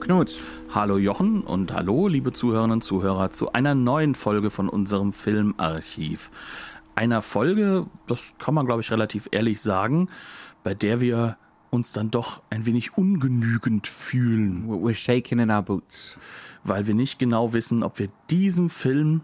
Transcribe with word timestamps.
Knut. 0.00 0.32
Hallo 0.74 0.96
Jochen 0.96 1.42
und 1.42 1.72
hallo 1.74 2.08
liebe 2.08 2.32
Zuhörerinnen 2.32 2.76
und 2.76 2.82
Zuhörer 2.82 3.30
zu 3.30 3.52
einer 3.52 3.74
neuen 3.74 4.14
Folge 4.14 4.50
von 4.50 4.68
unserem 4.68 5.12
Filmarchiv. 5.12 6.30
Einer 6.94 7.20
Folge, 7.20 7.86
das 8.06 8.34
kann 8.38 8.54
man 8.54 8.64
glaube 8.64 8.80
ich 8.80 8.90
relativ 8.90 9.28
ehrlich 9.30 9.60
sagen, 9.60 10.08
bei 10.64 10.74
der 10.74 11.00
wir 11.00 11.36
uns 11.68 11.92
dann 11.92 12.10
doch 12.10 12.42
ein 12.48 12.64
wenig 12.64 12.96
ungenügend 12.96 13.86
fühlen. 13.86 14.68
We're 14.68 14.94
shaking 14.94 15.38
in 15.38 15.50
our 15.50 15.62
boots. 15.62 16.16
Weil 16.64 16.86
wir 16.86 16.94
nicht 16.94 17.18
genau 17.18 17.52
wissen, 17.52 17.82
ob 17.82 17.98
wir 17.98 18.08
diesem 18.30 18.70
Film 18.70 19.20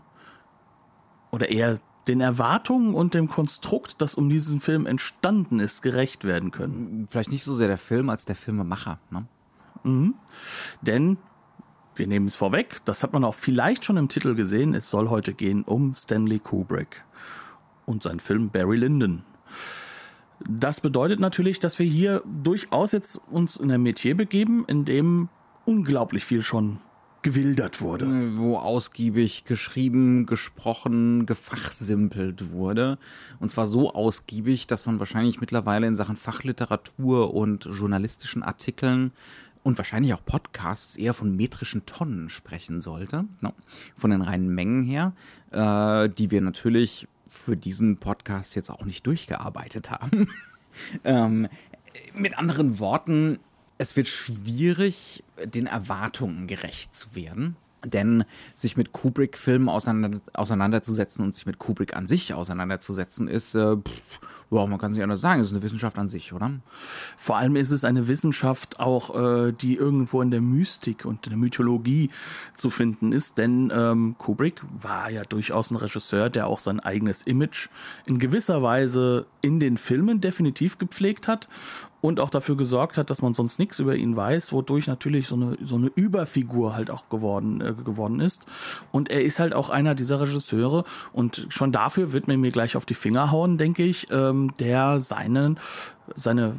oder 1.30 1.48
eher 1.48 1.80
den 2.06 2.20
Erwartungen 2.20 2.94
und 2.94 3.14
dem 3.14 3.28
Konstrukt, 3.28 4.00
das 4.00 4.14
um 4.14 4.28
diesen 4.28 4.60
Film 4.60 4.86
entstanden 4.86 5.58
ist, 5.58 5.82
gerecht 5.82 6.24
werden 6.24 6.50
können. 6.50 7.08
Vielleicht 7.10 7.30
nicht 7.30 7.44
so 7.44 7.54
sehr 7.54 7.66
der 7.66 7.78
Film 7.78 8.10
als 8.10 8.26
der 8.26 8.36
Filmemacher. 8.36 9.00
Ne? 9.10 9.26
Mhm. 9.86 10.14
Denn 10.82 11.16
wir 11.94 12.06
nehmen 12.06 12.26
es 12.26 12.34
vorweg, 12.34 12.80
das 12.84 13.02
hat 13.02 13.12
man 13.12 13.24
auch 13.24 13.34
vielleicht 13.34 13.84
schon 13.84 13.96
im 13.96 14.08
Titel 14.08 14.34
gesehen, 14.34 14.74
es 14.74 14.90
soll 14.90 15.08
heute 15.08 15.32
gehen 15.32 15.62
um 15.62 15.94
Stanley 15.94 16.38
Kubrick 16.38 17.04
und 17.86 18.02
seinen 18.02 18.20
Film 18.20 18.50
Barry 18.50 18.76
Lyndon. 18.76 19.22
Das 20.46 20.80
bedeutet 20.80 21.20
natürlich, 21.20 21.60
dass 21.60 21.78
wir 21.78 21.86
hier 21.86 22.22
durchaus 22.26 22.92
jetzt 22.92 23.20
uns 23.30 23.56
in 23.56 23.70
ein 23.70 23.82
Metier 23.82 24.14
begeben, 24.14 24.64
in 24.68 24.84
dem 24.84 25.30
unglaublich 25.64 26.26
viel 26.26 26.42
schon 26.42 26.78
gewildert 27.26 27.80
wurde. 27.80 28.36
Wo 28.36 28.56
ausgiebig 28.56 29.44
geschrieben, 29.44 30.26
gesprochen, 30.26 31.26
gefachsimpelt 31.26 32.52
wurde. 32.52 32.98
Und 33.40 33.50
zwar 33.50 33.66
so 33.66 33.92
ausgiebig, 33.92 34.68
dass 34.68 34.86
man 34.86 35.00
wahrscheinlich 35.00 35.40
mittlerweile 35.40 35.88
in 35.88 35.96
Sachen 35.96 36.16
Fachliteratur 36.16 37.34
und 37.34 37.64
journalistischen 37.64 38.44
Artikeln 38.44 39.10
und 39.66 39.78
wahrscheinlich 39.78 40.14
auch 40.14 40.24
Podcasts 40.24 40.94
eher 40.94 41.12
von 41.12 41.34
metrischen 41.34 41.86
Tonnen 41.86 42.30
sprechen 42.30 42.80
sollte, 42.80 43.24
no, 43.40 43.52
von 43.96 44.12
den 44.12 44.22
reinen 44.22 44.54
Mengen 44.54 44.84
her, 44.84 45.12
äh, 45.50 46.08
die 46.08 46.30
wir 46.30 46.40
natürlich 46.40 47.08
für 47.28 47.56
diesen 47.56 47.96
Podcast 47.96 48.54
jetzt 48.54 48.70
auch 48.70 48.84
nicht 48.84 49.04
durchgearbeitet 49.08 49.90
haben. 49.90 50.28
ähm, 51.04 51.48
mit 52.14 52.38
anderen 52.38 52.78
Worten, 52.78 53.40
es 53.76 53.96
wird 53.96 54.06
schwierig, 54.06 55.24
den 55.44 55.66
Erwartungen 55.66 56.46
gerecht 56.46 56.94
zu 56.94 57.16
werden. 57.16 57.56
Denn 57.84 58.24
sich 58.54 58.76
mit 58.76 58.92
Kubrick-Filmen 58.92 59.68
auseinander, 59.68 60.20
auseinanderzusetzen 60.32 61.24
und 61.24 61.34
sich 61.34 61.44
mit 61.44 61.58
Kubrick 61.58 61.96
an 61.96 62.06
sich 62.06 62.34
auseinanderzusetzen, 62.34 63.26
ist 63.26 63.56
äh, 63.56 63.76
pff, 63.76 64.10
ja, 64.50 64.64
man 64.66 64.78
kann 64.78 64.94
sich 64.94 65.02
anders 65.02 65.20
sagen, 65.20 65.40
es 65.40 65.48
ist 65.48 65.52
eine 65.52 65.62
Wissenschaft 65.62 65.98
an 65.98 66.08
sich, 66.08 66.32
oder? 66.32 66.52
Vor 67.16 67.36
allem 67.36 67.56
ist 67.56 67.70
es 67.70 67.84
eine 67.84 68.06
Wissenschaft 68.06 68.78
auch, 68.78 69.14
äh, 69.14 69.52
die 69.52 69.74
irgendwo 69.74 70.22
in 70.22 70.30
der 70.30 70.40
Mystik 70.40 71.04
und 71.04 71.26
in 71.26 71.30
der 71.30 71.38
Mythologie 71.38 72.10
zu 72.54 72.70
finden 72.70 73.12
ist, 73.12 73.38
denn 73.38 73.72
ähm, 73.74 74.14
Kubrick 74.18 74.62
war 74.80 75.10
ja 75.10 75.24
durchaus 75.24 75.70
ein 75.70 75.76
Regisseur, 75.76 76.30
der 76.30 76.46
auch 76.46 76.60
sein 76.60 76.78
eigenes 76.78 77.22
Image 77.22 77.68
in 78.06 78.18
gewisser 78.18 78.62
Weise 78.62 79.26
in 79.40 79.58
den 79.58 79.76
Filmen 79.76 80.20
definitiv 80.20 80.78
gepflegt 80.78 81.26
hat 81.26 81.48
und 82.06 82.20
auch 82.20 82.30
dafür 82.30 82.56
gesorgt 82.56 82.98
hat, 82.98 83.10
dass 83.10 83.20
man 83.20 83.34
sonst 83.34 83.58
nichts 83.58 83.80
über 83.80 83.96
ihn 83.96 84.14
weiß, 84.14 84.52
wodurch 84.52 84.86
natürlich 84.86 85.26
so 85.26 85.34
eine, 85.34 85.58
so 85.60 85.74
eine 85.74 85.88
Überfigur 85.88 86.76
halt 86.76 86.88
auch 86.88 87.08
geworden, 87.08 87.60
äh, 87.60 87.72
geworden 87.72 88.20
ist. 88.20 88.44
Und 88.92 89.10
er 89.10 89.22
ist 89.22 89.40
halt 89.40 89.54
auch 89.54 89.70
einer 89.70 89.96
dieser 89.96 90.20
Regisseure 90.20 90.84
und 91.12 91.46
schon 91.48 91.72
dafür 91.72 92.12
wird 92.12 92.28
man 92.28 92.40
mir 92.40 92.52
gleich 92.52 92.76
auf 92.76 92.86
die 92.86 92.94
Finger 92.94 93.32
hauen, 93.32 93.58
denke 93.58 93.82
ich, 93.82 94.06
ähm, 94.12 94.54
der 94.60 95.00
seinen, 95.00 95.58
seine 96.14 96.54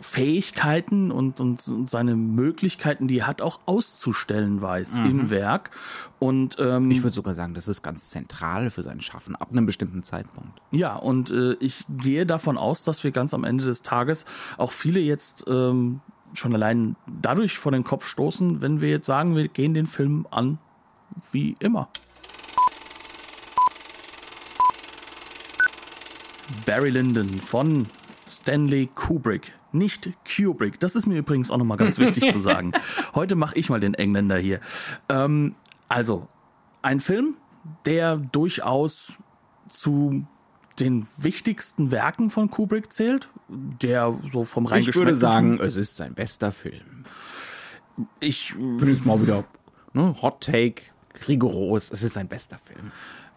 Fähigkeiten 0.00 1.10
und, 1.10 1.40
und, 1.40 1.66
und, 1.68 1.90
seine 1.90 2.16
Möglichkeiten, 2.16 3.08
die 3.08 3.18
er 3.18 3.26
hat, 3.26 3.42
auch 3.42 3.60
auszustellen 3.66 4.62
weiß 4.62 4.94
mhm. 4.94 5.06
im 5.06 5.30
Werk. 5.30 5.70
Und 6.18 6.56
ähm, 6.58 6.90
ich 6.90 7.02
würde 7.02 7.14
sogar 7.14 7.34
sagen, 7.34 7.54
das 7.54 7.68
ist 7.68 7.82
ganz 7.82 8.08
zentral 8.08 8.70
für 8.70 8.82
sein 8.82 9.00
Schaffen 9.00 9.36
ab 9.36 9.50
einem 9.50 9.66
bestimmten 9.66 10.02
Zeitpunkt. 10.02 10.60
Ja, 10.70 10.96
und 10.96 11.30
äh, 11.30 11.54
ich 11.60 11.84
gehe 11.88 12.26
davon 12.26 12.58
aus, 12.58 12.82
dass 12.82 13.04
wir 13.04 13.10
ganz 13.10 13.34
am 13.34 13.44
Ende 13.44 13.64
des 13.64 13.82
Tages 13.82 14.24
auch 14.56 14.72
viele 14.72 15.00
jetzt 15.00 15.44
ähm, 15.46 16.00
schon 16.32 16.54
allein 16.54 16.96
dadurch 17.20 17.58
vor 17.58 17.72
den 17.72 17.84
Kopf 17.84 18.06
stoßen, 18.06 18.60
wenn 18.62 18.80
wir 18.80 18.88
jetzt 18.88 19.06
sagen, 19.06 19.36
wir 19.36 19.48
gehen 19.48 19.74
den 19.74 19.86
Film 19.86 20.26
an 20.30 20.58
wie 21.32 21.56
immer. 21.60 21.88
Barry 26.66 26.90
Lyndon 26.90 27.28
von 27.40 27.86
Stanley 28.28 28.88
Kubrick 28.94 29.52
nicht 29.72 30.10
Kubrick. 30.24 30.80
Das 30.80 30.96
ist 30.96 31.06
mir 31.06 31.18
übrigens 31.18 31.50
auch 31.50 31.58
nochmal 31.58 31.76
ganz 31.76 31.98
wichtig 31.98 32.32
zu 32.32 32.38
sagen. 32.38 32.72
Heute 33.14 33.36
mache 33.36 33.56
ich 33.56 33.70
mal 33.70 33.80
den 33.80 33.94
Engländer 33.94 34.38
hier. 34.38 34.60
Ähm, 35.08 35.54
also, 35.88 36.28
ein 36.82 37.00
Film, 37.00 37.34
der 37.84 38.16
durchaus 38.16 39.18
zu 39.68 40.26
den 40.78 41.06
wichtigsten 41.18 41.90
Werken 41.90 42.30
von 42.30 42.50
Kubrick 42.50 42.92
zählt, 42.92 43.28
der 43.48 44.18
so 44.30 44.44
vom 44.44 44.66
rein 44.66 44.82
Ich 44.82 44.94
würde 44.94 45.14
sagen, 45.14 45.58
es 45.60 45.76
ist 45.76 45.96
sein 45.96 46.14
bester 46.14 46.52
Film. 46.52 47.04
Ich 48.18 48.54
bin 48.56 48.88
jetzt 48.88 49.04
mal 49.04 49.20
wieder 49.20 49.44
ne, 49.92 50.14
Hot 50.22 50.42
Take, 50.42 50.84
rigoros, 51.28 51.90
es 51.90 52.02
ist 52.02 52.14
sein 52.14 52.28
bester 52.28 52.58
Film. 52.58 52.92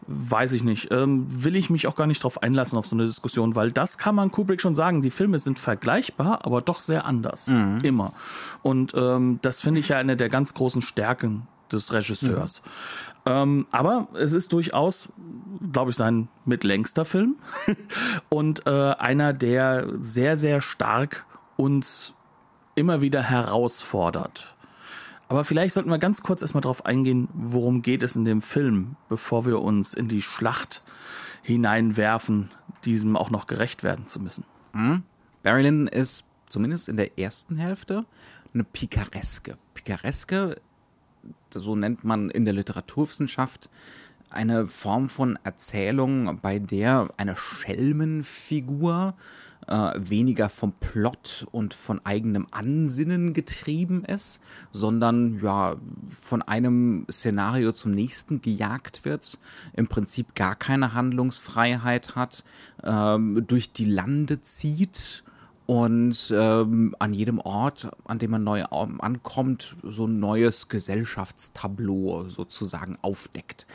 Weiß 0.08 0.54
ich 0.54 0.64
nicht. 0.64 0.92
Ähm, 0.92 1.26
will 1.30 1.56
ich 1.56 1.70
mich 1.70 1.88
auch 1.88 1.96
gar 1.96 2.08
nicht 2.08 2.24
drauf 2.24 2.44
einlassen 2.44 2.78
auf 2.78 2.88
so 2.88 2.96
eine 2.96 3.06
Diskussion, 3.06 3.56
weil 3.56 3.72
das 3.72 3.98
kann 3.98 4.16
man 4.16 4.32
Kubrick 4.32 4.62
schon 4.62 4.76
sagen. 4.76 5.02
Die 5.02 5.12
Filme 5.12 5.40
sind 5.40 5.60
vergleichbar, 5.60 6.46
aber 6.46 6.62
doch 6.62 6.80
sehr 6.80 7.06
anders. 7.06 7.48
Mhm. 7.48 7.80
Immer. 7.84 8.14
Und 8.62 8.94
ähm, 8.96 9.40
das 9.42 9.62
finde 9.62 9.80
ich 9.80 9.90
ja 9.90 9.98
eine 9.98 10.18
der 10.18 10.30
ganz 10.30 10.54
großen 10.54 10.82
Stärken 10.82 11.48
des 11.72 11.92
Regisseurs. 11.94 12.62
Mhm. 12.64 12.70
Ähm, 13.26 13.68
aber 13.72 14.08
es 14.16 14.34
ist 14.34 14.52
durchaus, 14.52 15.10
glaube 15.72 15.92
ich, 15.92 15.98
sein 15.98 16.28
mitlängster 16.46 17.06
Film 17.06 17.38
und 18.30 18.68
äh, 18.68 18.70
einer, 18.70 19.34
der 19.34 19.88
sehr, 20.02 20.38
sehr 20.38 20.60
stark 20.60 21.26
uns 21.56 22.14
immer 22.76 23.02
wieder 23.02 23.22
herausfordert. 23.22 24.56
Aber 25.34 25.44
vielleicht 25.44 25.74
sollten 25.74 25.90
wir 25.90 25.98
ganz 25.98 26.22
kurz 26.22 26.44
erstmal 26.44 26.62
darauf 26.62 26.86
eingehen, 26.86 27.28
worum 27.34 27.82
geht 27.82 28.04
es 28.04 28.16
in 28.16 28.24
dem 28.24 28.44
Film, 28.44 28.98
bevor 29.10 29.48
wir 29.48 29.64
uns 29.64 29.96
in 29.96 30.08
die 30.08 30.22
Schlacht 30.22 30.84
hineinwerfen, 31.42 32.52
diesem 32.86 33.18
auch 33.18 33.32
noch 33.32 33.48
gerecht 33.48 33.82
werden 33.82 34.06
zu 34.06 34.20
müssen. 34.20 34.46
Mhm. 34.74 35.02
Barry 35.42 35.64
Lyndon 35.64 35.88
ist 35.88 36.24
zumindest 36.50 36.88
in 36.88 36.98
der 36.98 37.18
ersten 37.18 37.56
Hälfte 37.56 38.06
eine 38.54 38.64
Picareske. 38.64 39.58
Picareske, 39.74 40.62
so 41.50 41.76
nennt 41.76 42.04
man 42.04 42.30
in 42.30 42.46
der 42.46 42.54
Literaturwissenschaft 42.54 43.72
eine 44.30 44.68
Form 44.68 45.10
von 45.10 45.40
Erzählung, 45.44 46.42
bei 46.44 46.60
der 46.60 47.10
eine 47.18 47.36
Schelmenfigur 47.36 49.16
äh, 49.68 49.92
weniger 49.98 50.50
vom 50.50 50.74
Plot 50.74 51.46
und 51.52 51.74
von 51.74 52.06
eigenem 52.06 52.48
Ansinnen 52.52 53.34
getrieben 53.34 54.04
ist, 54.06 54.40
sondern 54.72 55.40
ja 55.42 55.76
von 56.22 56.42
einem 56.42 57.06
Szenario 57.12 57.72
zum 57.72 57.92
nächsten 57.92 58.42
gejagt 58.42 59.06
wird, 59.06 59.40
im 59.74 59.88
Prinzip 59.88 60.36
gar 60.36 60.56
keine 60.56 60.94
Handlungsfreiheit 60.94 62.16
hat, 62.16 62.44
ähm, 62.84 63.44
durch 63.48 63.74
die 63.74 63.86
Lande 63.86 64.42
zieht 64.42 65.24
und 65.74 66.32
ähm, 66.32 66.96
an 67.00 67.16
jedem 67.16 67.40
Ort, 67.40 67.90
an 68.06 68.20
dem 68.20 68.30
man 68.30 68.44
neu 68.44 68.64
ankommt, 68.64 69.76
so 69.82 70.06
ein 70.06 70.20
neues 70.20 70.70
Gesellschaftstableau 70.70 72.26
sozusagen 72.30 73.00
aufdeckt. 73.02 73.66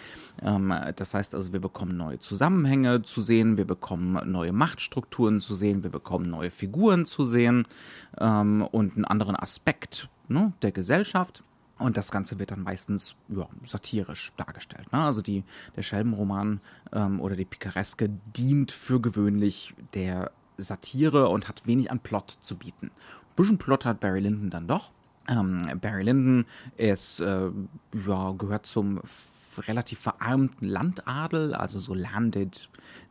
Ähm, 0.40 0.72
das 0.94 1.14
heißt 1.14 1.34
also, 1.34 1.52
wir 1.52 1.58
bekommen 1.58 1.96
neue 1.96 2.20
Zusammenhänge 2.20 3.02
zu 3.02 3.20
sehen, 3.20 3.56
wir 3.56 3.64
bekommen 3.64 4.30
neue 4.30 4.52
Machtstrukturen 4.52 5.40
zu 5.40 5.56
sehen, 5.56 5.82
wir 5.82 5.90
bekommen 5.90 6.30
neue 6.30 6.52
Figuren 6.52 7.04
zu 7.04 7.24
sehen 7.24 7.66
ähm, 8.20 8.62
und 8.70 8.94
einen 8.94 9.04
anderen 9.04 9.34
Aspekt 9.34 10.08
ne, 10.28 10.52
der 10.62 10.70
Gesellschaft. 10.70 11.42
Und 11.80 11.96
das 11.96 12.12
Ganze 12.12 12.38
wird 12.38 12.52
dann 12.52 12.62
meistens 12.62 13.16
ja, 13.28 13.48
satirisch 13.64 14.32
dargestellt. 14.36 14.92
Ne? 14.92 15.00
Also 15.00 15.20
die, 15.20 15.42
der 15.74 15.82
Schelmenroman 15.82 16.60
ähm, 16.92 17.20
oder 17.20 17.34
die 17.34 17.44
Picareske 17.44 18.08
dient 18.36 18.70
für 18.70 19.00
gewöhnlich 19.00 19.74
der 19.94 20.30
Satire 20.58 21.28
und 21.28 21.48
hat 21.48 21.66
wenig 21.66 21.90
an 21.90 22.00
Plot 22.00 22.38
zu 22.40 22.56
bieten. 22.56 22.86
Ein 22.86 23.36
bisschen 23.36 23.58
Plot 23.58 23.84
hat 23.84 24.00
Barry 24.00 24.20
Lyndon 24.20 24.50
dann 24.50 24.66
doch. 24.66 24.90
Ähm, 25.28 25.62
Barry 25.80 26.02
Lyndon 26.02 26.46
ist, 26.76 27.20
äh, 27.20 27.50
ja, 28.06 28.32
gehört 28.32 28.66
zum 28.66 29.00
relativ 29.66 29.98
verarmten 29.98 30.68
Landadel, 30.68 31.54
also 31.54 31.80
so 31.80 31.94
Landed 31.94 32.68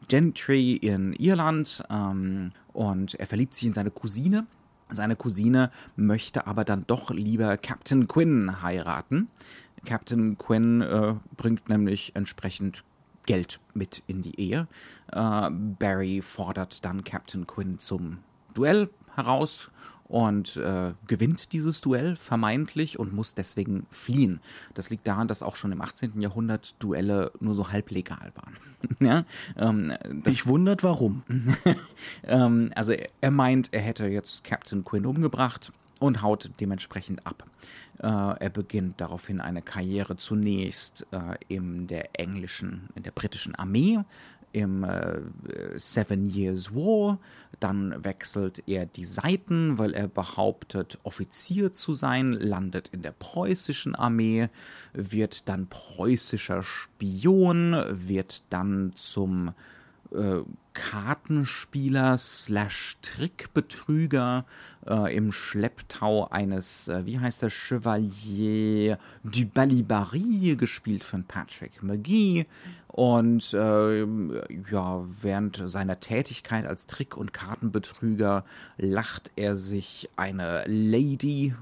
Gentry 0.08 0.74
in 0.76 1.14
Irland. 1.14 1.84
Ähm, 1.90 2.52
und 2.74 3.16
er 3.16 3.28
verliebt 3.28 3.54
sich 3.54 3.68
in 3.68 3.74
seine 3.74 3.92
Cousine. 3.92 4.46
Seine 4.90 5.16
Cousine 5.16 5.72
möchte 5.96 6.48
aber 6.48 6.64
dann 6.64 6.86
doch 6.88 7.12
lieber 7.12 7.58
Captain 7.58 8.08
Quinn 8.08 8.62
heiraten. 8.62 9.28
Captain 9.86 10.38
Quinn 10.38 10.82
äh, 10.82 11.16
bringt 11.36 11.70
nämlich 11.70 12.16
entsprechend 12.16 12.84
Geld 13.28 13.60
mit 13.76 14.02
in 14.08 14.24
die 14.24 14.40
Ehe. 14.40 14.68
Äh, 15.12 15.50
Barry 15.52 16.24
fordert 16.24 16.84
dann 16.84 17.04
Captain 17.04 17.46
Quinn 17.46 17.78
zum 17.78 18.20
Duell 18.56 18.90
heraus 19.16 19.70
und 20.08 20.56
äh, 20.58 20.94
gewinnt 21.06 21.52
dieses 21.54 21.82
Duell 21.82 22.16
vermeintlich 22.16 22.98
und 22.98 23.14
muss 23.14 23.36
deswegen 23.36 23.86
fliehen. 23.92 24.40
Das 24.74 24.90
liegt 24.90 25.06
daran, 25.06 25.28
dass 25.28 25.44
auch 25.44 25.56
schon 25.56 25.72
im 25.72 25.82
18. 25.82 26.22
Jahrhundert 26.22 26.76
Duelle 26.80 27.32
nur 27.40 27.56
so 27.56 27.72
halblegal 27.72 28.32
waren. 28.36 28.58
ja? 29.00 29.26
ähm, 29.58 29.94
ich 30.26 30.48
wundert 30.48 30.84
warum. 30.84 31.24
ähm, 32.24 32.72
also 32.76 32.94
er 33.22 33.32
meint, 33.32 33.74
er 33.74 33.82
hätte 33.82 34.08
jetzt 34.08 34.44
Captain 34.44 34.84
Quinn 34.86 35.06
umgebracht 35.06 35.72
und 36.00 36.22
haut 36.22 36.52
dementsprechend 36.60 37.26
ab. 37.26 37.46
Äh, 38.00 38.08
er 38.08 38.50
beginnt 38.50 39.02
daraufhin 39.02 39.42
eine 39.42 39.62
Karriere 39.62 40.18
zunächst 40.18 41.06
äh, 41.12 41.36
in 41.48 41.88
der 41.88 42.20
englischen, 42.20 42.90
in 42.96 43.04
der 43.04 43.12
britischen 43.12 43.56
Armee, 43.56 44.00
im 44.54 44.84
äh, 44.84 45.20
Seven 45.78 46.30
Years 46.30 46.74
War. 46.74 47.20
Dann 47.60 48.04
wechselt 48.04 48.64
er 48.68 48.86
die 48.86 49.06
Seiten, 49.06 49.78
weil 49.78 49.94
er 49.94 50.08
behauptet, 50.08 51.00
Offizier 51.04 51.72
zu 51.72 51.94
sein, 51.94 52.34
landet 52.34 52.90
in 52.90 53.02
der 53.02 53.12
preußischen 53.12 53.96
Armee, 53.96 54.50
wird 54.94 55.50
dann 55.50 55.68
preußischer 55.68 56.64
Spion, 56.64 57.76
wird 57.90 58.44
dann 58.52 58.94
zum 58.96 59.54
äh, 60.12 60.42
Kartenspieler 60.74 62.18
slash 62.18 62.98
Trickbetrüger 63.02 64.46
äh, 64.88 65.16
im 65.16 65.32
Schlepptau 65.32 66.28
eines, 66.30 66.88
äh, 66.88 67.06
wie 67.06 67.20
heißt 67.20 67.42
der, 67.42 67.50
Chevalier 67.50 68.98
du 69.24 69.46
Balibari, 69.46 70.56
gespielt 70.58 71.04
von 71.04 71.24
Patrick 71.24 71.84
McGee. 71.84 72.46
Und 72.88 73.54
äh, 73.54 74.00
ja, 74.72 75.06
während 75.22 75.64
seiner 75.68 76.00
Tätigkeit 76.00 76.66
als 76.66 76.88
Trick- 76.88 77.18
und 77.18 77.34
Kartenbetrüger 77.34 78.44
lacht 78.78 79.32
er 79.36 79.56
sich 79.56 80.10
eine 80.16 80.64
Lady 80.66 81.54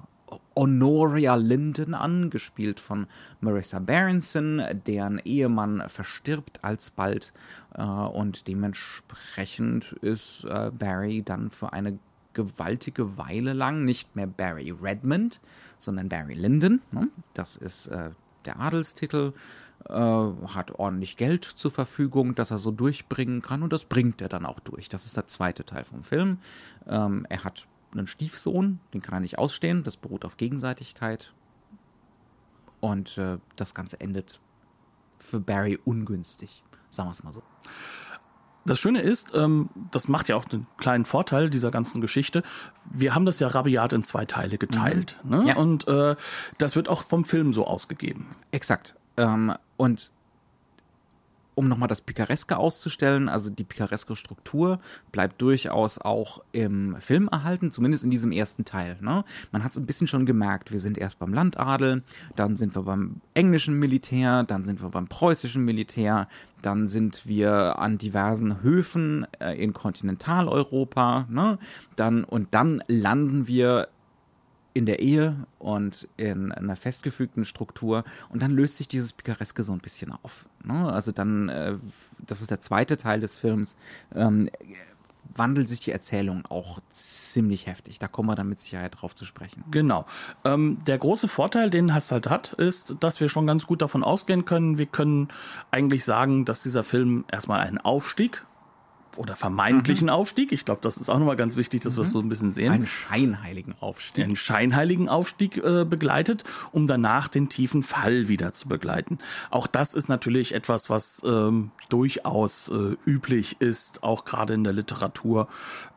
Honoria 0.56 1.36
Linden 1.36 1.94
an, 1.94 2.30
gespielt 2.30 2.80
von 2.80 3.08
Marissa 3.42 3.80
Berenson, 3.80 4.62
deren 4.86 5.20
Ehemann 5.20 5.84
verstirbt 5.88 6.64
alsbald 6.64 7.34
äh, 7.74 7.84
und 7.84 8.48
dementsprechend 8.48 9.94
ist 10.02 10.46
äh, 10.46 10.72
Barry 10.72 11.24
dann 11.24 11.50
für 11.50 11.74
eine 11.74 12.00
gewaltige 12.36 13.18
Weile 13.18 13.54
lang 13.54 13.84
nicht 13.84 14.16
mehr 14.16 14.28
Barry 14.28 14.70
Redmond, 14.70 15.42
sondern 15.80 16.10
Barry 16.10 16.36
Linden. 16.36 16.84
Ne? 16.92 17.10
Das 17.34 17.56
ist 17.56 17.88
äh, 17.88 18.12
der 18.46 18.60
Adelstitel. 18.60 19.34
Äh, 19.90 19.94
hat 19.94 20.72
ordentlich 20.80 21.16
Geld 21.16 21.44
zur 21.44 21.70
Verfügung, 21.70 22.34
das 22.34 22.50
er 22.50 22.58
so 22.58 22.72
durchbringen 22.72 23.42
kann 23.42 23.62
und 23.62 23.72
das 23.72 23.86
bringt 23.86 24.20
er 24.20 24.30
dann 24.30 24.46
auch 24.46 24.60
durch. 24.60 24.90
Das 24.90 25.06
ist 25.06 25.16
der 25.16 25.28
zweite 25.28 25.64
Teil 25.64 25.84
vom 25.84 26.04
Film. 26.04 26.40
Ähm, 26.88 27.28
er 27.30 27.44
hat 27.44 27.68
einen 27.92 28.08
Stiefsohn, 28.08 28.80
den 28.94 29.02
kann 29.02 29.14
er 29.14 29.20
nicht 29.20 29.38
ausstehen, 29.38 29.84
das 29.84 29.98
beruht 29.98 30.26
auf 30.26 30.38
Gegenseitigkeit. 30.38 31.34
Und 32.80 33.18
äh, 33.18 33.38
das 33.56 33.76
Ganze 33.76 34.00
endet 34.00 34.40
für 35.20 35.40
Barry 35.40 35.80
ungünstig, 35.86 36.64
sagen 36.90 37.10
wir 37.10 37.14
es 37.14 37.24
mal 37.24 37.34
so. 37.34 37.44
Das 38.66 38.80
Schöne 38.80 39.02
ist, 39.02 39.32
ähm, 39.36 39.70
das 39.92 40.08
macht 40.08 40.28
ja 40.28 40.36
auch 40.36 40.46
einen 40.52 40.66
kleinen 40.78 41.06
Vorteil 41.06 41.50
dieser 41.52 41.70
ganzen 41.70 42.02
Geschichte. 42.02 42.42
Wir 42.92 43.14
haben 43.14 43.26
das 43.26 43.40
ja 43.40 43.48
rabiat 43.48 43.94
in 43.94 44.04
zwei 44.04 44.26
Teile 44.26 44.58
geteilt. 44.58 45.18
Mhm. 45.24 45.30
Ne? 45.30 45.48
Ja. 45.50 45.56
Und 45.56 45.88
äh, 45.88 46.16
das 46.58 46.76
wird 46.76 46.90
auch 46.90 47.04
vom 47.04 47.26
Film 47.26 47.54
so 47.54 47.68
ausgegeben. 47.68 48.32
Exakt. 48.52 48.96
Ähm, 49.18 49.54
und 49.78 50.12
um 51.56 51.68
nochmal 51.68 51.88
das 51.88 52.02
Picareske 52.02 52.58
auszustellen, 52.58 53.30
also 53.30 53.50
die 53.50 53.64
picareske 53.64 54.16
Struktur 54.16 54.80
bleibt 55.12 55.42
durchaus 55.42 55.98
auch 55.98 56.44
im 56.52 56.98
Film 57.00 57.28
erhalten, 57.30 57.72
zumindest 57.72 58.04
in 58.04 58.12
diesem 58.12 58.32
ersten 58.32 58.66
Teil. 58.66 58.98
Ne? 59.02 59.24
Man 59.52 59.64
hat 59.64 59.72
es 59.72 59.78
ein 59.78 59.86
bisschen 59.86 60.08
schon 60.08 60.26
gemerkt, 60.26 60.72
wir 60.72 60.80
sind 60.80 60.98
erst 60.98 61.20
beim 61.20 61.34
Landadel, 61.34 62.04
dann 62.36 62.58
sind 62.58 62.76
wir 62.76 62.84
beim 62.84 63.22
englischen 63.34 63.80
Militär, 63.80 64.44
dann 64.44 64.66
sind 64.66 64.82
wir 64.82 64.90
beim 64.90 65.08
preußischen 65.08 65.64
Militär, 65.64 66.28
dann 66.62 66.88
sind 66.88 67.28
wir 67.28 67.80
an 67.80 67.98
diversen 67.98 68.62
Höfen 68.62 69.28
äh, 69.40 69.54
in 69.54 69.74
Kontinentaleuropa, 69.74 71.28
ne? 71.30 71.58
dann, 71.96 72.24
und 72.24 72.54
dann 72.54 72.84
landen 72.88 73.48
wir 73.48 73.88
in 74.76 74.86
der 74.86 75.00
Ehe 75.00 75.48
und 75.58 76.08
in 76.18 76.52
einer 76.52 76.76
festgefügten 76.76 77.46
Struktur 77.46 78.04
und 78.30 78.42
dann 78.42 78.52
löst 78.52 78.76
sich 78.76 78.90
dieses 78.90 79.14
Picareske 79.14 79.64
so 79.64 79.72
ein 79.72 79.80
bisschen 79.80 80.12
auf. 80.12 80.48
Ne? 80.64 80.92
Also 80.92 81.14
dann, 81.14 81.48
äh, 81.48 81.78
das 82.28 82.42
ist 82.42 82.52
der 82.52 82.60
zweite 82.60 82.98
Teil 82.98 83.22
des 83.22 83.38
Films, 83.38 83.78
ähm, 84.14 84.50
wandelt 85.34 85.70
sich 85.70 85.80
die 85.80 85.92
Erzählung 85.92 86.46
auch 86.48 86.80
ziemlich 86.90 87.68
heftig. 87.68 88.00
Da 88.00 88.10
kommen 88.10 88.28
wir 88.28 88.36
dann 88.36 88.50
mit 88.50 88.60
Sicherheit 88.60 88.98
drauf 89.00 89.16
zu 89.16 89.24
sprechen. 89.24 89.64
Genau. 89.72 90.06
Ähm, 90.44 90.78
der 90.86 90.98
große 90.98 91.30
Vorteil, 91.30 91.70
den 91.70 91.90
es 91.90 92.12
halt 92.12 92.30
hat, 92.30 92.52
ist, 92.54 92.96
dass 93.00 93.22
wir 93.22 93.30
schon 93.30 93.48
ganz 93.48 93.66
gut 93.66 93.82
davon 93.82 94.04
ausgehen 94.04 94.44
können. 94.44 94.78
Wir 94.78 94.88
können 94.88 95.30
eigentlich 95.72 96.04
sagen, 96.04 96.44
dass 96.44 96.64
dieser 96.64 96.84
Film 96.84 97.24
erstmal 97.32 97.62
einen 97.62 97.78
Aufstieg 97.78 98.44
oder 99.18 99.36
vermeintlichen 99.36 100.08
mhm. 100.08 100.14
Aufstieg. 100.14 100.52
Ich 100.52 100.66
glaube, 100.66 100.82
das 100.82 100.98
ist 100.98 101.10
auch 101.10 101.20
nochmal 101.20 101.36
ganz 101.36 101.56
wichtig, 101.56 101.82
dass 101.82 101.94
mhm. 101.94 101.98
wir 101.98 102.04
das 102.04 102.12
so 102.12 102.20
ein 102.20 102.30
bisschen 102.30 102.54
sehen. 102.54 102.72
Einen 102.72 102.86
scheinheiligen 102.86 103.76
Aufstieg. 103.80 104.24
Einen 104.24 104.36
scheinheiligen 104.36 105.10
Aufstieg 105.10 105.58
äh, 105.58 105.86
begleitet, 105.86 106.44
um 106.72 106.88
danach 106.88 107.28
den 107.28 107.50
tiefen 107.50 107.84
Fall 107.84 108.28
wieder 108.28 108.52
zu 108.52 108.68
begleiten. 108.68 109.20
Auch 109.50 109.68
das 109.68 109.94
ist 109.94 110.10
natürlich 110.10 110.54
etwas, 110.54 110.90
was 110.90 111.22
ähm, 111.26 111.72
durchaus 111.90 112.70
äh, 112.70 112.96
üblich 113.06 113.58
ist, 113.60 114.04
auch 114.04 114.26
gerade 114.26 114.54
in 114.54 114.64
der 114.64 114.74
Literatur. 114.74 115.48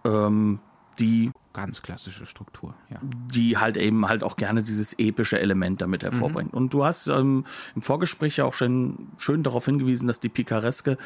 Ähm, 0.05 0.61
die 0.99 1.31
ganz 1.61 1.83
klassische 1.83 2.27
Struktur, 2.27 2.75
ja. 2.91 2.99
Die 3.03 3.59
halt 3.59 3.77
eben 3.77 4.09
halt 4.09 4.23
auch 4.23 4.37
gerne 4.37 4.63
dieses 4.63 4.95
epische 4.99 5.41
Element 5.41 5.83
damit 5.83 6.03
hervorbringt. 6.03 6.53
Mhm. 6.53 6.59
Und 6.59 6.75
du 6.75 6.85
hast 6.85 7.09
ähm, 7.09 7.45
im 7.75 7.83
Vorgespräch 7.83 8.37
ja 8.37 8.45
auch 8.45 8.55
schon 8.55 9.09
schön 9.19 9.43
darauf 9.43 9.65
hingewiesen, 9.65 10.07
dass 10.07 10.21
die 10.21 10.29
Picareske, 10.29 10.97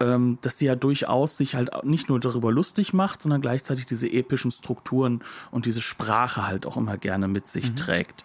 ähm, 0.00 0.38
dass 0.42 0.56
die 0.56 0.66
ja 0.66 0.76
durchaus 0.76 1.36
sich 1.36 1.54
halt 1.54 1.84
nicht 1.84 2.08
nur 2.08 2.20
darüber 2.20 2.52
lustig 2.52 2.92
macht, 2.92 3.22
sondern 3.22 3.40
gleichzeitig 3.40 3.86
diese 3.86 4.10
epischen 4.10 4.50
Strukturen 4.50 5.22
und 5.50 5.66
diese 5.66 5.80
Sprache 5.80 6.46
halt 6.46 6.66
auch 6.66 6.76
immer 6.76 6.96
gerne 6.96 7.28
mit 7.28 7.46
sich 7.46 7.70
mhm. 7.70 7.76
trägt. 7.76 8.24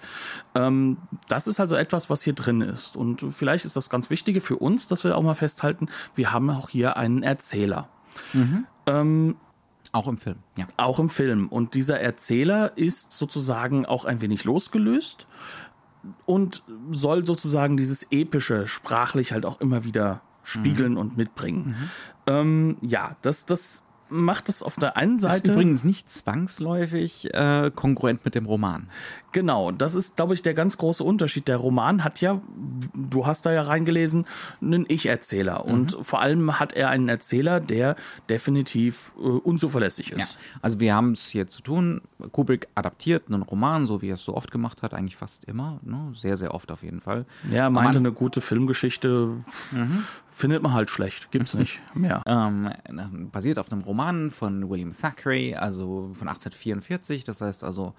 Ähm, 0.55 0.97
das 1.27 1.47
ist 1.47 1.59
also 1.59 1.75
etwas, 1.75 2.09
was 2.09 2.23
hier 2.23 2.33
drin 2.33 2.61
ist. 2.61 2.97
Und 2.97 3.25
vielleicht 3.31 3.65
ist 3.65 3.75
das 3.75 3.89
ganz 3.89 4.09
Wichtige 4.09 4.41
für 4.41 4.57
uns, 4.57 4.87
dass 4.87 5.03
wir 5.03 5.17
auch 5.17 5.23
mal 5.23 5.33
festhalten, 5.33 5.87
wir 6.15 6.31
haben 6.31 6.49
auch 6.49 6.69
hier 6.69 6.97
einen 6.97 7.23
Erzähler. 7.23 7.89
Mhm. 8.33 8.65
Ähm, 8.85 9.35
auch 9.91 10.07
im 10.07 10.17
Film, 10.17 10.37
ja. 10.57 10.67
Auch 10.77 10.99
im 10.99 11.09
Film. 11.09 11.47
Und 11.47 11.73
dieser 11.73 11.99
Erzähler 11.99 12.77
ist 12.77 13.13
sozusagen 13.13 13.85
auch 13.85 14.05
ein 14.05 14.21
wenig 14.21 14.43
losgelöst 14.43 15.27
und 16.25 16.63
soll 16.91 17.25
sozusagen 17.25 17.77
dieses 17.77 18.03
Epische 18.11 18.67
sprachlich 18.67 19.31
halt 19.31 19.45
auch 19.45 19.59
immer 19.61 19.83
wieder 19.83 20.21
spiegeln 20.43 20.93
mhm. 20.93 20.97
und 20.97 21.17
mitbringen. 21.17 21.75
Mhm. 21.77 21.89
Ähm, 22.27 22.77
ja, 22.81 23.15
das, 23.21 23.45
das 23.45 23.83
macht 24.09 24.49
es 24.49 24.63
auf 24.63 24.75
der 24.75 24.97
einen 24.97 25.19
Seite. 25.19 25.49
Ist 25.49 25.55
übrigens 25.55 25.83
nicht 25.83 26.09
zwangsläufig 26.09 27.33
äh, 27.33 27.71
kongruent 27.73 28.25
mit 28.25 28.35
dem 28.35 28.45
Roman. 28.45 28.89
Genau, 29.31 29.71
das 29.71 29.95
ist, 29.95 30.15
glaube 30.15 30.33
ich, 30.33 30.41
der 30.41 30.53
ganz 30.53 30.77
große 30.77 31.03
Unterschied. 31.03 31.47
Der 31.47 31.57
Roman 31.57 32.03
hat 32.03 32.21
ja, 32.21 32.41
du 32.93 33.25
hast 33.25 33.45
da 33.45 33.51
ja 33.51 33.61
reingelesen, 33.61 34.25
einen 34.61 34.85
Ich-Erzähler. 34.87 35.63
Mhm. 35.65 35.71
Und 35.71 35.97
vor 36.01 36.21
allem 36.21 36.59
hat 36.59 36.73
er 36.73 36.89
einen 36.89 37.09
Erzähler, 37.09 37.59
der 37.59 37.95
definitiv 38.29 39.11
äh, 39.17 39.21
unzuverlässig 39.21 40.11
ist. 40.11 40.19
Ja. 40.19 40.27
Also 40.61 40.79
wir 40.79 40.95
haben 40.95 41.11
es 41.11 41.27
hier 41.27 41.47
zu 41.47 41.61
tun. 41.61 42.01
Kubrick 42.31 42.67
adaptiert 42.75 43.25
einen 43.27 43.43
Roman, 43.43 43.85
so 43.85 44.01
wie 44.01 44.09
er 44.09 44.15
es 44.15 44.23
so 44.23 44.35
oft 44.35 44.51
gemacht 44.51 44.81
hat, 44.81 44.93
eigentlich 44.93 45.15
fast 45.15 45.45
immer. 45.45 45.79
Ne? 45.83 46.11
Sehr, 46.15 46.37
sehr 46.37 46.53
oft 46.53 46.71
auf 46.71 46.83
jeden 46.83 47.01
Fall. 47.01 47.25
Ja, 47.51 47.65
er 47.65 47.69
meinte, 47.69 47.99
eine 47.99 48.11
gute 48.11 48.41
Filmgeschichte 48.41 49.37
mhm. 49.71 50.03
findet 50.31 50.63
man 50.63 50.73
halt 50.73 50.89
schlecht. 50.89 51.31
Gibt's 51.31 51.53
nicht 51.53 51.81
mehr. 51.93 52.23
ähm, 52.25 52.71
basiert 53.31 53.59
auf 53.59 53.71
einem 53.71 53.81
Roman 53.81 54.31
von 54.31 54.69
William 54.69 54.91
Thackeray, 54.91 55.55
also 55.55 56.11
von 56.13 56.27
1844. 56.27 57.23
Das 57.23 57.41
heißt 57.41 57.63
also 57.63 57.93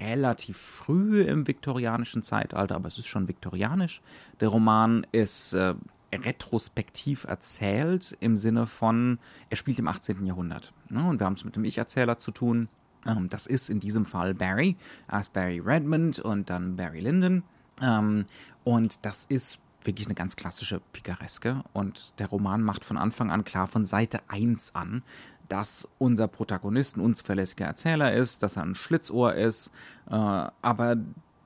relativ 0.00 0.65
früh 0.66 1.22
im 1.22 1.46
viktorianischen 1.46 2.22
Zeitalter, 2.22 2.74
aber 2.74 2.88
es 2.88 2.98
ist 2.98 3.06
schon 3.06 3.28
viktorianisch. 3.28 4.02
Der 4.40 4.48
Roman 4.48 5.06
ist 5.12 5.52
äh, 5.54 5.74
retrospektiv 6.12 7.24
erzählt 7.24 8.16
im 8.20 8.36
Sinne 8.36 8.66
von, 8.66 9.18
er 9.50 9.56
spielt 9.56 9.78
im 9.78 9.88
18. 9.88 10.24
Jahrhundert. 10.26 10.72
Ne? 10.88 11.06
Und 11.06 11.20
wir 11.20 11.26
haben 11.26 11.34
es 11.34 11.44
mit 11.44 11.56
dem 11.56 11.64
Ich-Erzähler 11.64 12.18
zu 12.18 12.30
tun. 12.30 12.68
Ähm, 13.06 13.28
das 13.28 13.46
ist 13.46 13.70
in 13.70 13.80
diesem 13.80 14.04
Fall 14.04 14.34
Barry, 14.34 14.76
erst 15.10 15.32
Barry 15.32 15.60
Redmond 15.60 16.18
und 16.18 16.50
dann 16.50 16.76
Barry 16.76 17.00
Lyndon. 17.00 17.42
Ähm, 17.80 18.26
und 18.64 19.04
das 19.04 19.24
ist 19.26 19.58
wirklich 19.84 20.06
eine 20.06 20.14
ganz 20.14 20.36
klassische 20.36 20.80
Picareske. 20.92 21.62
Und 21.72 22.12
der 22.18 22.28
Roman 22.28 22.62
macht 22.62 22.84
von 22.84 22.96
Anfang 22.96 23.30
an 23.30 23.44
klar, 23.44 23.66
von 23.66 23.84
Seite 23.84 24.20
1 24.28 24.74
an, 24.74 25.02
dass 25.48 25.88
unser 25.98 26.28
Protagonist 26.28 26.96
ein 26.96 27.00
unzuverlässiger 27.00 27.66
Erzähler 27.66 28.12
ist, 28.12 28.42
dass 28.42 28.56
er 28.56 28.64
ein 28.64 28.74
Schlitzohr 28.74 29.34
ist, 29.34 29.70
äh, 30.10 30.14
aber 30.14 30.96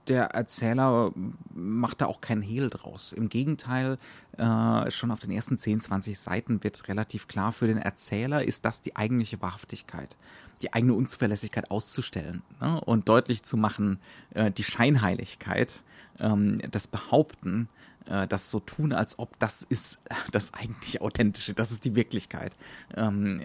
der 0.08 0.24
Erzähler 0.26 1.12
macht 1.54 2.00
da 2.00 2.06
auch 2.06 2.20
keinen 2.20 2.42
Hehl 2.42 2.68
draus. 2.68 3.12
Im 3.12 3.28
Gegenteil, 3.28 3.96
äh, 4.38 4.90
schon 4.90 5.10
auf 5.10 5.20
den 5.20 5.30
ersten 5.30 5.56
10, 5.56 5.80
20 5.80 6.18
Seiten 6.18 6.64
wird 6.64 6.88
relativ 6.88 7.28
klar, 7.28 7.52
für 7.52 7.68
den 7.68 7.78
Erzähler 7.78 8.44
ist 8.44 8.64
das 8.64 8.82
die 8.82 8.96
eigentliche 8.96 9.40
Wahrhaftigkeit, 9.40 10.16
die 10.62 10.72
eigene 10.72 10.94
Unzuverlässigkeit 10.94 11.70
auszustellen 11.70 12.42
ne? 12.60 12.80
und 12.80 13.08
deutlich 13.08 13.44
zu 13.44 13.56
machen, 13.56 14.00
äh, 14.34 14.50
die 14.50 14.64
Scheinheiligkeit, 14.64 15.84
ähm, 16.18 16.60
das 16.70 16.88
Behaupten, 16.88 17.68
äh, 18.06 18.26
das 18.26 18.50
so 18.50 18.60
tun, 18.60 18.92
als 18.92 19.18
ob 19.18 19.38
das 19.38 19.62
ist 19.62 19.98
das 20.32 20.54
eigentlich 20.54 21.00
Authentische, 21.00 21.54
das 21.54 21.70
ist 21.70 21.84
die 21.84 21.96
Wirklichkeit. 21.96 22.56
Ähm, 22.96 23.42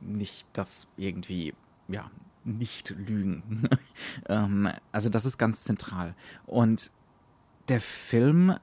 nicht 0.00 0.46
das 0.52 0.86
irgendwie, 0.96 1.54
ja, 1.88 2.10
nicht 2.44 2.90
lügen. 2.90 3.68
ähm, 4.28 4.68
also 4.92 5.08
das 5.08 5.24
ist 5.24 5.38
ganz 5.38 5.64
zentral. 5.64 6.14
Und 6.46 6.90
der 7.68 7.80
Film 7.80 8.54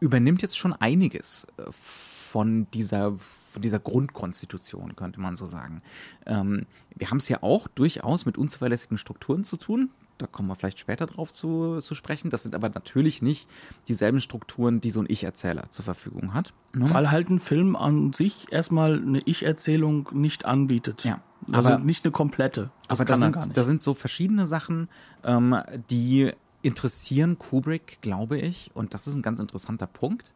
übernimmt 0.00 0.42
jetzt 0.42 0.58
schon 0.58 0.72
einiges 0.72 1.46
äh, 1.56 1.70
von 1.70 2.70
dieser, 2.72 3.18
von 3.52 3.62
dieser 3.62 3.78
Grundkonstitution, 3.78 4.96
könnte 4.96 5.20
man 5.20 5.34
so 5.34 5.46
sagen. 5.46 5.82
Ähm, 6.26 6.66
wir 6.94 7.10
haben 7.10 7.16
es 7.16 7.28
ja 7.28 7.42
auch 7.42 7.68
durchaus 7.68 8.26
mit 8.26 8.36
unzuverlässigen 8.36 8.98
Strukturen 8.98 9.44
zu 9.44 9.56
tun 9.56 9.90
da 10.18 10.26
kommen 10.26 10.48
wir 10.48 10.56
vielleicht 10.56 10.80
später 10.80 11.06
drauf 11.06 11.32
zu, 11.32 11.80
zu 11.80 11.94
sprechen. 11.94 12.30
Das 12.30 12.42
sind 12.42 12.54
aber 12.54 12.68
natürlich 12.68 13.22
nicht 13.22 13.48
dieselben 13.88 14.20
Strukturen, 14.20 14.80
die 14.80 14.90
so 14.90 15.00
ein 15.00 15.06
Ich-Erzähler 15.08 15.70
zur 15.70 15.84
Verfügung 15.84 16.34
hat. 16.34 16.52
Ne? 16.74 16.92
Weil 16.92 17.10
halt 17.10 17.30
ein 17.30 17.40
Film 17.40 17.76
an 17.76 18.12
sich 18.12 18.52
erstmal 18.52 18.98
eine 18.98 19.20
Ich-Erzählung 19.24 20.08
nicht 20.12 20.44
anbietet. 20.44 21.04
Ja. 21.04 21.20
Also 21.52 21.74
aber, 21.74 21.78
nicht 21.78 22.04
eine 22.04 22.12
komplette. 22.12 22.70
Das 22.88 23.00
aber 23.00 23.08
da 23.08 23.16
sind, 23.16 23.56
da 23.56 23.64
sind 23.64 23.82
so 23.82 23.94
verschiedene 23.94 24.46
Sachen, 24.46 24.88
ähm, 25.24 25.56
die 25.88 26.32
interessieren 26.62 27.38
Kubrick, 27.38 27.98
glaube 28.00 28.38
ich, 28.38 28.70
und 28.74 28.92
das 28.92 29.06
ist 29.06 29.14
ein 29.14 29.22
ganz 29.22 29.38
interessanter 29.38 29.86
Punkt 29.86 30.34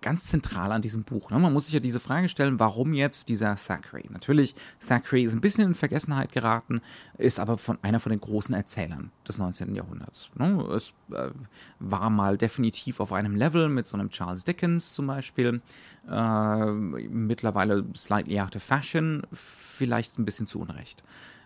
ganz 0.00 0.26
zentral 0.26 0.72
an 0.72 0.82
diesem 0.82 1.04
Buch. 1.04 1.30
Ne? 1.30 1.38
Man 1.38 1.52
muss 1.52 1.66
sich 1.66 1.74
ja 1.74 1.80
diese 1.80 2.00
Frage 2.00 2.28
stellen, 2.28 2.58
warum 2.58 2.92
jetzt 2.92 3.28
dieser 3.28 3.56
Thackeray? 3.56 4.04
Natürlich, 4.10 4.54
Thackeray 4.86 5.24
ist 5.24 5.34
ein 5.34 5.40
bisschen 5.40 5.64
in 5.64 5.74
Vergessenheit 5.74 6.32
geraten, 6.32 6.80
ist 7.16 7.40
aber 7.40 7.58
von 7.58 7.78
einer 7.82 8.00
von 8.00 8.10
den 8.10 8.20
großen 8.20 8.54
Erzählern 8.54 9.10
des 9.26 9.38
19. 9.38 9.74
Jahrhunderts. 9.74 10.30
Ne? 10.36 10.62
Es 10.74 10.92
äh, 11.12 11.30
war 11.78 12.10
mal 12.10 12.38
definitiv 12.38 13.00
auf 13.00 13.12
einem 13.12 13.34
Level 13.34 13.68
mit 13.68 13.86
so 13.86 13.96
einem 13.96 14.10
Charles 14.10 14.44
Dickens 14.44 14.92
zum 14.92 15.06
Beispiel. 15.06 15.62
Äh, 16.08 16.66
mittlerweile 16.72 17.84
slightly 17.94 18.40
out 18.40 18.56
of 18.56 18.62
fashion, 18.62 19.22
vielleicht 19.32 20.18
ein 20.18 20.24
bisschen 20.24 20.46
zu 20.46 20.60
Unrecht. 20.60 21.02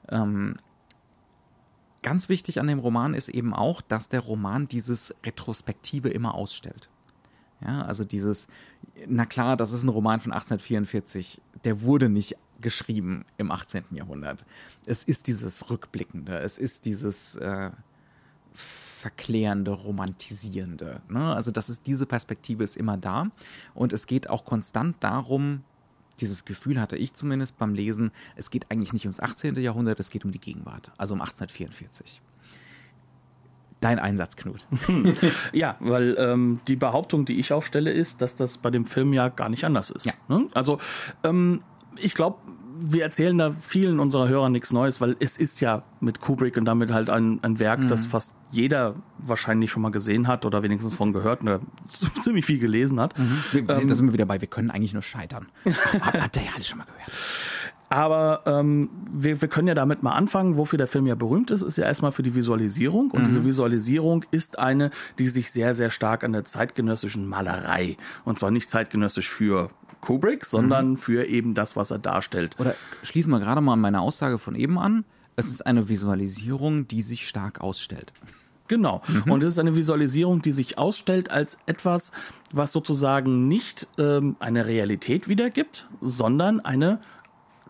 Ähm, 0.09 0.57
ganz 2.03 2.29
wichtig 2.29 2.61
an 2.61 2.67
dem 2.67 2.79
Roman 2.79 3.15
ist 3.15 3.29
eben 3.29 3.55
auch, 3.55 3.81
dass 3.81 4.09
der 4.09 4.21
Roman 4.21 4.69
dieses 4.69 5.15
Retrospektive 5.25 6.09
immer 6.09 6.35
ausstellt. 6.35 6.89
Ja, 7.64 7.83
also 7.83 8.04
dieses, 8.04 8.49
na 9.07 9.26
klar, 9.26 9.57
das 9.57 9.73
ist 9.73 9.83
ein 9.83 9.88
Roman 9.88 10.21
von 10.21 10.33
1844, 10.33 11.40
der 11.64 11.83
wurde 11.83 12.09
nicht 12.09 12.37
geschrieben 12.61 13.25
im 13.37 13.50
18. 13.50 13.85
Jahrhundert. 13.90 14.45
Es 14.87 15.04
ist 15.04 15.26
dieses 15.26 15.69
Rückblickende, 15.71 16.38
es 16.38 16.59
ist 16.59 16.87
dieses 16.87 17.37
äh, 17.37 17.71
verklärende, 18.52 19.73
romantisierende. 19.73 21.02
Ne? 21.09 21.35
Also 21.35 21.50
das 21.50 21.69
ist 21.69 21.87
diese 21.87 22.07
Perspektive 22.07 22.64
ist 22.64 22.76
immer 22.76 22.97
da 22.97 23.31
und 23.75 23.92
es 23.92 24.07
geht 24.07 24.31
auch 24.31 24.45
konstant 24.45 24.97
darum, 25.00 25.64
dieses 26.21 26.45
Gefühl 26.45 26.81
hatte 26.81 26.97
ich 26.97 27.14
zumindest 27.14 27.57
beim 27.59 27.75
Lesen, 27.75 28.12
es 28.37 28.50
geht 28.50 28.71
eigentlich 28.71 28.92
nicht 28.92 29.07
ums 29.07 29.19
18. 29.19 29.57
Jahrhundert, 29.57 29.99
es 29.99 30.11
geht 30.11 30.25
um 30.25 30.31
die 30.31 30.40
Gegenwart, 30.40 30.92
also 30.99 31.14
um 31.14 31.21
1844 31.21 32.21
dein 33.83 33.99
Einsatz, 33.99 34.37
Knut. 34.37 34.67
ja, 35.53 35.77
weil 35.81 36.17
ähm, 36.19 36.61
die 36.69 36.77
Behauptung, 36.77 37.25
die 37.25 37.39
ich 37.39 37.53
aufstelle, 37.53 37.93
ist, 37.93 38.23
dass 38.23 38.37
das 38.37 38.59
bei 38.59 38.71
dem 38.71 38.87
Film 38.87 39.12
ja 39.12 39.29
gar 39.29 39.49
nicht 39.49 39.65
anders 39.65 39.91
ist. 39.91 40.07
Ja. 40.07 40.12
Ne? 40.29 40.47
Also 40.55 40.79
ähm, 41.25 41.62
ich 41.97 42.15
glaube, 42.15 42.39
wir 42.85 43.03
erzählen 43.03 43.37
da 43.37 43.53
vielen 43.53 44.01
unserer 44.01 44.29
Hörer 44.29 44.49
nichts 44.49 44.73
Neues, 44.73 45.01
weil 45.01 45.17
es 45.21 45.37
ist 45.37 45.61
ja 45.61 45.83
mit 46.01 46.21
Kubrick 46.21 46.57
und 46.57 46.65
damit 46.65 46.93
halt 46.93 47.11
ein, 47.11 47.39
ein 47.43 47.59
Werk, 47.59 47.81
mhm. 47.81 47.89
das 47.89 48.07
fast 48.07 48.35
jeder 48.51 48.95
wahrscheinlich 49.19 49.71
schon 49.71 49.83
mal 49.83 49.91
gesehen 49.91 50.27
hat 50.27 50.45
oder 50.45 50.62
wenigstens 50.62 50.95
von 50.95 51.12
gehört 51.12 51.43
oder 51.43 51.61
ziemlich 52.23 52.45
viel 52.45 52.59
gelesen 52.59 53.01
hat. 53.01 53.19
Mhm. 53.19 53.39
Wir, 53.53 53.61
ähm, 53.61 53.67
da 53.67 53.75
sind 53.95 54.07
wir 54.07 54.12
wieder 54.12 54.27
bei, 54.27 54.41
wir 54.41 54.49
können 54.49 54.71
eigentlich 54.71 54.93
nur 54.93 55.03
scheitern. 55.03 55.47
Habt 56.01 56.37
ihr 56.37 56.43
ja 56.43 56.51
alles 56.55 56.69
schon 56.69 56.79
mal 56.79 56.85
gehört. 56.85 57.12
Aber 57.93 58.43
ähm, 58.47 58.89
wir, 59.13 59.43
wir 59.43 59.49
können 59.49 59.69
ja 59.69 59.75
damit 59.75 60.03
mal 60.03 60.13
anfangen. 60.13 60.57
Wofür 60.57 60.79
der 60.79 60.87
Film 60.87 61.07
ja 61.07 61.15
berühmt 61.15 61.51
ist, 61.51 61.61
ist 61.61 61.77
ja 61.77 61.85
erstmal 61.85 62.11
für 62.11 62.23
die 62.23 62.35
Visualisierung. 62.35 63.11
Und 63.11 63.23
mhm. 63.23 63.27
diese 63.27 63.45
Visualisierung 63.45 64.25
ist 64.31 64.59
eine, 64.59 64.91
die 65.19 65.29
sich 65.29 65.51
sehr, 65.51 65.75
sehr 65.75 65.91
stark 65.91 66.25
an 66.25 66.33
der 66.33 66.47
zeitgenössischen 66.47 67.29
Malerei, 67.29 67.99
und 68.25 68.39
zwar 68.39 68.51
nicht 68.51 68.71
zeitgenössisch 68.71 69.29
für 69.29 69.69
Kubrick, 70.01 70.47
sondern 70.47 70.91
mhm. 70.91 70.97
für 70.97 71.27
eben 71.27 71.53
das, 71.53 71.77
was 71.77 71.91
er 71.91 71.99
darstellt. 71.99 72.57
Oder 72.59 72.75
schließen 73.03 73.31
wir 73.31 73.41
gerade 73.41 73.61
mal 73.61 73.75
an 73.75 73.81
meine 73.81 74.01
Aussage 74.01 74.39
von 74.39 74.55
eben 74.55 74.79
an. 74.79 75.05
Es 75.37 75.49
ist 75.49 75.67
eine 75.67 75.91
Visualisierung, 75.91 76.89
die 76.89 77.03
sich 77.03 77.29
stark 77.29 77.61
ausstellt. 77.61 78.15
Genau. 78.69 79.03
Mhm. 79.07 79.33
Und 79.33 79.43
es 79.43 79.51
ist 79.51 79.59
eine 79.59 79.77
Visualisierung, 79.77 80.41
die 80.41 80.53
sich 80.53 80.79
ausstellt 80.79 81.31
als 81.31 81.59
etwas, 81.67 82.11
was 82.53 82.73
sozusagen 82.73 83.49
nicht 83.49 83.87
ähm, 83.99 84.37
eine 84.41 84.67
Realität 84.67 85.29
wiedergibt, 85.29 85.89
sondern 86.01 86.61
eine 86.61 87.01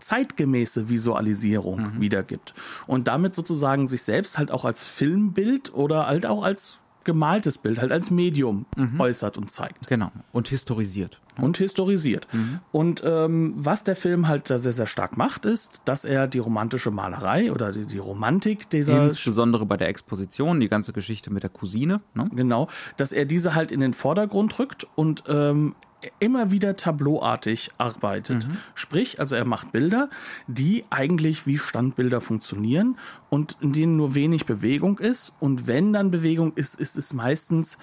zeitgemäße 0.03 0.89
Visualisierung 0.89 1.95
mhm. 1.95 2.01
wiedergibt. 2.01 2.55
Und 2.87 3.09
damit 3.09 3.35
sozusagen 3.35 3.89
sich 3.89 4.03
selbst 4.03 4.39
halt 4.39 4.51
auch 4.51 4.65
als 4.65 4.87
Filmbild 4.87 5.73
oder 5.75 6.07
halt 6.07 6.27
auch 6.27 6.43
als 6.43 6.79
gemaltes 7.05 7.59
Bild, 7.59 7.81
halt 7.81 7.93
als 7.93 8.11
Medium 8.11 8.67
mhm. 8.77 9.01
äußert 9.01 9.39
und 9.39 9.51
zeigt. 9.51 9.89
Genau. 9.89 10.13
Und 10.33 10.49
historisiert. 10.49 11.21
Und 11.41 11.57
historisiert. 11.57 12.29
Mhm. 12.33 12.61
Und 12.73 13.03
ähm, 13.05 13.55
was 13.57 13.85
der 13.85 13.97
Film 13.97 14.29
halt 14.29 14.51
da 14.51 14.59
sehr, 14.59 14.73
sehr 14.73 14.87
stark 14.87 15.17
macht, 15.17 15.47
ist, 15.47 15.81
dass 15.87 16.05
er 16.05 16.27
die 16.27 16.39
romantische 16.39 16.91
Malerei 16.91 17.51
oder 17.51 17.73
die, 17.73 17.87
die 17.87 17.99
Romantik 17.99 18.69
dieser. 18.69 19.03
Insbesondere 19.03 19.65
bei 19.65 19.77
der 19.77 19.89
Exposition, 19.89 20.61
die 20.61 20.69
ganze 20.69 20.93
Geschichte 20.93 21.33
mit 21.33 21.43
der 21.43 21.51
Cousine. 21.51 22.03
Ne? 22.15 22.31
Genau. 22.35 22.69
Dass 22.99 23.13
er 23.13 23.25
diese 23.25 23.55
halt 23.55 23.73
in 23.73 23.81
den 23.81 23.95
Vordergrund 23.95 24.59
rückt 24.59 24.87
und 24.95 25.25
ähm, 25.27 25.75
immer 26.19 26.51
wieder 26.51 26.77
tableauartig 26.77 27.71
arbeitet. 27.79 28.47
Mhm. 28.47 28.57
Sprich, 28.75 29.21
also 29.21 29.37
er 29.37 29.45
macht 29.45 29.73
Bilder, 29.73 30.11
die 30.47 30.85
eigentlich 30.91 31.47
wie 31.47 31.59
Standbilder 31.59 32.21
funktionieren 32.21 32.97
und 33.31 33.57
in 33.61 33.73
denen 33.73 33.97
nur 33.97 34.15
wenig 34.15 34.47
Bewegung 34.47 34.99
ist. 34.99 35.33
Und 35.41 35.67
wenn 35.67 35.93
dann 35.93 36.11
Bewegung 36.11 36.53
ist, 36.55 36.79
ist 36.79 36.97
es 36.97 37.13
meistens 37.13 37.79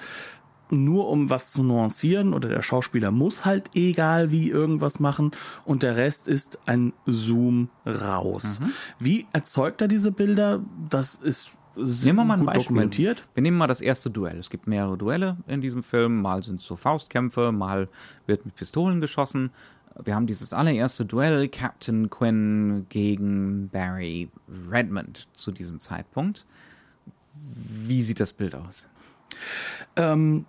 nur 0.71 1.09
um 1.09 1.29
was 1.29 1.51
zu 1.51 1.63
nuancieren 1.63 2.33
oder 2.33 2.49
der 2.49 2.61
Schauspieler 2.61 3.11
muss 3.11 3.45
halt 3.45 3.71
egal 3.73 4.31
wie 4.31 4.49
irgendwas 4.49 4.99
machen 4.99 5.31
und 5.65 5.83
der 5.83 5.95
Rest 5.95 6.27
ist 6.27 6.59
ein 6.67 6.93
Zoom 7.05 7.69
raus. 7.85 8.59
Mhm. 8.59 8.73
Wie 8.99 9.27
erzeugt 9.33 9.81
er 9.81 9.87
diese 9.87 10.11
Bilder? 10.11 10.61
Das 10.89 11.15
ist 11.15 11.53
Nehmen 11.83 12.19
wir 12.19 12.25
mal 12.25 12.39
ein 12.39 12.45
Beispiel. 12.45 12.63
dokumentiert. 12.63 13.25
Wir 13.33 13.43
nehmen 13.43 13.57
mal 13.57 13.67
das 13.67 13.81
erste 13.81 14.09
Duell. 14.09 14.37
Es 14.37 14.49
gibt 14.49 14.67
mehrere 14.67 14.97
Duelle 14.97 15.37
in 15.47 15.61
diesem 15.61 15.83
Film. 15.83 16.21
Mal 16.21 16.43
sind 16.43 16.59
es 16.59 16.65
so 16.65 16.75
Faustkämpfe, 16.75 17.51
mal 17.51 17.87
wird 18.27 18.45
mit 18.45 18.55
Pistolen 18.55 19.01
geschossen. 19.01 19.51
Wir 20.03 20.15
haben 20.15 20.27
dieses 20.27 20.53
allererste 20.53 21.05
Duell 21.05 21.49
Captain 21.49 22.09
Quinn 22.09 22.85
gegen 22.89 23.69
Barry 23.69 24.29
Redmond 24.69 25.27
zu 25.33 25.51
diesem 25.51 25.79
Zeitpunkt. 25.79 26.45
Wie 27.33 28.01
sieht 28.03 28.19
das 28.19 28.33
Bild 28.33 28.55
aus? 28.55 28.87
Ähm, 29.95 30.45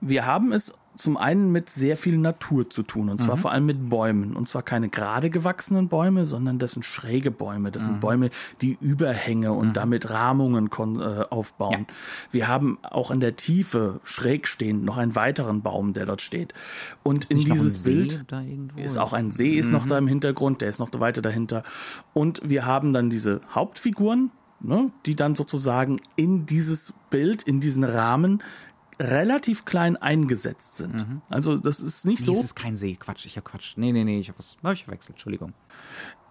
wir 0.00 0.26
haben 0.26 0.52
es 0.52 0.72
zum 0.96 1.16
einen 1.16 1.50
mit 1.50 1.70
sehr 1.70 1.96
viel 1.96 2.18
Natur 2.18 2.70
zu 2.70 2.82
tun 2.82 3.08
und 3.08 3.20
zwar 3.20 3.36
mhm. 3.36 3.40
vor 3.40 3.52
allem 3.52 3.66
mit 3.66 3.88
Bäumen 3.88 4.36
und 4.36 4.48
zwar 4.48 4.62
keine 4.62 4.88
gerade 4.88 5.30
gewachsenen 5.30 5.88
Bäume, 5.88 6.24
sondern 6.24 6.58
das 6.58 6.72
sind 6.72 6.84
schräge 6.84 7.30
Bäume, 7.30 7.70
das 7.70 7.84
mhm. 7.84 7.86
sind 7.86 8.00
Bäume, 8.00 8.30
die 8.60 8.78
Überhänge 8.80 9.52
und 9.52 9.68
mhm. 9.68 9.72
damit 9.72 10.10
Rahmungen 10.10 10.68
äh, 10.68 11.24
aufbauen. 11.30 11.86
Ja. 11.88 11.94
Wir 12.30 12.48
haben 12.48 12.78
auch 12.82 13.10
in 13.10 13.20
der 13.20 13.36
Tiefe 13.36 14.00
schräg 14.04 14.46
stehend 14.46 14.84
noch 14.84 14.96
einen 14.96 15.16
weiteren 15.16 15.62
Baum, 15.62 15.92
der 15.94 16.06
dort 16.06 16.22
steht. 16.22 16.54
Und 17.02 17.30
in 17.30 17.38
dieses 17.38 17.82
Bild 17.82 18.24
ist 18.76 18.98
auch 18.98 19.12
ein 19.12 19.32
See 19.32 19.54
ist 19.54 19.70
noch 19.70 19.84
mhm. 19.84 19.88
da 19.88 19.98
im 19.98 20.06
Hintergrund, 20.06 20.60
der 20.60 20.70
ist 20.70 20.78
noch 20.78 20.90
weiter 21.00 21.22
dahinter 21.22 21.64
und 22.12 22.40
wir 22.44 22.66
haben 22.66 22.92
dann 22.92 23.10
diese 23.10 23.40
Hauptfiguren, 23.52 24.30
ne, 24.60 24.90
die 25.06 25.16
dann 25.16 25.34
sozusagen 25.34 26.00
in 26.16 26.46
dieses 26.46 26.94
Bild, 27.10 27.42
in 27.42 27.60
diesen 27.60 27.84
Rahmen 27.84 28.42
relativ 29.00 29.64
klein 29.64 29.96
eingesetzt 29.96 30.76
sind. 30.76 30.94
Mhm. 31.08 31.22
Also 31.28 31.56
das 31.56 31.80
ist 31.80 32.04
nicht 32.04 32.20
nee, 32.20 32.26
so. 32.26 32.32
Es 32.34 32.44
ist 32.44 32.54
kein 32.54 32.76
See, 32.76 32.94
Quatsch, 32.96 33.26
ich 33.26 33.36
habe 33.36 33.48
Quatsch. 33.48 33.74
Nee, 33.76 33.92
nee, 33.92 34.04
nee, 34.04 34.18
ich 34.20 34.28
habe 34.28 34.38
was 34.38 34.56
hab 34.62 34.72
ich 34.72 34.84
verwechselt, 34.84 35.16
Entschuldigung. 35.16 35.52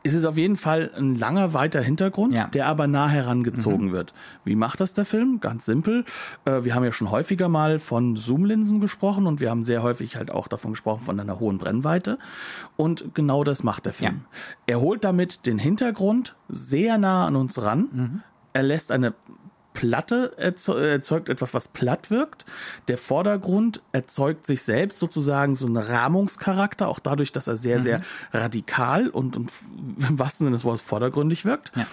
es 0.05 0.13
ist 0.13 0.25
auf 0.25 0.37
jeden 0.37 0.57
Fall 0.57 0.91
ein 0.97 1.15
langer, 1.15 1.53
weiter 1.53 1.81
Hintergrund, 1.81 2.35
Ja. 2.35 2.47
der 2.47 2.67
aber 2.67 2.87
nah 2.87 3.07
herangezogen 3.07 3.91
wird. 3.93 4.13
Wie 4.43 4.55
macht 4.55 4.81
das 4.81 4.93
der 4.93 5.05
Film? 5.05 5.39
Ganz 5.39 5.65
simpel. 5.65 6.03
Äh, 6.43 6.63
wir 6.65 6.75
haben 6.75 6.83
ja 6.83 6.91
schon 6.91 7.09
häufiger 7.09 7.47
mal 7.47 7.79
von 7.79 8.17
Zoomlinsen 8.17 8.81
gesprochen 8.81 9.27
und 9.27 9.39
wir 9.39 9.49
haben 9.49 9.63
sehr 9.63 9.81
häufig 9.81 10.15
halt 10.17 10.29
auch 10.29 10.47
davon 10.49 10.71
gesprochen 10.71 11.03
von 11.05 11.19
einer 11.19 11.39
hohen 11.39 11.57
Brennweite. 11.57 12.17
Und 12.75 13.13
genau 13.15 13.43
das 13.45 13.63
macht 13.63 13.85
der 13.85 13.93
Film. 13.93 14.25
Er 14.67 14.81
holt 14.81 15.03
damit 15.05 15.45
den 15.45 15.57
Hintergrund 15.57 16.35
sehr 16.49 16.97
nah 16.97 17.25
an 17.25 17.35
uns 17.37 17.61
ran. 17.61 18.21
Er 18.51 18.63
lässt 18.63 18.91
eine 18.91 19.13
Platte 19.73 20.33
erze- 20.39 20.79
erzeugt 20.79 21.29
etwas, 21.29 21.53
was 21.53 21.67
platt 21.67 22.11
wirkt. 22.11 22.45
Der 22.87 22.97
Vordergrund 22.97 23.81
erzeugt 23.91 24.45
sich 24.45 24.61
selbst 24.61 24.99
sozusagen 24.99 25.55
so 25.55 25.65
einen 25.65 25.77
Rahmungscharakter, 25.77 26.87
auch 26.87 26.99
dadurch, 26.99 27.31
dass 27.31 27.47
er 27.47 27.57
sehr, 27.57 27.79
sehr 27.79 28.01
radikal 28.31 29.09
und, 29.09 29.35
und 29.35 29.51
im 30.07 30.19
wahrsten 30.19 30.45
Sinne 30.45 30.55
des 30.57 30.63
Wortes 30.63 30.81
vordergründig 30.81 31.45
wirkt. 31.45 31.71
Ja. 31.75 31.85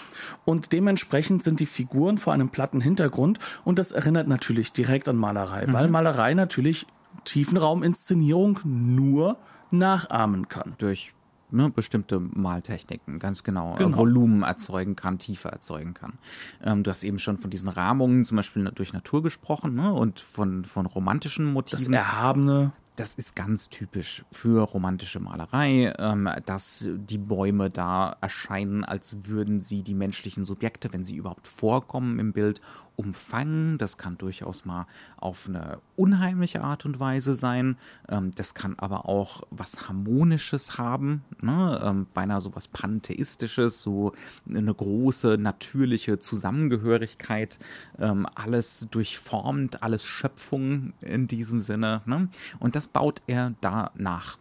Und 0.44 0.72
dementsprechend 0.72 1.42
sind 1.42 1.60
die 1.60 1.66
Figuren 1.66 2.18
vor 2.18 2.32
einem 2.32 2.50
platten 2.50 2.80
Hintergrund 2.80 3.38
und 3.64 3.78
das 3.78 3.92
erinnert 3.92 4.28
natürlich 4.28 4.72
direkt 4.72 5.08
an 5.08 5.16
Malerei, 5.16 5.64
weil 5.68 5.88
Malerei 5.88 6.34
natürlich 6.34 6.86
Tiefenrauminszenierung 7.24 8.60
nur 8.64 9.38
nachahmen 9.70 10.48
kann. 10.48 10.74
durch 10.78 11.12
ne, 11.52 11.70
bestimmte 11.70 12.20
Maltechniken, 12.20 13.18
ganz 13.18 13.42
genau, 13.44 13.74
Genau. 13.74 13.94
Äh, 13.94 13.96
Volumen 13.96 14.42
erzeugen 14.42 14.96
kann, 14.96 15.18
Tiefe 15.18 15.48
erzeugen 15.48 15.94
kann. 15.94 16.14
Ähm, 16.62 16.82
du 16.82 16.90
hast 16.90 17.04
eben 17.04 17.18
schon 17.18 17.38
von 17.38 17.50
diesen 17.50 17.68
Rahmungen 17.68 18.24
zum 18.24 18.36
Beispiel 18.36 18.64
durch 18.74 18.92
Natur 18.92 19.22
gesprochen 19.22 19.74
ne, 19.74 19.92
und 19.92 20.20
von, 20.20 20.64
von 20.64 20.86
romantischen 20.86 21.46
Das 21.46 21.54
Motiven. 21.54 21.92
Erhabene, 21.94 22.72
das 22.96 23.14
ist 23.14 23.34
ganz 23.34 23.68
typisch 23.68 24.24
für 24.30 24.62
romantische 24.62 25.20
Malerei, 25.20 25.94
ähm, 25.98 26.28
dass 26.44 26.88
die 26.88 27.18
Bäume 27.18 27.70
da 27.70 28.16
erscheinen, 28.20 28.84
als 28.84 29.16
würden 29.24 29.60
sie 29.60 29.82
die 29.82 29.94
menschlichen 29.94 30.44
Subjekte, 30.44 30.92
wenn 30.92 31.04
sie 31.04 31.16
überhaupt 31.16 31.46
vorkommen 31.46 32.18
im 32.18 32.32
Bild, 32.32 32.60
umfangen. 33.00 33.78
Das 33.78 33.96
kann 33.96 34.18
durchaus 34.18 34.66
mal 34.66 34.86
auf 35.16 35.48
eine 35.48 35.78
unheimliche 35.96 36.60
Art 36.62 36.84
und 36.84 37.00
Weise 37.00 37.34
sein. 37.34 37.78
Ähm, 38.08 38.30
das 38.34 38.52
kann 38.52 38.78
aber 38.78 39.08
auch 39.08 39.42
was 39.50 39.88
Harmonisches 39.88 40.76
haben, 40.76 41.24
ne? 41.40 41.80
ähm, 41.82 42.06
beinahe 42.12 42.42
so 42.42 42.54
was 42.54 42.68
Pantheistisches, 42.68 43.80
so 43.80 44.12
eine 44.48 44.74
große 44.74 45.38
natürliche 45.38 46.18
Zusammengehörigkeit, 46.18 47.58
ähm, 47.98 48.26
alles 48.34 48.86
durchformt, 48.90 49.82
alles 49.82 50.04
Schöpfung 50.04 50.92
in 51.00 51.26
diesem 51.26 51.60
Sinne. 51.60 52.02
Ne? 52.04 52.28
Und 52.58 52.76
das 52.76 52.86
baut 52.86 53.22
er 53.26 53.54
da 53.62 53.92
nach 53.94 54.38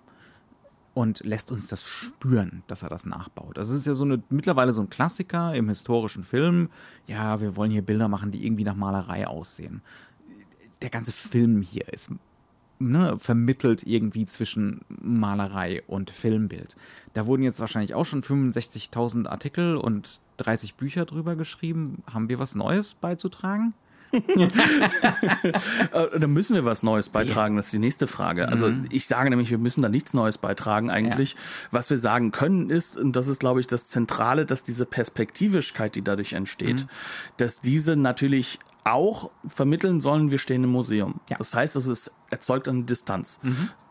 und 0.99 1.21
lässt 1.23 1.49
uns 1.49 1.67
das 1.67 1.85
spüren, 1.85 2.61
dass 2.67 2.83
er 2.83 2.89
das 2.89 3.05
nachbaut. 3.05 3.57
Das 3.57 3.69
ist 3.69 3.85
ja 3.85 3.93
so 3.93 4.03
eine 4.03 4.21
mittlerweile 4.29 4.73
so 4.73 4.81
ein 4.81 4.89
Klassiker 4.89 5.55
im 5.55 5.69
historischen 5.69 6.25
Film. 6.25 6.69
Ja, 7.07 7.39
wir 7.39 7.55
wollen 7.55 7.71
hier 7.71 7.83
Bilder 7.83 8.09
machen, 8.09 8.31
die 8.31 8.45
irgendwie 8.45 8.65
nach 8.65 8.75
Malerei 8.75 9.25
aussehen. 9.25 9.81
Der 10.81 10.89
ganze 10.89 11.13
Film 11.13 11.61
hier 11.61 11.87
ist 11.93 12.11
ne, 12.79 13.17
vermittelt 13.17 13.83
irgendwie 13.87 14.25
zwischen 14.25 14.81
Malerei 14.89 15.83
und 15.87 16.09
Filmbild. 16.11 16.75
Da 17.13 17.25
wurden 17.25 17.43
jetzt 17.43 17.61
wahrscheinlich 17.61 17.95
auch 17.95 18.05
schon 18.05 18.21
65.000 18.21 19.25
Artikel 19.25 19.77
und 19.77 20.19
30 20.35 20.75
Bücher 20.75 21.05
drüber 21.05 21.37
geschrieben. 21.37 22.03
Haben 22.11 22.27
wir 22.27 22.39
was 22.39 22.55
Neues 22.55 22.93
beizutragen? 22.93 23.73
Äh, 24.11 24.19
da 26.19 26.27
müssen 26.27 26.55
wir 26.55 26.65
was 26.65 26.83
Neues 26.83 27.09
beitragen, 27.09 27.55
das 27.55 27.65
ist 27.65 27.73
die 27.73 27.79
nächste 27.79 28.07
Frage. 28.07 28.49
Also 28.49 28.71
ich 28.89 29.07
sage 29.07 29.29
nämlich, 29.29 29.49
wir 29.49 29.57
müssen 29.57 29.81
da 29.81 29.89
nichts 29.89 30.13
Neues 30.13 30.37
beitragen 30.37 30.89
eigentlich. 30.89 31.35
Was 31.71 31.89
wir 31.89 31.99
sagen 31.99 32.31
können 32.31 32.69
ist, 32.69 32.97
und 32.97 33.15
das 33.15 33.27
ist 33.27 33.39
glaube 33.39 33.59
ich 33.59 33.67
das 33.67 33.87
Zentrale, 33.87 34.45
dass 34.45 34.63
diese 34.63 34.85
Perspektivischkeit, 34.85 35.95
die 35.95 36.01
dadurch 36.01 36.33
entsteht, 36.33 36.85
dass 37.37 37.61
diese 37.61 37.95
natürlich 37.95 38.59
auch 38.83 39.29
vermitteln 39.45 40.01
sollen, 40.01 40.31
wir 40.31 40.37
stehen 40.39 40.63
im 40.63 40.71
Museum. 40.71 41.19
Ja. 41.29 41.37
Das 41.37 41.53
heißt, 41.53 41.75
es 41.75 41.85
ist, 41.87 42.11
erzeugt 42.31 42.67
eine 42.67 42.83
Distanz. 42.83 43.39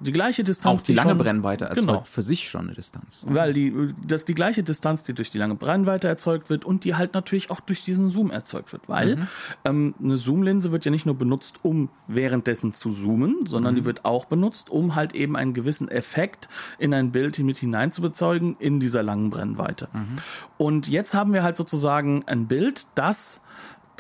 Die 0.01 0.13
gleiche 0.13 0.45
Distanz, 0.45 0.81
Auch 0.81 0.85
die 0.85 0.95
lange 0.95 1.11
schon- 1.11 1.19
Brennweite 1.19 1.65
erzeugt 1.67 1.87
Genau. 1.87 2.03
für 2.05 2.23
sich 2.23 2.49
schon 2.49 2.67
eine 2.67 2.75
Distanz. 2.75 3.27
Weil 3.29 3.53
die, 3.53 3.73
das 4.07 4.23
ist 4.23 4.29
die 4.29 4.35
gleiche 4.35 4.63
Distanz, 4.63 5.03
die 5.03 5.13
durch 5.13 5.31
die 5.31 5.39
lange 5.39 5.57
Brennweite 5.57 6.07
erzeugt 6.09 6.49
wird 6.49 6.65
und 6.65 6.85
die 6.85 6.95
halt 6.95 7.15
natürlich 7.15 7.51
auch 7.51 7.61
durch 7.61 7.83
diesen 7.83 8.11
Zoom 8.11 8.31
erzeugt 8.31 8.73
wird. 8.73 8.89
Weil 8.89 9.27
ähm, 9.65 9.95
eine 10.03 10.17
Zoomlinse 10.17 10.71
wird 10.73 10.85
ja 10.85 10.91
nicht 10.91 11.05
nur 11.07 11.17
benutzt, 11.17 11.57
um 11.63 11.91
währenddessen 12.07 12.75
zu 12.75 12.93
zoomen, 12.93 13.45
sondern 13.47 13.75
die 13.75 13.85
wird 13.85 14.05
auch 14.05 14.25
benutzt, 14.25 14.71
um 14.71 14.95
halt 14.95 15.15
eben 15.15 15.37
einen 15.37 15.53
gewissen 15.53 15.89
Effekt 15.89 16.49
in 16.79 16.95
ein 16.95 17.11
Bild 17.13 17.39
mit 17.41 17.59
hineinzubezeugen 17.59 18.57
in 18.59 18.79
dieser 18.81 19.03
langen 19.03 19.31
Brennweite. 19.31 19.89
Und 20.57 20.89
jetzt 20.89 21.13
haben 21.15 21.33
wir 21.33 21.43
halt 21.43 21.57
sozusagen 21.57 22.23
ein 22.27 22.47
Bild, 22.47 22.87
das 22.95 23.41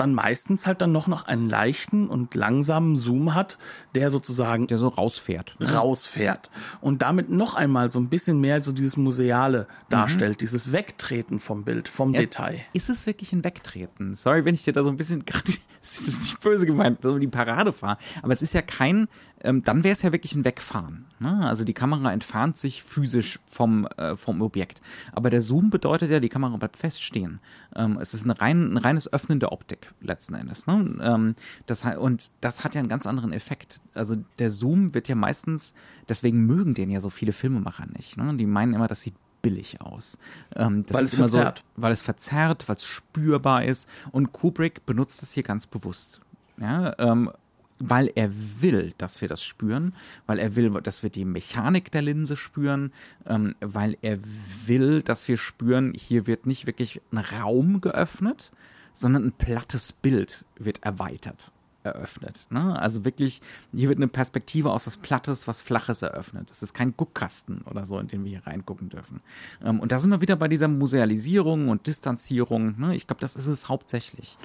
dann 0.01 0.15
meistens 0.15 0.67
halt 0.67 0.81
dann 0.81 0.93
noch 0.93 1.07
noch 1.09 1.27
einen 1.27 1.49
leichten 1.49 2.09
und 2.09 2.35
langsamen 2.35 2.97
Zoom 2.97 3.35
hat, 3.35 3.59
der 3.95 4.11
sozusagen 4.11 4.67
Der 4.67 4.79
so 4.79 4.89
rausfährt. 4.89 5.57
rausfährt 5.61 6.51
und 6.81 7.03
damit 7.03 7.31
noch 7.31 7.55
einmal 7.55 7.91
so 7.91 7.99
ein 7.99 8.09
bisschen 8.09 8.41
mehr 8.41 8.61
so 8.61 8.73
dieses 8.73 8.97
Museale 8.97 9.67
darstellt, 9.89 10.41
dieses 10.41 10.73
Wegtreten 10.73 11.39
vom 11.39 11.65
Bild, 11.65 11.89
vom 11.89 12.15
Ja, 12.15 12.21
Detail. 12.21 12.61
Ist 12.73 12.89
es 12.89 13.07
wirklich 13.07 13.33
ein 13.33 13.45
Wegtreten? 13.45 14.15
Sorry, 14.15 14.45
wenn 14.45 14.55
ich 14.55 14.63
dir 14.63 14.73
da 14.73 14.83
so 14.83 14.91
ein 14.91 14.97
bisschen 14.97 15.25
gerade, 15.27 15.53
es 15.83 16.07
ist 16.09 16.23
nicht 16.23 16.41
böse 16.41 16.67
gemeint, 16.67 16.99
so 17.03 17.19
die 17.19 17.27
Parade 17.29 17.73
fahre. 17.73 17.99
Aber 18.23 18.33
es 18.33 18.43
ist 18.43 18.53
ja 18.55 18.63
kein, 18.63 19.09
ähm, 19.43 19.63
dann 19.63 19.85
wäre 19.85 19.93
es 19.93 20.03
ja 20.03 20.13
wirklich 20.13 20.35
ein 20.35 20.45
Wegfahren. 20.45 21.07
Ne? 21.21 21.41
Also 21.45 21.65
die 21.65 21.75
Kamera 21.75 22.13
entfernt 22.13 22.59
sich 22.59 22.83
physisch 22.83 23.39
vom, 23.47 23.87
äh, 23.97 24.17
vom 24.17 24.43
Objekt. 24.43 24.81
Aber 25.13 25.31
der 25.31 25.43
Zoom 25.43 25.71
bedeutet 25.71 26.11
ja, 26.11 26.21
die 26.21 26.29
Kamera 26.29 26.57
bleibt 26.57 26.77
feststehen. 26.77 27.41
Ähm, 27.77 27.99
es 28.01 28.15
ist 28.15 28.25
eine 28.25 28.41
rein, 28.41 28.73
ein 28.73 28.77
reines 28.77 29.13
Öffnen 29.13 29.41
der 29.41 29.53
Optik 29.53 29.93
letzten 30.01 30.35
Endes. 30.35 30.67
Ne? 30.67 30.99
Ähm, 31.01 31.35
das, 31.67 31.85
und 31.85 32.31
das 32.41 32.65
hat 32.65 32.75
ja 32.75 32.81
einen 32.81 32.89
ganz 32.89 33.07
anderen 33.07 33.33
Effekt. 33.33 33.81
Also 33.95 34.17
der 34.39 34.51
Zoom 34.51 34.95
wird 34.95 35.09
ja 35.09 35.15
meistens, 35.15 35.75
deswegen 36.09 36.47
mögen 36.47 36.75
den 36.75 36.91
ja 36.91 37.01
so 37.01 37.11
viele 37.11 37.33
Filmemacher 37.33 37.87
nicht. 37.87 38.17
Ne? 38.17 38.37
Die 38.37 38.47
meinen 38.47 38.75
immer, 38.75 38.89
das 38.89 39.03
sieht 39.03 39.15
billig 39.41 39.81
aus. 39.81 40.19
Ähm, 40.57 40.85
das 40.87 40.97
Weil 40.97 41.05
ist 41.05 41.13
es 41.13 41.19
immer 41.19 41.29
verzerrt. 41.29 41.65
so, 41.77 41.83
weil 41.83 41.93
es 41.93 42.03
verzerrt, 42.03 42.69
weil 42.69 42.77
es 42.77 42.85
spürbar 42.85 43.65
ist. 43.65 43.89
Und 44.11 44.33
Kubrick 44.33 44.85
benutzt 44.85 45.23
das 45.23 45.33
hier 45.33 45.45
ganz 45.45 45.67
bewusst. 45.67 46.21
Ja, 46.61 46.95
ähm, 46.99 47.31
weil 47.79 48.11
er 48.15 48.31
will, 48.61 48.95
dass 48.99 49.21
wir 49.21 49.29
das 49.29 49.43
spüren, 49.43 49.95
weil 50.27 50.39
er 50.39 50.57
will, 50.57 50.71
dass 50.83 51.03
wir 51.03 51.11
die 51.11 51.25
Mechanik 51.25 51.91
der 51.91 52.03
Linse 52.03 52.37
spüren, 52.37 52.93
ähm, 53.27 53.55
weil 53.61 53.97
er 54.03 54.19
will, 54.67 55.03
dass 55.03 55.29
wir 55.29 55.37
spüren, 55.37 55.93
hier 55.95 56.27
wird 56.27 56.47
nicht 56.47 56.67
wirklich 56.67 57.01
ein 57.13 57.19
Raum 57.19 57.81
geöffnet, 57.81 58.53
sondern 58.93 59.25
ein 59.27 59.33
plattes 59.33 59.93
Bild 59.93 60.45
wird 60.59 60.83
erweitert 60.83 61.53
eröffnet. 61.83 62.47
Ne? 62.51 62.79
Also 62.81 63.05
wirklich, 63.05 63.41
hier 63.73 63.89
wird 63.89 63.99
eine 63.99 64.09
Perspektive 64.09 64.73
aus 64.73 64.87
was 64.87 64.97
Plattes, 64.97 65.47
was 65.47 65.63
Flaches 65.63 66.03
eröffnet. 66.03 66.51
Das 66.51 66.63
ist 66.63 66.75
kein 66.75 66.97
Guckkasten 66.97 67.63
oder 67.63 67.87
so, 67.87 67.99
in 67.99 68.09
den 68.09 68.25
wir 68.25 68.31
hier 68.31 68.47
reingucken 68.47 68.89
dürfen. 68.89 69.21
Ähm, 69.65 69.81
und 69.81 69.93
da 69.93 69.99
sind 69.99 70.11
wir 70.11 70.21
wieder 70.21 70.37
bei 70.37 70.49
dieser 70.49 70.69
Musealisierung 70.69 71.69
und 71.69 71.87
Distanzierung. 71.87 72.79
Ne? 72.79 72.95
Ich 72.95 73.07
glaube, 73.07 73.21
das 73.21 73.37
ist 73.37 73.47
es 73.47 73.69
hauptsächlich. 73.69 74.37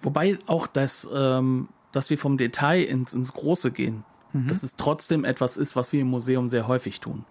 Wobei 0.00 0.38
auch 0.46 0.66
das, 0.66 1.08
ähm, 1.12 1.68
dass 1.92 2.10
wir 2.10 2.18
vom 2.18 2.36
Detail 2.36 2.82
ins, 2.84 3.12
ins 3.12 3.32
Große 3.32 3.70
gehen, 3.70 4.04
dass 4.34 4.62
es 4.62 4.76
trotzdem 4.76 5.24
etwas 5.24 5.56
ist, 5.56 5.74
was 5.74 5.90
wir 5.94 6.02
im 6.02 6.08
Museum 6.08 6.50
sehr 6.50 6.68
häufig 6.68 7.00
tun. 7.00 7.24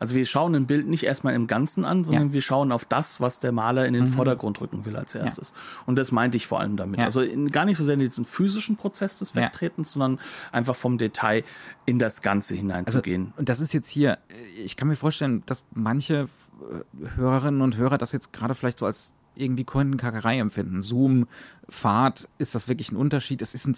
Also 0.00 0.14
wir 0.14 0.24
schauen 0.24 0.54
ein 0.54 0.66
Bild 0.66 0.88
nicht 0.88 1.04
erstmal 1.04 1.34
im 1.34 1.46
Ganzen 1.46 1.84
an, 1.84 2.04
sondern 2.04 2.28
Ja. 2.28 2.32
wir 2.32 2.40
schauen 2.40 2.72
auf 2.72 2.86
das, 2.86 3.20
was 3.20 3.38
der 3.38 3.52
Maler 3.52 3.84
in 3.86 3.92
den 3.92 4.06
Vordergrund 4.06 4.58
rücken 4.62 4.86
will 4.86 4.96
als 4.96 5.14
erstes. 5.14 5.52
Und 5.84 5.96
das 5.96 6.10
meinte 6.10 6.38
ich 6.38 6.46
vor 6.46 6.58
allem 6.60 6.76
damit. 6.78 7.00
Ja. 7.00 7.04
Also 7.04 7.20
in, 7.20 7.50
gar 7.50 7.66
nicht 7.66 7.76
so 7.76 7.84
sehr 7.84 7.94
in 7.94 8.00
diesen 8.00 8.24
physischen 8.24 8.76
Prozess 8.76 9.18
des 9.18 9.34
Ja. 9.34 9.42
Wegtretens, 9.42 9.92
sondern 9.92 10.18
einfach 10.50 10.74
vom 10.74 10.96
Detail 10.96 11.44
in 11.84 11.98
das 11.98 12.22
Ganze 12.22 12.54
hineinzugehen. 12.54 13.34
Und 13.36 13.50
das 13.50 13.60
ist 13.60 13.74
jetzt 13.74 13.90
hier, 13.90 14.16
ich 14.56 14.76
kann 14.76 14.88
mir 14.88 14.96
vorstellen, 14.96 15.42
dass 15.44 15.62
manche 15.74 16.28
äh, 16.62 17.08
Hörerinnen 17.16 17.60
und 17.60 17.76
Hörer 17.76 17.98
das 17.98 18.12
jetzt 18.12 18.32
gerade 18.32 18.54
vielleicht 18.54 18.78
so 18.78 18.86
als 18.86 19.12
irgendwie 19.34 19.64
Kundenkackerei 19.64 20.38
empfinden. 20.38 20.82
Zoom, 20.82 21.28
Fahrt, 21.68 22.26
ist 22.38 22.54
das 22.54 22.68
wirklich 22.68 22.90
ein 22.90 22.96
Unterschied? 22.96 23.42
Es 23.42 23.54
ist 23.54 23.66
ein 23.68 23.76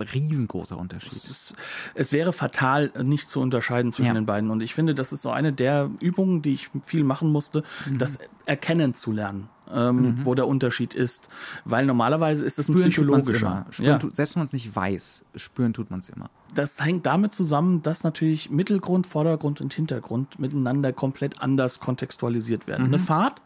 riesengroßer 0.00 0.76
Unterschied. 0.76 1.12
es, 1.12 1.54
es 1.94 2.12
wäre 2.12 2.32
fatal, 2.32 2.90
nicht 3.02 3.28
zu 3.28 3.40
unterscheiden 3.40 3.92
zwischen 3.92 4.08
Ja. 4.08 4.14
den 4.14 4.26
beiden. 4.26 4.50
Und 4.50 4.62
ich 4.62 4.74
finde, 4.74 4.94
das 4.94 5.12
ist 5.12 5.22
so 5.22 5.30
eine 5.30 5.52
der 5.52 5.90
Übungen, 6.00 6.42
die 6.42 6.54
ich 6.54 6.70
viel 6.84 7.04
machen 7.04 7.30
musste, 7.30 7.62
Mhm. 7.86 7.98
das 7.98 8.18
Erkennen 8.46 8.94
zu 8.94 9.12
lernen, 9.12 9.48
ähm, 9.70 10.20
wo 10.24 10.34
der 10.34 10.46
Unterschied 10.46 10.94
ist. 10.94 11.28
Weil 11.64 11.84
normalerweise 11.86 12.44
ist 12.44 12.58
es 12.58 12.68
ein 12.68 12.72
Spüren 12.74 12.90
psychologischer. 12.90 13.66
Ja. 13.78 13.98
tut, 13.98 14.16
selbst 14.16 14.34
wenn 14.34 14.40
man 14.40 14.46
es 14.46 14.52
nicht 14.52 14.74
weiß, 14.74 15.24
spüren 15.36 15.72
tut 15.74 15.90
man 15.90 16.00
es 16.00 16.08
immer. 16.08 16.30
Das 16.54 16.82
hängt 16.82 17.04
damit 17.04 17.32
zusammen, 17.34 17.82
dass 17.82 18.04
natürlich 18.04 18.50
Mittelgrund, 18.50 19.06
Vordergrund 19.06 19.60
und 19.60 19.74
Hintergrund 19.74 20.38
miteinander 20.38 20.92
komplett 20.94 21.42
anders 21.42 21.78
kontextualisiert 21.80 22.66
werden. 22.66 22.86
Mhm. 22.88 22.94
Eine 22.94 23.02
Fahrt, 23.02 23.42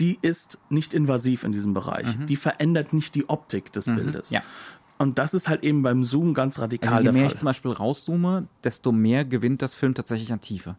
die 0.00 0.18
ist 0.22 0.58
nicht 0.70 0.94
invasiv 0.94 1.44
in 1.44 1.52
diesem 1.52 1.74
Bereich. 1.74 2.08
Die 2.26 2.36
verändert 2.36 2.94
nicht 2.94 3.14
die 3.14 3.28
Optik 3.28 3.70
des 3.72 3.84
Bildes. 3.84 4.30
Mhm. 4.30 4.34
Ja. 4.36 4.42
Und 4.98 5.18
das 5.18 5.34
ist 5.34 5.48
halt 5.48 5.64
eben 5.64 5.82
beim 5.82 6.04
Zoom 6.04 6.34
ganz 6.34 6.58
radikal 6.58 6.92
Also 6.92 7.00
je 7.00 7.04
der 7.04 7.12
mehr 7.12 7.26
ich 7.26 7.36
zum 7.36 7.46
Beispiel 7.46 7.72
rauszoome, 7.72 8.46
desto 8.62 8.92
mehr 8.92 9.24
gewinnt 9.24 9.62
das 9.62 9.74
Film 9.74 9.94
tatsächlich 9.94 10.32
an 10.32 10.40
Tiefe. 10.40 10.76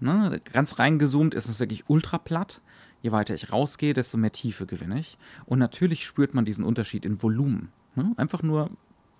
Ne? 0.00 0.40
Ganz 0.52 0.78
reingezoomt 0.78 1.34
ist 1.34 1.48
es 1.48 1.60
wirklich 1.60 1.84
ultra 1.88 2.18
platt. 2.18 2.60
je 3.02 3.12
weiter 3.12 3.34
ich 3.34 3.52
rausgehe, 3.52 3.92
desto 3.92 4.16
mehr 4.16 4.32
Tiefe 4.32 4.66
gewinne 4.66 4.98
ich. 4.98 5.18
Und 5.44 5.58
natürlich 5.58 6.04
spürt 6.06 6.34
man 6.34 6.44
diesen 6.44 6.64
Unterschied 6.64 7.04
in 7.04 7.22
Volumen. 7.22 7.70
Ne? 7.96 8.12
Einfach 8.16 8.42
nur, 8.42 8.70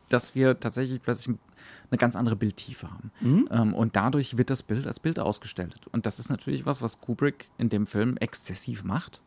dass 0.08 0.34
wir 0.34 0.58
tatsächlich 0.58 1.02
plötzlich 1.02 1.36
eine 1.90 1.98
ganz 1.98 2.16
andere 2.16 2.36
Bildtiefe 2.36 2.90
haben. 2.90 3.10
Mhm. 3.20 3.48
Ähm, 3.50 3.74
und 3.74 3.96
dadurch 3.96 4.36
wird 4.36 4.50
das 4.50 4.62
Bild 4.62 4.86
als 4.86 5.00
Bild 5.00 5.18
ausgestellt. 5.18 5.74
Und 5.92 6.06
das 6.06 6.18
ist 6.18 6.28
natürlich 6.28 6.66
was, 6.66 6.82
was 6.82 7.00
Kubrick 7.00 7.50
in 7.58 7.68
dem 7.68 7.86
Film 7.86 8.16
exzessiv 8.16 8.84
macht. 8.84 9.20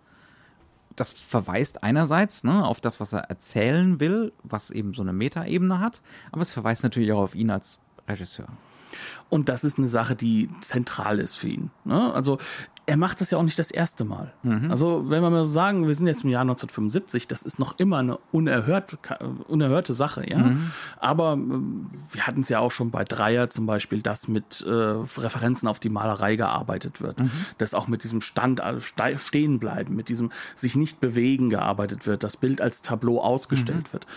Das 0.98 1.10
verweist 1.12 1.84
einerseits 1.84 2.44
ne, 2.44 2.66
auf 2.66 2.82
das, 2.82 3.00
was 3.00 3.14
er 3.14 3.22
erzählen 3.30 4.02
will, 4.02 4.34
was 4.44 4.72
eben 4.72 4.94
so 4.94 5.02
eine 5.02 5.14
Metaebene 5.14 5.80
hat, 5.80 6.02
aber 6.34 6.42
es 6.42 6.52
verweist 6.52 6.84
natürlich 6.84 7.14
auch 7.14 7.22
auf 7.22 7.36
ihn 7.36 7.50
als 7.50 7.80
Regisseur. 8.10 8.48
Und 9.30 9.48
das 9.48 9.64
ist 9.64 9.78
eine 9.78 9.88
Sache, 9.88 10.16
die 10.16 10.50
zentral 10.62 11.20
ist 11.20 11.36
für 11.36 11.48
ihn. 11.48 11.72
Ne? 11.86 12.14
Also 12.14 12.40
er 12.90 12.96
macht 12.96 13.20
das 13.20 13.32
ja 13.32 13.38
auch 13.38 13.44
nicht 13.44 13.60
das 13.60 13.70
erste 13.70 14.06
Mal. 14.06 14.34
Mhm. 14.44 14.72
Also 14.72 15.10
wenn 15.10 15.22
wir 15.22 15.30
mal 15.30 15.44
sagen, 15.44 15.86
wir 15.88 15.94
sind 15.94 16.08
jetzt 16.08 16.24
im 16.24 16.30
Jahr 16.30 16.42
1975, 16.42 17.28
das 17.28 17.42
ist 17.42 17.60
noch 17.60 17.78
immer 17.80 17.98
eine 17.98 18.18
unerhört, 18.32 18.98
unerhörte 19.50 19.94
Sache, 19.94 20.28
ja. 20.28 20.38
Mhm. 20.38 20.72
Aber 20.98 21.34
äh, 21.34 22.16
wir 22.16 22.26
hatten 22.26 22.42
es 22.42 22.50
ja 22.50 22.60
auch 22.60 22.72
schon 22.72 22.90
bei 22.90 23.04
Dreier 23.04 23.50
zum 23.50 23.66
Beispiel, 23.66 24.02
dass 24.02 24.30
mit 24.30 24.66
äh, 24.66 24.72
Referenzen 24.72 25.68
auf 25.68 25.82
die 25.82 25.90
Malerei 25.90 26.38
gearbeitet 26.38 27.02
wird, 27.02 27.20
mhm. 27.20 27.32
dass 27.58 27.74
auch 27.74 27.90
mit 27.90 28.06
diesem 28.06 28.22
Stand 28.22 28.62
also 28.62 28.80
stehen 28.80 29.60
bleiben, 29.60 29.94
mit 29.94 30.08
diesem 30.08 30.32
sich 30.56 30.78
nicht 30.78 31.02
bewegen 31.02 31.50
gearbeitet 31.50 32.08
wird, 32.08 32.24
das 32.24 32.38
Bild 32.38 32.62
als 32.62 32.84
Tableau 32.84 33.20
ausgestellt 33.20 33.90
mhm. 33.90 33.94
wird. 33.94 34.08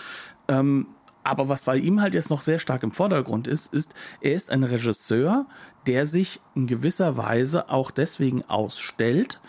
Ähm, 0.47 0.87
aber 1.23 1.49
was 1.49 1.65
bei 1.65 1.77
ihm 1.77 2.01
halt 2.01 2.13
jetzt 2.13 2.29
noch 2.29 2.41
sehr 2.41 2.57
stark 2.57 2.83
im 2.83 2.91
Vordergrund 2.91 3.47
ist, 3.47 3.73
ist, 3.73 3.93
er 4.21 4.33
ist 4.33 4.49
ein 4.49 4.63
Regisseur, 4.63 5.45
der 5.87 6.05
sich 6.05 6.39
in 6.55 6.67
gewisser 6.67 7.17
Weise 7.17 7.69
auch 7.69 7.91
deswegen 7.91 8.43
ausstellt, 8.43 9.39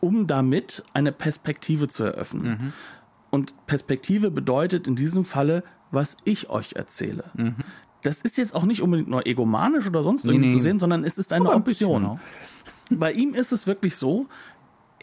um 0.00 0.26
damit 0.26 0.84
eine 0.94 1.12
Perspektive 1.12 1.88
zu 1.88 2.04
eröffnen. 2.04 2.44
Mhm. 2.44 2.72
Und 3.30 3.66
Perspektive 3.66 4.30
bedeutet 4.30 4.86
in 4.86 4.96
diesem 4.96 5.24
Falle, 5.24 5.64
was 5.90 6.16
ich 6.24 6.50
euch 6.50 6.74
erzähle. 6.74 7.24
Mhm. 7.34 7.56
Das 8.02 8.20
ist 8.20 8.36
jetzt 8.36 8.54
auch 8.54 8.64
nicht 8.64 8.82
unbedingt 8.82 9.08
nur 9.08 9.26
egomanisch 9.26 9.86
oder 9.86 10.02
sonst 10.02 10.24
irgendwie 10.24 10.48
nee, 10.48 10.52
zu 10.52 10.58
sehen, 10.58 10.78
sondern 10.78 11.04
es 11.04 11.18
ist 11.18 11.32
eine 11.32 11.50
Option. 11.50 12.02
Genau. 12.02 12.20
Bei 12.90 13.12
ihm 13.12 13.34
ist 13.34 13.52
es 13.52 13.66
wirklich 13.66 13.96
so, 13.96 14.26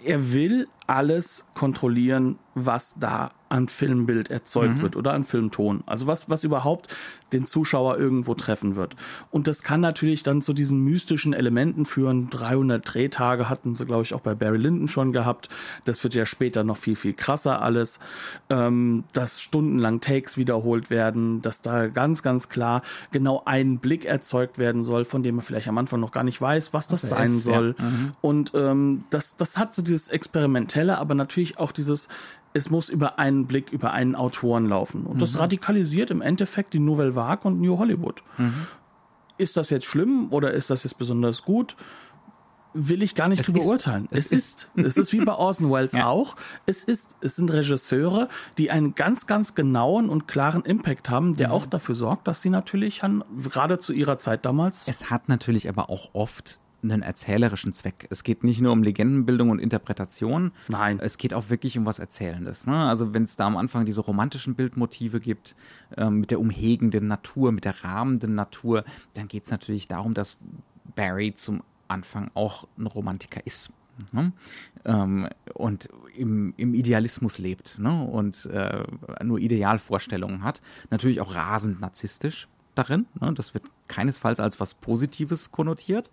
er 0.03 0.33
will 0.33 0.67
alles 0.89 1.45
kontrollieren, 1.53 2.39
was 2.55 2.95
da 2.99 3.31
an 3.49 3.67
Filmbild 3.67 4.29
erzeugt 4.29 4.77
mhm. 4.77 4.81
wird 4.81 4.95
oder 4.95 5.13
an 5.13 5.23
Filmton. 5.23 5.81
Also 5.87 6.07
was, 6.07 6.29
was 6.29 6.43
überhaupt 6.43 6.87
den 7.33 7.45
Zuschauer 7.45 7.97
irgendwo 7.97 8.35
treffen 8.35 8.75
wird. 8.75 8.95
Und 9.31 9.47
das 9.47 9.63
kann 9.63 9.81
natürlich 9.81 10.23
dann 10.23 10.41
zu 10.41 10.53
diesen 10.53 10.83
mystischen 10.83 11.33
Elementen 11.33 11.85
führen. 11.85 12.29
300 12.29 12.93
Drehtage 12.93 13.49
hatten 13.49 13.75
sie, 13.75 13.85
glaube 13.85 14.03
ich, 14.03 14.13
auch 14.13 14.21
bei 14.21 14.35
Barry 14.35 14.57
Lyndon 14.57 14.87
schon 14.87 15.11
gehabt. 15.11 15.49
Das 15.85 16.03
wird 16.03 16.13
ja 16.13 16.25
später 16.25 16.63
noch 16.63 16.77
viel, 16.77 16.95
viel 16.95 17.13
krasser 17.13 17.61
alles. 17.61 17.99
Ähm, 18.49 19.03
dass 19.13 19.41
stundenlang 19.41 19.99
Takes 19.99 20.37
wiederholt 20.37 20.89
werden, 20.89 21.41
dass 21.41 21.61
da 21.61 21.87
ganz, 21.87 22.23
ganz 22.23 22.49
klar 22.49 22.81
genau 23.11 23.41
ein 23.45 23.79
Blick 23.79 24.05
erzeugt 24.05 24.57
werden 24.57 24.83
soll, 24.83 25.05
von 25.05 25.23
dem 25.23 25.35
man 25.35 25.45
vielleicht 25.45 25.67
am 25.67 25.77
Anfang 25.77 25.99
noch 25.99 26.11
gar 26.11 26.23
nicht 26.23 26.39
weiß, 26.39 26.73
was 26.73 26.87
das, 26.87 27.01
das 27.01 27.09
sein 27.09 27.25
ist, 27.25 27.43
soll. 27.43 27.75
Ja. 27.77 27.85
Mhm. 27.85 28.11
Und 28.21 28.51
ähm, 28.55 29.03
das, 29.09 29.37
das 29.37 29.57
hat 29.57 29.73
so 29.73 29.81
dieses 29.81 30.09
Experimentelle, 30.79 30.97
aber 30.97 31.15
natürlich 31.15 31.57
auch 31.57 31.71
dieses 31.71 32.07
es 32.51 32.71
muss 32.71 32.89
über 32.89 33.19
einen 33.19 33.45
Blick, 33.45 33.71
über 33.71 33.91
einen 33.91 34.15
Autoren 34.15 34.65
laufen. 34.65 35.05
Und 35.05 35.17
mhm. 35.17 35.19
das 35.19 35.37
radikalisiert 35.37 36.09
im 36.09 36.21
Endeffekt 36.21 36.73
die 36.73 36.79
Nouvelle 36.79 37.13
Vague 37.13 37.47
und 37.47 37.61
New 37.61 37.77
Hollywood. 37.77 38.23
Mhm. 38.39 38.65
Ist 39.37 39.55
das 39.55 39.69
jetzt 39.69 39.85
schlimm 39.85 40.29
oder 40.31 40.51
ist 40.51 40.71
das 40.71 40.83
jetzt 40.83 40.97
besonders 40.97 41.43
gut? 41.43 41.75
Will 42.73 43.03
ich 43.03 43.13
gar 43.13 43.27
nicht 43.27 43.43
zu 43.43 43.53
beurteilen. 43.53 44.07
Es, 44.09 44.25
es 44.25 44.31
ist. 44.31 44.69
ist. 44.73 44.85
es 44.87 44.97
ist 44.97 45.13
wie 45.13 45.23
bei 45.23 45.33
Orson 45.33 45.71
Welles 45.71 45.93
ja. 45.93 46.07
auch. 46.07 46.35
Es 46.65 46.83
ist, 46.83 47.15
es 47.21 47.35
sind 47.35 47.53
Regisseure, 47.53 48.29
die 48.57 48.71
einen 48.71 48.95
ganz, 48.95 49.27
ganz 49.27 49.53
genauen 49.53 50.09
und 50.09 50.27
klaren 50.27 50.63
Impact 50.63 51.11
haben, 51.11 51.35
der 51.35 51.49
mhm. 51.49 51.53
auch 51.53 51.65
dafür 51.67 51.93
sorgt, 51.93 52.27
dass 52.27 52.41
sie 52.41 52.49
natürlich 52.49 53.03
an, 53.03 53.23
gerade 53.43 53.77
zu 53.77 53.93
ihrer 53.93 54.17
Zeit 54.17 54.43
damals. 54.43 54.87
Es 54.87 55.11
hat 55.11 55.29
natürlich 55.29 55.69
aber 55.69 55.91
auch 55.91 56.09
oft 56.13 56.59
einen 56.83 57.01
erzählerischen 57.01 57.73
Zweck. 57.73 58.07
Es 58.09 58.23
geht 58.23 58.43
nicht 58.43 58.61
nur 58.61 58.71
um 58.71 58.83
Legendenbildung 58.83 59.49
und 59.49 59.59
Interpretation. 59.59 60.51
Nein. 60.67 60.99
Es 60.99 61.17
geht 61.17 61.33
auch 61.33 61.49
wirklich 61.49 61.77
um 61.77 61.85
was 61.85 61.99
Erzählendes. 61.99 62.67
Ne? 62.67 62.75
Also 62.75 63.13
wenn 63.13 63.23
es 63.23 63.35
da 63.35 63.47
am 63.47 63.57
Anfang 63.57 63.85
diese 63.85 64.01
romantischen 64.01 64.55
Bildmotive 64.55 65.19
gibt, 65.19 65.55
ähm, 65.97 66.21
mit 66.21 66.31
der 66.31 66.39
umhegenden 66.39 67.07
Natur, 67.07 67.51
mit 67.51 67.65
der 67.65 67.83
rahmenden 67.83 68.35
Natur, 68.35 68.83
dann 69.13 69.27
geht 69.27 69.45
es 69.45 69.51
natürlich 69.51 69.87
darum, 69.87 70.13
dass 70.13 70.37
Barry 70.95 71.33
zum 71.33 71.63
Anfang 71.87 72.31
auch 72.33 72.67
ein 72.77 72.87
Romantiker 72.87 73.45
ist. 73.45 73.69
Ne? 74.11 74.31
Ähm, 74.85 75.27
und 75.53 75.89
im, 76.15 76.53
im, 76.57 76.73
Idealismus 76.73 77.37
lebt 77.37 77.79
ne? 77.79 78.03
und 78.03 78.45
äh, 78.45 78.83
nur 79.23 79.39
Idealvorstellungen 79.39 80.43
hat. 80.43 80.61
Natürlich 80.89 81.21
auch 81.21 81.35
rasend 81.35 81.81
narzisstisch 81.81 82.47
darin. 82.75 83.07
Ne? 83.19 83.33
Das 83.33 83.53
wird 83.53 83.65
keinesfalls 83.89 84.39
als 84.39 84.59
was 84.61 84.75
Positives 84.75 85.51
konnotiert. 85.51 86.09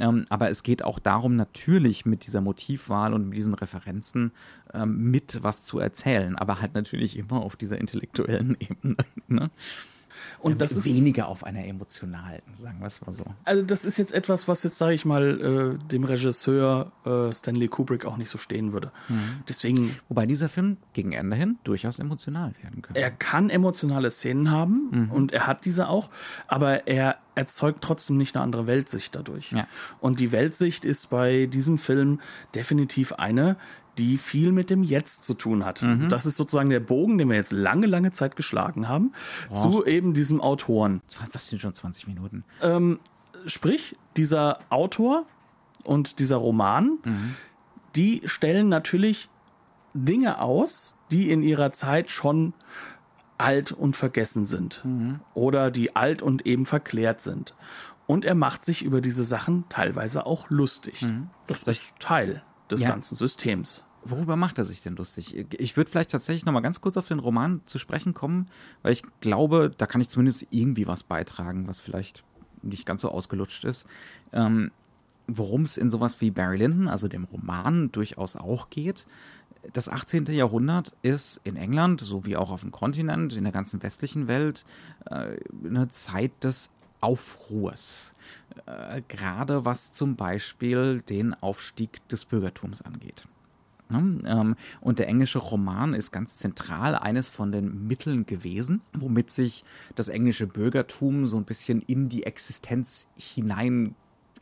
Ähm, 0.00 0.24
aber 0.28 0.50
es 0.50 0.64
geht 0.64 0.82
auch 0.82 0.98
darum, 0.98 1.36
natürlich 1.36 2.04
mit 2.04 2.26
dieser 2.26 2.40
Motivwahl 2.40 3.14
und 3.14 3.28
mit 3.28 3.38
diesen 3.38 3.54
Referenzen 3.54 4.32
ähm, 4.74 5.10
mit 5.10 5.42
was 5.44 5.64
zu 5.64 5.78
erzählen, 5.78 6.34
aber 6.34 6.60
halt 6.60 6.74
natürlich 6.74 7.16
immer 7.16 7.42
auf 7.42 7.54
dieser 7.54 7.78
intellektuellen 7.78 8.56
Ebene. 8.60 8.96
Ne? 9.28 9.50
Und 10.40 10.60
das 10.60 10.72
ist 10.72 10.84
weniger 10.84 11.28
auf 11.28 11.44
einer 11.44 11.64
emotionalen, 11.64 12.42
sagen 12.54 12.80
wir 12.80 12.86
es 12.86 13.00
mal 13.04 13.12
so. 13.12 13.24
Also 13.44 13.62
das 13.62 13.84
ist 13.84 13.98
jetzt 13.98 14.12
etwas, 14.12 14.48
was 14.48 14.62
jetzt 14.62 14.78
sage 14.78 14.94
ich 14.94 15.04
mal 15.04 15.78
äh, 15.80 15.88
dem 15.88 16.04
Regisseur 16.04 16.92
äh, 17.04 17.32
Stanley 17.32 17.68
Kubrick 17.68 18.04
auch 18.06 18.16
nicht 18.16 18.30
so 18.30 18.38
stehen 18.38 18.72
würde. 18.72 18.92
Mhm. 19.08 19.42
Deswegen, 19.48 19.96
wobei 20.08 20.26
dieser 20.26 20.48
Film 20.48 20.76
gegen 20.92 21.12
Ende 21.12 21.36
hin 21.36 21.58
durchaus 21.64 21.98
emotional 21.98 22.54
werden 22.62 22.82
könnte. 22.82 23.00
Er 23.00 23.10
kann 23.10 23.50
emotionale 23.50 24.10
Szenen 24.10 24.50
haben 24.50 24.88
mhm. 24.90 25.10
und 25.10 25.32
er 25.32 25.46
hat 25.46 25.64
diese 25.64 25.88
auch, 25.88 26.10
aber 26.46 26.86
er 26.86 27.16
erzeugt 27.34 27.82
trotzdem 27.82 28.16
nicht 28.16 28.36
eine 28.36 28.42
andere 28.42 28.66
Weltsicht 28.66 29.14
dadurch. 29.14 29.52
Ja. 29.52 29.66
Und 30.00 30.20
die 30.20 30.32
Weltsicht 30.32 30.84
ist 30.84 31.10
bei 31.10 31.46
diesem 31.46 31.78
Film 31.78 32.20
definitiv 32.54 33.12
eine, 33.12 33.56
die 33.98 34.16
viel 34.16 34.52
mit 34.52 34.70
dem 34.70 34.82
Jetzt 34.82 35.24
zu 35.24 35.34
tun 35.34 35.64
hat. 35.64 35.82
Mhm. 35.82 36.08
Das 36.08 36.24
ist 36.24 36.36
sozusagen 36.36 36.70
der 36.70 36.80
Bogen, 36.80 37.18
den 37.18 37.28
wir 37.28 37.36
jetzt 37.36 37.52
lange, 37.52 37.86
lange 37.86 38.12
Zeit 38.12 38.36
geschlagen 38.36 38.88
haben, 38.88 39.12
oh. 39.50 39.54
zu 39.60 39.84
eben 39.84 40.14
diesem 40.14 40.40
Autoren. 40.40 41.00
Was 41.32 41.48
sind 41.48 41.60
schon 41.60 41.74
20 41.74 42.06
Minuten? 42.06 42.44
Ähm, 42.62 43.00
sprich, 43.46 43.96
dieser 44.16 44.60
Autor 44.70 45.26
und 45.82 46.18
dieser 46.18 46.36
Roman, 46.36 46.98
mhm. 47.04 47.34
die 47.96 48.22
stellen 48.24 48.68
natürlich 48.68 49.28
Dinge 49.94 50.40
aus, 50.40 50.96
die 51.10 51.30
in 51.30 51.42
ihrer 51.42 51.72
Zeit 51.72 52.10
schon 52.10 52.54
alt 53.36 53.72
und 53.72 53.96
vergessen 53.96 54.46
sind 54.46 54.84
mhm. 54.84 55.20
oder 55.34 55.70
die 55.70 55.96
alt 55.96 56.22
und 56.22 56.46
eben 56.46 56.66
verklärt 56.66 57.20
sind. 57.20 57.54
Und 58.06 58.24
er 58.24 58.34
macht 58.34 58.64
sich 58.64 58.82
über 58.82 59.00
diese 59.00 59.24
Sachen 59.24 59.64
teilweise 59.68 60.26
auch 60.26 60.50
lustig. 60.50 61.02
Mhm. 61.02 61.30
Das, 61.46 61.62
das 61.62 61.76
ist 61.76 62.00
Teil 62.00 62.42
des 62.70 62.82
ja. 62.82 62.90
ganzen 62.90 63.16
Systems. 63.16 63.84
Worüber 64.04 64.36
macht 64.36 64.58
er 64.58 64.64
sich 64.64 64.82
denn 64.82 64.96
lustig? 64.96 65.34
Ich 65.58 65.76
würde 65.76 65.90
vielleicht 65.90 66.10
tatsächlich 66.10 66.46
noch 66.46 66.52
mal 66.52 66.60
ganz 66.60 66.80
kurz 66.80 66.96
auf 66.96 67.08
den 67.08 67.18
Roman 67.18 67.60
zu 67.66 67.78
sprechen 67.78 68.14
kommen, 68.14 68.48
weil 68.82 68.92
ich 68.92 69.02
glaube, 69.20 69.72
da 69.76 69.86
kann 69.86 70.00
ich 70.00 70.08
zumindest 70.08 70.46
irgendwie 70.50 70.86
was 70.86 71.02
beitragen, 71.02 71.66
was 71.66 71.80
vielleicht 71.80 72.24
nicht 72.62 72.86
ganz 72.86 73.02
so 73.02 73.10
ausgelutscht 73.10 73.64
ist. 73.64 73.86
Ähm, 74.32 74.70
Worum 75.30 75.62
es 75.62 75.76
in 75.76 75.90
sowas 75.90 76.22
wie 76.22 76.30
Barry 76.30 76.56
Lyndon, 76.56 76.88
also 76.88 77.06
dem 77.06 77.24
Roman, 77.24 77.92
durchaus 77.92 78.34
auch 78.34 78.70
geht. 78.70 79.06
Das 79.74 79.90
18. 79.90 80.24
Jahrhundert 80.26 80.94
ist 81.02 81.42
in 81.44 81.56
England, 81.56 82.00
so 82.00 82.24
wie 82.24 82.34
auch 82.34 82.50
auf 82.50 82.62
dem 82.62 82.72
Kontinent, 82.72 83.34
in 83.34 83.44
der 83.44 83.52
ganzen 83.52 83.82
westlichen 83.82 84.26
Welt, 84.26 84.64
äh, 85.04 85.36
eine 85.62 85.90
Zeit 85.90 86.32
des 86.42 86.70
Aufruhrs. 87.02 88.14
Äh, 88.64 89.02
gerade 89.06 89.66
was 89.66 89.92
zum 89.92 90.16
Beispiel 90.16 91.02
den 91.02 91.34
Aufstieg 91.34 92.08
des 92.08 92.24
Bürgertums 92.24 92.80
angeht. 92.80 93.24
Ne? 93.90 94.20
Ähm, 94.26 94.56
und 94.80 94.98
der 94.98 95.08
englische 95.08 95.38
Roman 95.38 95.94
ist 95.94 96.12
ganz 96.12 96.36
zentral 96.36 96.94
eines 96.94 97.28
von 97.28 97.52
den 97.52 97.86
Mitteln 97.86 98.26
gewesen, 98.26 98.80
womit 98.92 99.30
sich 99.30 99.64
das 99.94 100.08
englische 100.08 100.46
Bürgertum 100.46 101.26
so 101.26 101.36
ein 101.36 101.44
bisschen 101.44 101.80
in 101.82 102.08
die 102.08 102.24
Existenz 102.24 103.08
hinein 103.16 103.94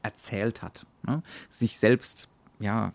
erzählt 0.02 0.62
hat, 0.62 0.87
ne? 1.06 1.22
sich 1.48 1.78
selbst 1.78 2.28
ja, 2.59 2.92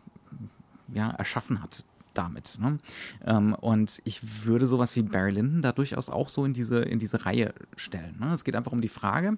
ja 0.94 1.12
erschaffen 1.12 1.62
hat 1.62 1.86
damit. 2.14 2.58
Ne? 2.60 2.80
Ähm, 3.26 3.54
und 3.56 4.02
ich 4.04 4.46
würde 4.46 4.68
sowas 4.68 4.96
wie 4.96 5.02
Barry 5.02 5.32
Lyndon 5.32 5.62
da 5.62 5.72
durchaus 5.72 6.10
auch 6.10 6.30
so 6.30 6.46
in 6.46 6.54
diese, 6.54 6.80
in 6.80 7.00
diese 7.00 7.26
Reihe 7.26 7.54
stellen. 7.76 8.18
Ne? 8.20 8.34
Es 8.34 8.44
geht 8.44 8.56
einfach 8.56 8.72
um 8.72 8.82
die 8.82 8.88
Frage, 8.88 9.38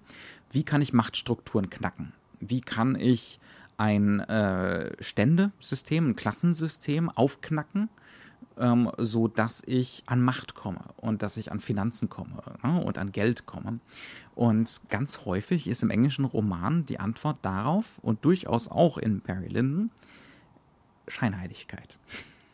wie 0.52 0.64
kann 0.64 0.82
ich 0.82 0.94
Machtstrukturen 0.94 1.70
knacken? 1.70 2.14
Wie 2.40 2.62
kann 2.62 2.96
ich 2.96 3.40
ein 3.84 4.22
äh, 4.22 4.96
Ständesystem, 5.04 6.12
ein 6.12 6.16
Klassensystem 6.16 7.10
aufknacken, 7.10 7.90
ähm, 8.58 8.90
so 8.98 9.28
dass 9.28 9.62
ich 9.66 10.04
an 10.06 10.22
Macht 10.22 10.56
komme 10.56 10.80
und 10.96 11.22
dass 11.22 11.36
ich 11.36 11.52
an 11.52 11.60
Finanzen 11.60 12.10
komme 12.10 12.42
ne, 12.64 12.82
und 12.82 12.98
an 12.98 13.12
Geld 13.12 13.46
komme. 13.46 13.80
Und 14.36 14.80
ganz 14.88 15.26
häufig 15.26 15.68
ist 15.68 15.84
im 15.84 15.90
englischen 15.90 16.24
Roman 16.24 16.86
die 16.86 16.98
Antwort 16.98 17.40
darauf 17.42 18.00
und 18.02 18.24
durchaus 18.24 18.70
auch 18.70 18.98
in 18.98 19.20
Barry 19.20 19.50
Lyndon 19.50 19.92
Scheinheiligkeit. 21.10 21.98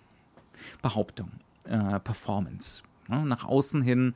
Behauptung, 0.82 1.30
äh, 1.66 2.00
Performance. 2.00 2.82
Ne? 3.08 3.24
Nach 3.24 3.46
außen 3.46 3.84
hin 3.84 4.16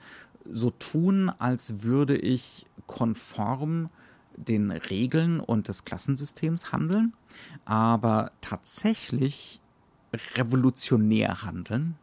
so 0.52 0.72
tun, 0.72 1.32
als 1.38 1.84
würde 1.84 2.18
ich 2.18 2.66
konform 2.88 3.90
den 4.38 4.72
Regeln 4.72 5.40
und 5.40 5.68
des 5.68 5.86
Klassensystems 5.86 6.72
handeln, 6.72 7.14
aber 7.66 8.32
tatsächlich 8.42 9.62
revolutionär 10.36 11.44
handeln. 11.44 11.96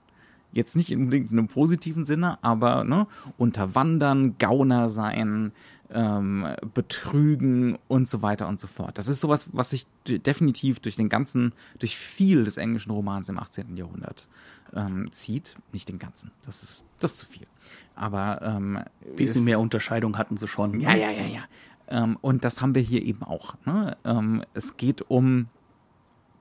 Jetzt 0.52 0.74
nicht 0.74 0.92
unbedingt 0.92 1.30
in 1.30 1.38
einem 1.38 1.48
positiven 1.48 2.04
Sinne, 2.04 2.42
aber 2.42 2.82
ne, 2.82 3.06
unterwandern, 3.38 4.36
Gauner 4.38 4.88
sein, 4.88 5.52
ähm, 5.92 6.46
betrügen 6.74 7.78
und 7.88 8.08
so 8.08 8.22
weiter 8.22 8.48
und 8.48 8.60
so 8.60 8.66
fort. 8.66 8.98
Das 8.98 9.08
ist 9.08 9.20
sowas, 9.20 9.48
was 9.52 9.70
sich 9.70 9.86
definitiv 10.06 10.80
durch 10.80 10.96
den 10.96 11.08
ganzen, 11.08 11.52
durch 11.78 11.96
viel 11.96 12.44
des 12.44 12.56
englischen 12.56 12.90
Romans 12.90 13.28
im 13.28 13.38
18. 13.38 13.76
Jahrhundert 13.76 14.28
ähm, 14.72 15.08
zieht. 15.12 15.56
Nicht 15.72 15.88
den 15.88 15.98
ganzen, 15.98 16.30
das 16.42 16.62
ist, 16.62 16.84
das 17.00 17.12
ist 17.12 17.18
zu 17.18 17.26
viel. 17.26 17.46
Aber 17.94 18.40
ähm, 18.42 18.80
bisschen 19.16 19.44
mehr 19.44 19.60
Unterscheidung 19.60 20.16
hatten 20.16 20.36
sie 20.36 20.48
schon. 20.48 20.80
Ja, 20.80 20.94
ja, 20.94 21.10
ja, 21.10 21.26
ja. 21.26 21.42
Ähm, 21.90 22.16
und 22.20 22.44
das 22.44 22.60
haben 22.60 22.74
wir 22.74 22.82
hier 22.82 23.02
eben 23.02 23.22
auch. 23.22 23.54
Ne? 23.66 23.96
Ähm, 24.04 24.44
es 24.54 24.76
geht 24.76 25.10
um 25.10 25.48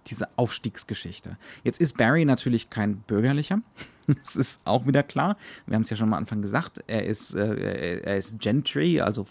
diese 0.08 0.28
Aufstiegsgeschichte. 0.38 1.38
Jetzt 1.64 1.80
ist 1.82 1.98
Barry 1.98 2.26
natürlich 2.26 2.70
kein 2.70 2.98
bürgerlicher. 2.98 3.62
Das 4.24 4.36
ist 4.36 4.60
auch 4.66 4.88
wieder 4.88 5.04
klar. 5.04 5.38
Wir 5.68 5.76
haben 5.76 5.84
es 5.84 5.92
ja 5.92 5.96
schon 5.96 6.08
am 6.08 6.16
Anfang 6.16 6.42
gesagt. 6.42 6.84
Er 6.88 7.06
ist, 7.06 7.36
äh, 7.36 8.00
er 8.00 8.18
ist 8.18 8.40
Gentry, 8.40 9.00
also 9.02 9.28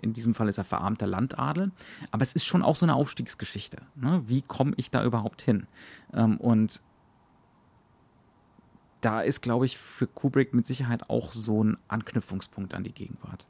in 0.00 0.14
diesem 0.14 0.32
Fall 0.32 0.48
ist 0.48 0.56
er 0.56 0.64
verarmter 0.64 1.06
Landadel. 1.06 1.70
Aber 2.12 2.22
es 2.22 2.32
ist 2.32 2.46
schon 2.46 2.62
auch 2.62 2.76
so 2.76 2.86
eine 2.86 2.94
Aufstiegsgeschichte. 2.94 3.82
Ne? 3.94 4.22
Wie 4.26 4.40
komme 4.40 4.72
ich 4.78 4.90
da 4.90 5.04
überhaupt 5.04 5.42
hin? 5.42 5.66
Ähm, 6.14 6.38
und 6.38 6.80
da 9.02 9.20
ist, 9.20 9.42
glaube 9.42 9.66
ich, 9.66 9.76
für 9.76 10.06
Kubrick 10.06 10.54
mit 10.54 10.66
Sicherheit 10.66 11.10
auch 11.10 11.32
so 11.32 11.62
ein 11.62 11.76
Anknüpfungspunkt 11.88 12.72
an 12.72 12.84
die 12.84 12.92
Gegenwart. 12.92 13.46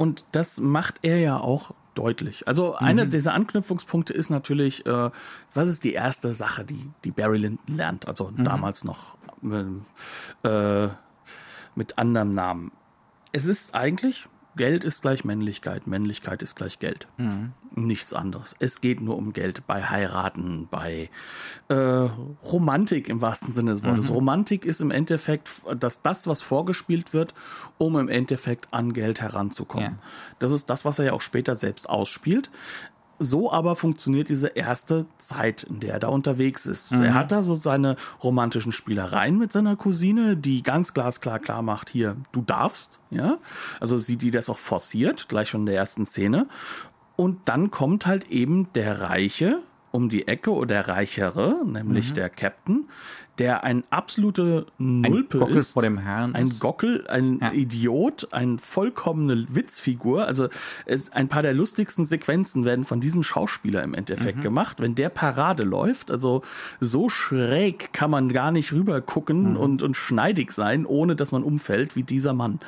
Und 0.00 0.24
das 0.32 0.58
macht 0.58 1.00
er 1.02 1.18
ja 1.18 1.36
auch 1.36 1.72
deutlich. 1.94 2.48
Also 2.48 2.74
einer 2.74 3.04
mhm. 3.04 3.10
dieser 3.10 3.34
Anknüpfungspunkte 3.34 4.14
ist 4.14 4.30
natürlich, 4.30 4.86
äh, 4.86 5.10
was 5.52 5.68
ist 5.68 5.84
die 5.84 5.92
erste 5.92 6.32
Sache, 6.32 6.64
die, 6.64 6.88
die 7.04 7.10
Barry 7.10 7.36
Lyndon 7.36 7.76
lernt? 7.76 8.08
Also 8.08 8.32
mhm. 8.34 8.44
damals 8.44 8.82
noch 8.82 9.18
äh, 10.42 10.88
mit 11.74 11.98
anderem 11.98 12.34
Namen. 12.34 12.72
Es 13.32 13.44
ist 13.44 13.74
eigentlich 13.74 14.26
Geld 14.56 14.84
ist 14.84 15.02
gleich 15.02 15.24
Männlichkeit, 15.24 15.86
Männlichkeit 15.86 16.42
ist 16.42 16.56
gleich 16.56 16.78
Geld. 16.78 17.06
Mhm. 17.16 17.52
Nichts 17.74 18.12
anderes. 18.12 18.54
Es 18.58 18.80
geht 18.80 19.00
nur 19.00 19.16
um 19.16 19.32
Geld 19.32 19.66
bei 19.66 19.84
Heiraten, 19.84 20.66
bei 20.70 21.08
äh, 21.68 21.74
Romantik 21.74 23.08
im 23.08 23.20
wahrsten 23.20 23.52
Sinne 23.52 23.72
des 23.72 23.84
Wortes. 23.84 24.08
Mhm. 24.08 24.14
Romantik 24.14 24.64
ist 24.64 24.80
im 24.80 24.90
Endeffekt 24.90 25.48
dass 25.78 26.02
das, 26.02 26.26
was 26.26 26.42
vorgespielt 26.42 27.12
wird, 27.12 27.34
um 27.78 27.96
im 27.96 28.08
Endeffekt 28.08 28.72
an 28.72 28.92
Geld 28.92 29.20
heranzukommen. 29.20 29.92
Ja. 29.92 29.98
Das 30.38 30.50
ist 30.50 30.70
das, 30.70 30.84
was 30.84 30.98
er 30.98 31.06
ja 31.06 31.12
auch 31.12 31.20
später 31.20 31.54
selbst 31.56 31.88
ausspielt. 31.88 32.50
So 33.22 33.52
aber 33.52 33.76
funktioniert 33.76 34.30
diese 34.30 34.48
erste 34.48 35.04
Zeit, 35.18 35.64
in 35.64 35.78
der 35.78 35.92
er 35.92 36.00
da 36.00 36.08
unterwegs 36.08 36.64
ist. 36.64 36.92
Mhm. 36.92 37.02
Er 37.02 37.14
hat 37.14 37.32
da 37.32 37.42
so 37.42 37.54
seine 37.54 37.96
romantischen 38.22 38.72
Spielereien 38.72 39.38
mit 39.38 39.52
seiner 39.52 39.76
Cousine, 39.76 40.38
die 40.38 40.62
ganz 40.62 40.94
glasklar 40.94 41.38
klar 41.38 41.60
macht, 41.60 41.90
hier, 41.90 42.16
du 42.32 42.40
darfst, 42.40 42.98
ja. 43.10 43.36
Also 43.78 43.98
sie, 43.98 44.16
die 44.16 44.30
das 44.30 44.48
auch 44.48 44.58
forciert, 44.58 45.28
gleich 45.28 45.50
schon 45.50 45.60
in 45.60 45.66
der 45.66 45.76
ersten 45.76 46.06
Szene. 46.06 46.48
Und 47.16 47.40
dann 47.44 47.70
kommt 47.70 48.06
halt 48.06 48.30
eben 48.30 48.72
der 48.72 49.02
Reiche 49.02 49.58
um 49.90 50.08
die 50.08 50.28
Ecke 50.28 50.52
oder 50.52 50.76
der 50.76 50.88
Reichere, 50.88 51.62
nämlich 51.64 52.10
mhm. 52.10 52.14
der 52.14 52.30
Captain, 52.30 52.88
der 53.40 53.64
ein 53.64 53.84
absolute 53.88 54.66
Nulpe 54.76 55.38
ein 55.38 55.40
Gockel 55.40 55.56
ist. 55.56 55.72
vor 55.72 55.82
dem 55.82 55.96
Herrn. 55.96 56.34
Ein. 56.34 56.58
Gockel, 56.58 57.06
ein 57.08 57.38
ja. 57.40 57.52
Idiot, 57.52 58.28
eine 58.32 58.58
vollkommene 58.58 59.46
Witzfigur. 59.54 60.26
Also 60.26 60.48
es, 60.84 61.10
ein 61.10 61.28
paar 61.28 61.40
der 61.40 61.54
lustigsten 61.54 62.04
Sequenzen 62.04 62.66
werden 62.66 62.84
von 62.84 63.00
diesem 63.00 63.22
Schauspieler 63.22 63.82
im 63.82 63.94
Endeffekt 63.94 64.38
mhm. 64.38 64.42
gemacht. 64.42 64.80
Wenn 64.80 64.94
der 64.94 65.08
Parade 65.08 65.64
läuft, 65.64 66.10
also 66.10 66.42
so 66.80 67.08
schräg 67.08 67.94
kann 67.94 68.10
man 68.10 68.28
gar 68.28 68.52
nicht 68.52 68.72
rüber 68.72 69.00
gucken 69.00 69.52
mhm. 69.52 69.56
und, 69.56 69.82
und 69.82 69.96
schneidig 69.96 70.52
sein, 70.52 70.84
ohne 70.84 71.16
dass 71.16 71.32
man 71.32 71.42
umfällt 71.42 71.96
wie 71.96 72.02
dieser 72.02 72.34
Mann. 72.34 72.60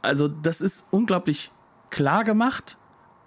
Also 0.00 0.28
das 0.28 0.60
ist 0.60 0.86
unglaublich 0.92 1.50
klar 1.90 2.22
gemacht. 2.22 2.78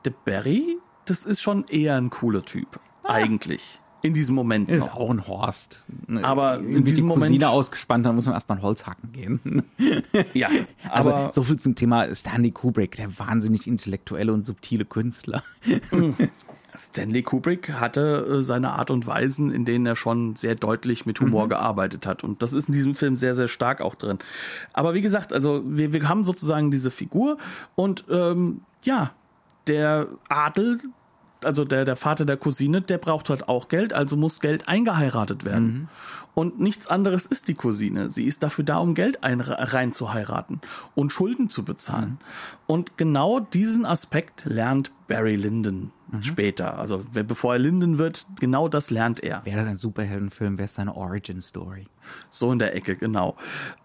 Der 0.06 0.14
Barry, 0.24 0.78
das 1.04 1.26
ist 1.26 1.42
schon 1.42 1.66
eher 1.68 1.98
ein 1.98 2.10
cooler 2.10 2.44
Typ. 2.44 2.80
Ah. 3.04 3.16
Eigentlich 3.16 3.82
in 4.02 4.14
diesem 4.14 4.36
Moment. 4.36 4.70
Ist 4.70 4.88
noch. 4.88 4.98
auch 4.98 5.10
ein 5.10 5.28
Horst. 5.28 5.86
Aber 6.22 6.60
in 6.60 6.84
diesem 6.84 6.96
die 6.98 7.02
Moment. 7.02 7.24
Cousine 7.24 7.50
ausgespannt, 7.50 8.06
dann 8.06 8.16
muss 8.16 8.26
man 8.26 8.36
erstmal 8.36 8.60
ein 8.60 8.62
Holz 8.62 8.86
hacken 8.86 9.12
gehen. 9.12 9.64
ja. 10.34 10.50
Also 10.90 11.30
so 11.32 11.44
viel 11.44 11.58
zum 11.58 11.76
Thema 11.76 12.14
Stanley 12.16 12.52
Kubrick, 12.52 12.96
der 12.96 13.20
wahnsinnig 13.20 13.68
intellektuelle 13.68 14.34
und 14.34 14.44
subtile 14.44 14.86
Künstler. 14.86 15.44
Stanley 16.78 17.24
Kubrick 17.24 17.74
hatte 17.74 18.40
äh, 18.40 18.42
seine 18.42 18.72
Art 18.72 18.92
und 18.92 19.06
Weisen, 19.08 19.52
in 19.52 19.66
denen 19.66 19.86
er 19.86 19.96
schon 19.96 20.36
sehr 20.36 20.56
deutlich 20.56 21.06
mit 21.06 21.20
Humor 21.20 21.46
mhm. 21.46 21.50
gearbeitet 21.50 22.06
hat. 22.06 22.24
Und 22.24 22.42
das 22.42 22.54
ist 22.54 22.70
in 22.70 22.74
diesem 22.74 22.96
Film 22.96 23.18
sehr, 23.18 23.36
sehr 23.36 23.48
stark 23.48 23.82
auch 23.82 23.96
drin. 23.96 24.20
Aber 24.74 24.94
wie 24.94 25.02
gesagt, 25.02 25.34
also 25.34 25.64
wir, 25.66 25.92
wir 25.94 26.08
haben 26.08 26.24
sozusagen 26.24 26.72
diese 26.72 26.92
Figur 26.92 27.38
und 27.76 28.06
ähm, 28.10 28.62
ja, 28.84 29.12
der 29.68 30.08
Adel 30.30 30.80
also 31.44 31.66
der, 31.66 31.86
der 31.86 31.96
Vater 31.96 32.26
der 32.26 32.38
Cousine, 32.38 32.82
der 32.82 32.98
braucht 32.98 33.30
halt 33.30 33.48
auch 33.48 33.68
Geld, 33.68 33.94
also 33.94 34.16
muss 34.18 34.40
Geld 34.40 34.68
eingeheiratet 34.68 35.44
werden. 35.46 35.68
Mhm. 35.68 35.88
Und 36.38 36.60
nichts 36.60 36.86
anderes 36.86 37.26
ist 37.26 37.48
die 37.48 37.56
Cousine. 37.56 38.12
Sie 38.12 38.26
ist 38.26 38.44
dafür 38.44 38.64
da, 38.64 38.78
um 38.78 38.94
Geld 38.94 39.24
ein, 39.24 39.42
rein 39.42 39.92
zu 39.92 40.14
heiraten 40.14 40.62
und 40.94 41.12
Schulden 41.12 41.50
zu 41.50 41.66
bezahlen. 41.66 42.10
Mhm. 42.12 42.18
Und 42.68 42.96
genau 42.96 43.40
diesen 43.40 43.88
Aspekt 43.88 44.46
lernt 44.46 44.92
Barry 45.08 45.36
Lyndon 45.36 45.92
mhm. 46.12 46.22
später. 46.22 46.78
Also 46.78 47.04
bevor 47.12 47.54
er 47.54 47.60
Lyndon 47.60 47.98
wird, 47.98 48.28
genau 48.40 48.68
das 48.68 48.92
lernt 48.92 49.24
er. 49.24 49.44
Wäre 49.46 49.62
das 49.62 49.68
ein 49.68 49.78
Superheldenfilm, 49.78 50.60
wäre 50.60 50.66
es 50.66 50.76
seine 50.76 50.96
Origin 50.96 51.42
Story. 51.42 51.88
So 52.30 52.52
in 52.52 52.60
der 52.60 52.76
Ecke, 52.76 52.96
genau. 52.96 53.36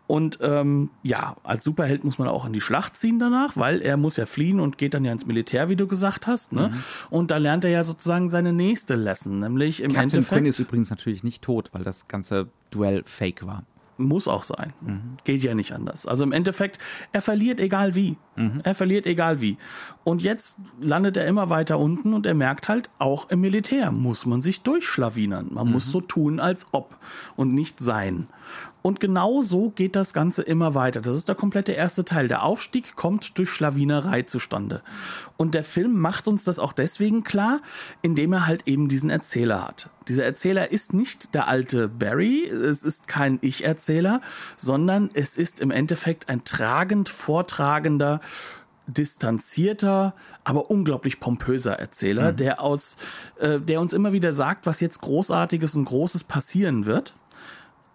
Und 0.06 0.38
ähm, 0.42 0.90
ja, 1.02 1.36
als 1.42 1.64
Superheld 1.64 2.04
muss 2.04 2.18
man 2.18 2.28
auch 2.28 2.44
in 2.44 2.52
die 2.52 2.60
Schlacht 2.60 2.96
ziehen 2.96 3.18
danach, 3.18 3.56
weil 3.56 3.80
er 3.80 3.96
muss 3.96 4.16
ja 4.18 4.26
fliehen 4.26 4.60
und 4.60 4.76
geht 4.76 4.94
dann 4.94 5.04
ja 5.04 5.12
ins 5.12 5.24
Militär, 5.24 5.68
wie 5.68 5.76
du 5.76 5.86
gesagt 5.86 6.26
hast. 6.26 6.52
Ne? 6.52 6.68
Mhm. 6.68 6.82
Und 7.08 7.30
da 7.30 7.38
lernt 7.38 7.64
er 7.64 7.70
ja 7.70 7.82
sozusagen 7.82 8.28
seine 8.28 8.52
nächste 8.52 8.94
Lesson, 8.94 9.38
nämlich 9.38 9.80
im 9.80 9.92
Captain 9.92 10.02
Endeffekt. 10.02 10.38
Quinn 10.38 10.46
ist 10.46 10.58
übrigens 10.58 10.90
natürlich 10.90 11.24
nicht 11.24 11.42
tot, 11.42 11.70
weil 11.72 11.82
das 11.82 12.08
ganze 12.08 12.41
Duell 12.70 13.02
fake 13.04 13.46
war. 13.46 13.64
Muss 13.98 14.26
auch 14.26 14.42
sein. 14.42 14.72
Mhm. 14.80 15.16
Geht 15.24 15.42
ja 15.42 15.54
nicht 15.54 15.72
anders. 15.72 16.06
Also 16.06 16.24
im 16.24 16.32
Endeffekt, 16.32 16.78
er 17.12 17.22
verliert 17.22 17.60
egal 17.60 17.94
wie. 17.94 18.16
Mhm. 18.36 18.60
Er 18.64 18.74
verliert 18.74 19.06
egal 19.06 19.40
wie. 19.40 19.58
Und 20.04 20.22
jetzt 20.22 20.58
landet 20.80 21.16
er 21.16 21.26
immer 21.26 21.48
weiter 21.48 21.78
unten 21.78 22.12
und 22.12 22.26
er 22.26 22.34
merkt 22.34 22.68
halt, 22.68 22.90
auch 22.98 23.30
im 23.30 23.40
Militär 23.40 23.92
muss 23.92 24.26
man 24.26 24.42
sich 24.42 24.62
durchschlawinern. 24.62 25.48
Man 25.52 25.66
mhm. 25.66 25.72
muss 25.72 25.90
so 25.90 26.00
tun, 26.00 26.40
als 26.40 26.66
ob 26.72 26.96
und 27.36 27.54
nicht 27.54 27.78
sein. 27.78 28.26
Und 28.82 28.98
genau 28.98 29.42
so 29.42 29.70
geht 29.70 29.94
das 29.94 30.12
Ganze 30.12 30.42
immer 30.42 30.74
weiter. 30.74 31.00
Das 31.00 31.16
ist 31.16 31.28
der 31.28 31.36
komplette 31.36 31.70
erste 31.70 32.04
Teil. 32.04 32.26
Der 32.26 32.42
Aufstieg 32.42 32.96
kommt 32.96 33.38
durch 33.38 33.48
Schlawinerei 33.48 34.22
zustande. 34.22 34.82
Und 35.36 35.54
der 35.54 35.62
Film 35.62 36.00
macht 36.00 36.26
uns 36.26 36.42
das 36.42 36.58
auch 36.58 36.72
deswegen 36.72 37.22
klar, 37.22 37.60
indem 38.02 38.32
er 38.32 38.46
halt 38.48 38.66
eben 38.66 38.88
diesen 38.88 39.08
Erzähler 39.08 39.62
hat. 39.62 39.88
Dieser 40.08 40.24
Erzähler 40.24 40.72
ist 40.72 40.94
nicht 40.94 41.32
der 41.32 41.46
alte 41.46 41.88
Barry, 41.88 42.44
es 42.44 42.82
ist 42.82 43.06
kein 43.06 43.38
Ich-Erzähler, 43.40 44.20
sondern 44.56 45.10
es 45.14 45.36
ist 45.36 45.60
im 45.60 45.70
Endeffekt 45.70 46.28
ein 46.28 46.42
tragend 46.42 47.08
vortragender, 47.08 48.20
distanzierter, 48.94 50.14
aber 50.44 50.70
unglaublich 50.70 51.20
pompöser 51.20 51.78
Erzähler, 51.78 52.32
mhm. 52.32 52.36
der 52.36 52.60
aus, 52.60 52.96
äh, 53.38 53.60
der 53.60 53.80
uns 53.80 53.92
immer 53.92 54.12
wieder 54.12 54.34
sagt, 54.34 54.66
was 54.66 54.80
jetzt 54.80 55.00
Großartiges 55.00 55.76
und 55.76 55.84
Großes 55.84 56.24
passieren 56.24 56.84
wird 56.84 57.14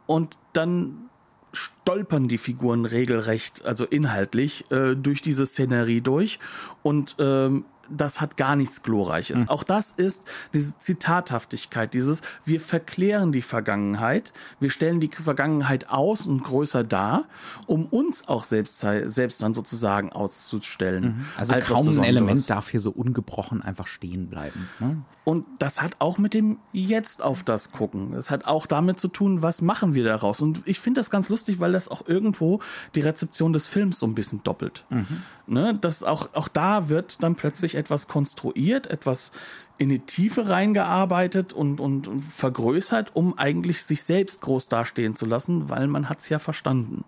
und 0.05 0.37
dann 0.53 1.09
stolpern 1.53 2.27
die 2.27 2.37
Figuren 2.37 2.85
regelrecht, 2.85 3.65
also 3.65 3.85
inhaltlich, 3.85 4.69
äh, 4.71 4.95
durch 4.95 5.21
diese 5.21 5.45
Szenerie 5.45 6.01
durch 6.01 6.39
und 6.83 7.15
ähm, 7.19 7.65
das 7.89 8.21
hat 8.21 8.37
gar 8.37 8.55
nichts 8.55 8.83
Glorreiches. 8.83 9.41
Mhm. 9.41 9.49
Auch 9.49 9.63
das 9.63 9.91
ist 9.91 10.23
diese 10.53 10.77
Zitathaftigkeit, 10.79 11.93
dieses 11.93 12.21
wir 12.45 12.59
verklären 12.59 13.31
die 13.31 13.41
Vergangenheit, 13.41 14.33
wir 14.59 14.69
stellen 14.69 14.99
die 14.99 15.09
Vergangenheit 15.09 15.89
aus 15.89 16.27
und 16.27 16.43
größer 16.43 16.83
dar, 16.83 17.25
um 17.65 17.85
uns 17.85 18.27
auch 18.27 18.43
selbst, 18.43 18.79
selbst 18.79 19.41
dann 19.41 19.53
sozusagen 19.53 20.11
auszustellen. 20.11 21.03
Mhm. 21.03 21.25
Also 21.37 21.53
als 21.53 21.67
kaum 21.67 21.87
ein 21.89 22.03
Element 22.03 22.49
darf 22.49 22.69
hier 22.69 22.81
so 22.81 22.91
ungebrochen 22.91 23.61
einfach 23.61 23.87
stehen 23.87 24.27
bleiben. 24.27 24.69
Ne? 24.79 25.01
Und 25.27 25.45
das 25.59 25.81
hat 25.81 25.97
auch 25.99 26.17
mit 26.17 26.33
dem 26.33 26.57
Jetzt 26.71 27.21
auf 27.21 27.43
das 27.43 27.73
gucken. 27.73 28.13
Es 28.13 28.31
hat 28.31 28.45
auch 28.45 28.65
damit 28.65 28.97
zu 28.97 29.09
tun, 29.09 29.41
was 29.41 29.61
machen 29.61 29.93
wir 29.93 30.05
daraus. 30.05 30.41
Und 30.41 30.61
ich 30.63 30.79
finde 30.79 31.01
das 31.01 31.09
ganz 31.09 31.27
lustig, 31.27 31.59
weil 31.59 31.73
das 31.73 31.89
auch 31.89 32.07
irgendwo 32.07 32.61
die 32.95 33.01
Rezeption 33.01 33.51
des 33.51 33.67
Films 33.67 33.99
so 33.99 34.05
ein 34.05 34.15
bisschen 34.15 34.41
doppelt. 34.43 34.85
Mhm. 34.89 35.23
Ne, 35.49 35.77
das 35.79 36.03
auch, 36.03 36.29
auch 36.33 36.49
da 36.49 36.89
wird 36.89 37.23
dann 37.23 37.35
plötzlich 37.35 37.75
etwas 37.77 38.07
konstruiert, 38.07 38.87
etwas 38.87 39.31
in 39.77 39.89
die 39.89 39.99
Tiefe 39.99 40.49
reingearbeitet 40.49 41.53
und, 41.53 41.79
und, 41.79 42.09
vergrößert, 42.21 43.15
um 43.15 43.37
eigentlich 43.37 43.83
sich 43.83 44.03
selbst 44.03 44.41
groß 44.41 44.69
dastehen 44.69 45.13
zu 45.13 45.25
lassen, 45.25 45.69
weil 45.69 45.87
man 45.87 46.09
hat 46.09 46.19
es 46.19 46.29
ja 46.29 46.39
verstanden. 46.39 47.03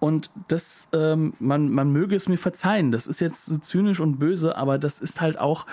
Und 0.00 0.30
das, 0.48 0.88
ähm, 0.92 1.32
man, 1.38 1.70
man 1.70 1.90
möge 1.90 2.14
es 2.14 2.28
mir 2.28 2.36
verzeihen, 2.36 2.92
das 2.92 3.06
ist 3.06 3.20
jetzt 3.20 3.64
zynisch 3.64 4.00
und 4.00 4.18
böse, 4.18 4.56
aber 4.56 4.78
das 4.78 5.00
ist 5.00 5.22
halt 5.22 5.38
auch 5.38 5.66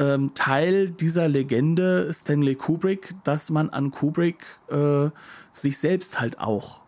ähm, 0.00 0.32
Teil 0.34 0.90
dieser 0.90 1.28
Legende 1.28 2.12
Stanley 2.12 2.56
Kubrick, 2.56 3.14
dass 3.22 3.50
man 3.50 3.70
an 3.70 3.92
Kubrick 3.92 4.44
äh, 4.68 5.10
sich 5.52 5.78
selbst 5.78 6.20
halt 6.20 6.40
auch 6.40 6.80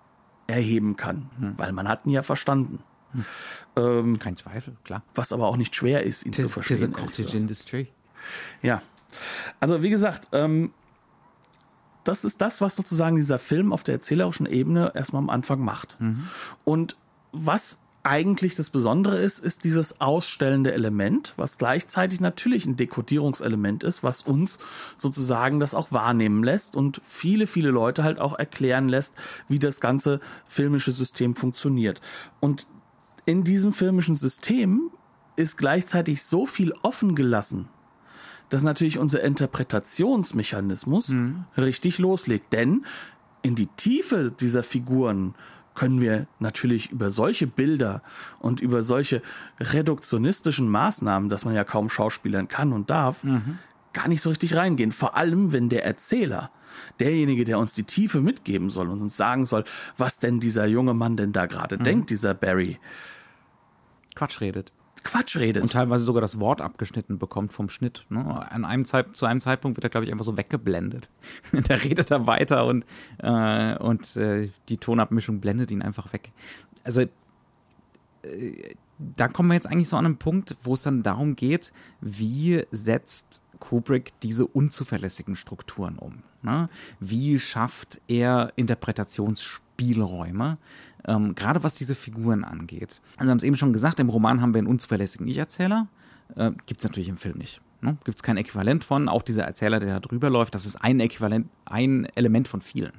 erheben 0.49 0.97
kann, 0.97 1.31
hm. 1.39 1.55
weil 1.57 1.73
man 1.73 1.89
hat 1.89 2.05
ihn 2.05 2.11
ja 2.11 2.23
verstanden. 2.23 2.83
Hm. 3.13 3.25
Ähm, 3.77 4.19
Kein 4.19 4.37
Zweifel, 4.37 4.77
klar. 4.85 5.03
Was 5.15 5.33
aber 5.33 5.47
auch 5.47 5.57
nicht 5.57 5.75
schwer 5.75 6.05
ist, 6.05 6.25
ihn 6.27 6.33
tis, 6.33 6.45
zu 6.45 6.49
verstehen. 6.49 6.77
Tis 6.77 6.85
a 6.85 6.89
cottage 6.89 7.37
industry. 7.37 7.89
Ja. 8.63 8.83
Also 9.61 9.83
wie 9.83 9.91
gesagt, 9.91 10.29
ähm, 10.33 10.73
das 12.05 12.25
ist 12.25 12.41
das, 12.41 12.61
was 12.61 12.77
sozusagen 12.77 13.17
dieser 13.17 13.39
Film 13.39 13.73
auf 13.73 13.83
der 13.83 13.95
erzählerischen 13.95 14.47
Ebene 14.47 14.93
erstmal 14.95 15.23
am 15.23 15.31
Anfang 15.31 15.61
macht. 15.61 15.97
Mhm. 16.01 16.29
Und 16.65 16.97
was 17.33 17.79
eigentlich 18.03 18.55
das 18.55 18.71
Besondere 18.71 19.19
ist, 19.19 19.39
ist 19.39 19.65
dieses 19.65 20.01
ausstellende 20.01 20.73
Element, 20.73 21.35
was 21.37 21.59
gleichzeitig 21.59 22.21
natürlich 22.21 22.65
ein 22.65 22.77
Dekodierungselement 22.77 23.85
ist, 23.85 24.03
was 24.03 24.23
uns 24.23 24.59
sozusagen 24.97 25.61
das 25.61 25.75
auch 25.75 25.93
wahrnehmen 25.93 26.43
lässt 26.43 26.75
und 26.75 27.03
viele, 27.05 27.47
viele 27.47 27.71
Leute 27.71 28.05
halt 28.05 28.19
auch 28.19 28.39
erklären 28.39 28.89
lässt, 28.89 29.15
wie 29.49 29.59
das 29.59 29.81
ganze 29.81 30.21
filmische 30.47 30.93
System 30.93 31.37
funktioniert. 31.37 32.01
Und 32.41 32.67
in 33.29 33.45
diesem 33.45 33.75
filmischen 33.75 34.15
System 34.15 34.91
ist 35.37 35.59
gleichzeitig 35.59 36.23
so 36.23 36.47
viel 36.47 36.73
offen 36.83 37.15
gelassen, 37.15 37.69
dass 38.49 38.63
natürlich 38.63 38.99
unser 38.99 39.23
Interpretationsmechanismus 39.23 41.11
mhm. 41.11 41.45
richtig 41.59 41.99
loslegt. 41.99 42.55
Denn 42.55 42.87
in 43.43 43.55
die 43.55 43.67
Tiefe 43.67 44.33
dieser 44.41 44.63
Figuren 44.63 45.35
können 45.75 46.01
wir 46.01 46.27
natürlich 46.39 46.91
über 46.91 47.11
solche 47.11 47.47
Bilder 47.47 48.03
und 48.39 48.63
über 48.63 48.83
solche 48.83 49.21
reduktionistischen 49.61 50.67
Maßnahmen, 50.67 51.29
dass 51.29 51.45
man 51.45 51.55
ja 51.55 51.65
kaum 51.65 51.91
schauspielern 51.91 52.49
kann 52.49 52.73
und 52.73 52.89
darf, 52.89 53.25
mhm. 53.25 53.59
gar 53.93 54.09
nicht 54.09 54.23
so 54.23 54.31
richtig 54.31 54.57
reingehen. 54.57 54.91
Vor 54.91 55.19
allem, 55.19 55.53
wenn 55.53 55.69
der 55.69 55.85
Erzähler, 55.85 56.51
derjenige, 56.99 57.45
der 57.45 57.59
uns 57.59 57.75
die 57.75 57.85
Tiefe 57.85 58.23
mitgeben 58.23 58.71
soll 58.71 58.89
und 58.89 59.03
uns 59.03 59.19
sagen 59.19 59.45
soll, 59.45 59.65
was 59.99 60.19
denn 60.19 60.41
dieser 60.41 60.65
junge 60.65 60.95
Mann 60.95 61.19
denn 61.19 61.35
da 61.35 61.45
gerade 61.45 61.77
mhm. 61.77 61.85
denkt, 61.85 62.11
dieser 62.11 62.33
Barry, 62.33 62.79
Quatsch 64.19 64.41
redet. 64.41 64.73
Quatsch 65.05 65.37
redet. 65.37 65.63
Und 65.63 65.71
teilweise 65.71 66.05
sogar 66.05 66.21
das 66.21 66.41
Wort 66.41 66.61
abgeschnitten 66.61 67.19
bekommt 67.19 67.53
vom 67.53 67.69
Schnitt. 67.69 68.05
Ne? 68.09 68.51
An 68.51 68.65
einem 68.65 68.85
Zeit, 68.85 69.17
zu 69.17 69.27
einem 69.27 69.41
Zeitpunkt 69.41 69.77
wird 69.77 69.85
er, 69.85 69.91
glaube 69.91 70.07
ich, 70.07 70.13
einfach 70.13 70.25
so 70.25 70.37
weggeblendet. 70.37 71.09
da 71.53 71.77
redet 71.77 72.11
er 72.11 72.27
weiter 72.27 72.67
und, 72.67 72.85
äh, 73.19 73.79
und 73.79 74.17
äh, 74.17 74.49
die 74.69 74.79
Tonabmischung 74.79 75.41
blendet 75.41 75.71
ihn 75.71 75.83
einfach 75.83 76.13
weg. 76.13 76.33
Also 76.83 77.03
äh, 77.03 78.75
da 78.99 79.29
kommen 79.29 79.51
wir 79.51 79.55
jetzt 79.55 79.69
eigentlich 79.69 79.89
so 79.89 79.97
an 79.97 80.05
einen 80.05 80.17
Punkt, 80.17 80.57
wo 80.65 80.75
es 80.75 80.83
dann 80.83 81.05
darum 81.05 81.37
geht, 81.37 81.73
wie 82.01 82.67
setzt 82.73 83.41
Kubrick 83.61 84.15
diese 84.23 84.47
unzuverlässigen 84.47 85.37
Strukturen 85.37 85.97
um? 85.97 86.25
Ne? 86.43 86.69
Wie 86.99 87.39
schafft 87.39 88.01
er 88.09 88.53
Interpretationsspielräume? 88.57 90.59
Ähm, 91.07 91.35
gerade 91.35 91.63
was 91.63 91.75
diese 91.75 91.95
Figuren 91.95 92.45
angeht. 92.45 93.01
Also 93.17 93.27
wir 93.27 93.31
haben 93.31 93.39
es 93.39 93.45
eben 93.45 93.57
schon 93.57 93.73
gesagt, 93.73 94.01
im 94.01 94.09
Roman 94.09 94.41
haben 94.41 94.55
wir 94.55 94.59
einen 94.59 94.67
unzuverlässigen 94.67 95.27
Ich-Erzähler. 95.29 95.89
Äh, 96.37 96.53
Gibt 96.67 96.81
es 96.81 96.85
natürlich 96.85 97.09
im 97.09 97.17
Film 97.17 97.39
nicht. 97.39 97.61
Ne? 97.81 97.97
Gibt 98.05 98.19
es 98.19 98.23
kein 98.23 98.37
Äquivalent 98.37 98.85
von. 98.85 99.09
Auch 99.09 99.23
dieser 99.23 99.45
Erzähler, 99.45 99.81
der 99.81 99.95
da 99.95 100.01
drüber 100.01 100.31
läuft, 100.31 100.55
das 100.55 100.67
ist 100.67 100.77
ein 100.77 101.01
Äquivalent, 101.01 101.49
ein 101.65 102.07
Element 102.17 102.49
von 102.49 102.61
vielen. 102.61 102.93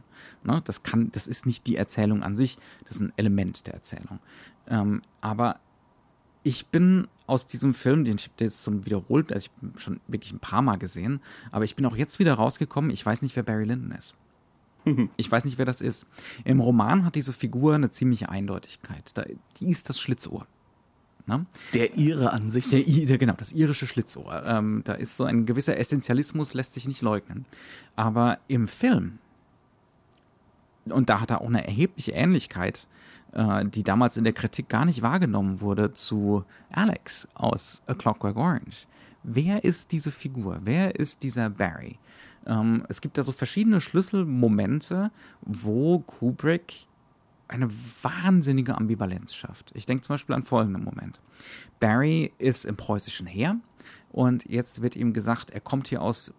Ne? 0.43 0.61
Das, 0.65 0.83
kann, 0.83 1.11
das 1.11 1.27
ist 1.27 1.45
nicht 1.45 1.67
die 1.67 1.75
Erzählung 1.75 2.23
an 2.23 2.35
sich, 2.35 2.57
das 2.85 2.95
ist 2.95 3.01
ein 3.01 3.13
Element 3.17 3.67
der 3.67 3.73
Erzählung. 3.73 4.19
Ähm, 4.67 5.01
aber 5.21 5.59
ich 6.43 6.67
bin 6.67 7.07
aus 7.27 7.45
diesem 7.45 7.73
Film, 7.73 8.05
den 8.05 8.15
ich 8.15 8.31
jetzt 8.39 8.63
zum 8.63 8.85
wiederholt, 8.85 9.31
also 9.31 9.47
ich 9.47 9.81
schon 9.81 9.99
wirklich 10.07 10.31
ein 10.31 10.39
paar 10.39 10.61
Mal 10.61 10.77
gesehen, 10.77 11.19
aber 11.51 11.65
ich 11.65 11.75
bin 11.75 11.85
auch 11.85 11.95
jetzt 11.95 12.19
wieder 12.19 12.33
rausgekommen, 12.33 12.89
ich 12.89 13.05
weiß 13.05 13.21
nicht, 13.21 13.35
wer 13.35 13.43
Barry 13.43 13.65
Lyndon 13.65 13.91
ist. 13.91 14.15
Ich 15.17 15.31
weiß 15.31 15.45
nicht, 15.45 15.57
wer 15.57 15.65
das 15.65 15.81
ist. 15.81 16.05
Im 16.45 16.59
Roman 16.59 17.05
hat 17.05 17.15
diese 17.15 17.33
Figur 17.33 17.75
eine 17.75 17.89
ziemliche 17.89 18.29
Eindeutigkeit. 18.29 19.11
Da, 19.13 19.25
die 19.59 19.69
ist 19.69 19.89
das 19.89 19.99
Schlitzohr. 19.99 20.47
Na? 21.25 21.45
Der 21.73 21.95
ihre 21.95 22.31
Ansicht. 22.31 22.71
Der, 22.71 22.81
der, 22.81 23.17
genau, 23.17 23.33
das 23.33 23.51
irische 23.51 23.85
Schlitzohr. 23.85 24.43
Ähm, 24.45 24.81
da 24.83 24.93
ist 24.93 25.15
so 25.15 25.25
ein 25.25 25.45
gewisser 25.45 25.77
Essentialismus, 25.77 26.53
lässt 26.53 26.73
sich 26.73 26.87
nicht 26.87 27.01
leugnen. 27.01 27.45
Aber 27.95 28.39
im 28.47 28.67
Film, 28.67 29.19
und 30.85 31.09
da 31.09 31.21
hat 31.21 31.29
er 31.29 31.41
auch 31.41 31.47
eine 31.47 31.65
erhebliche 31.65 32.13
Ähnlichkeit, 32.13 32.87
äh, 33.33 33.65
die 33.65 33.83
damals 33.83 34.17
in 34.17 34.23
der 34.23 34.33
Kritik 34.33 34.69
gar 34.69 34.85
nicht 34.85 35.01
wahrgenommen 35.01 35.61
wurde, 35.61 35.93
zu 35.93 36.45
Alex 36.71 37.27
aus 37.35 37.83
A 37.85 37.93
Clockwork 37.93 38.35
Orange. 38.35 38.87
Wer 39.23 39.63
ist 39.63 39.91
diese 39.91 40.11
Figur? 40.11 40.59
Wer 40.63 40.95
ist 40.95 41.21
dieser 41.23 41.49
Barry? 41.49 41.99
Ähm, 42.45 42.85
es 42.89 43.01
gibt 43.01 43.17
da 43.17 43.23
so 43.23 43.31
verschiedene 43.31 43.81
Schlüsselmomente, 43.81 45.11
wo 45.41 45.99
Kubrick 45.99 46.87
eine 47.47 47.69
wahnsinnige 48.03 48.77
Ambivalenz 48.77 49.33
schafft. 49.33 49.71
Ich 49.73 49.85
denke 49.85 50.03
zum 50.03 50.13
Beispiel 50.13 50.35
an 50.35 50.43
folgenden 50.43 50.83
Moment. 50.83 51.19
Barry 51.79 52.31
ist 52.37 52.65
im 52.65 52.77
preußischen 52.77 53.25
Heer 53.25 53.57
und 54.11 54.45
jetzt 54.45 54.81
wird 54.81 54.95
ihm 54.95 55.13
gesagt, 55.13 55.49
er 55.51 55.59
kommt 55.59 55.87
hier 55.87 56.01
aus 56.01 56.33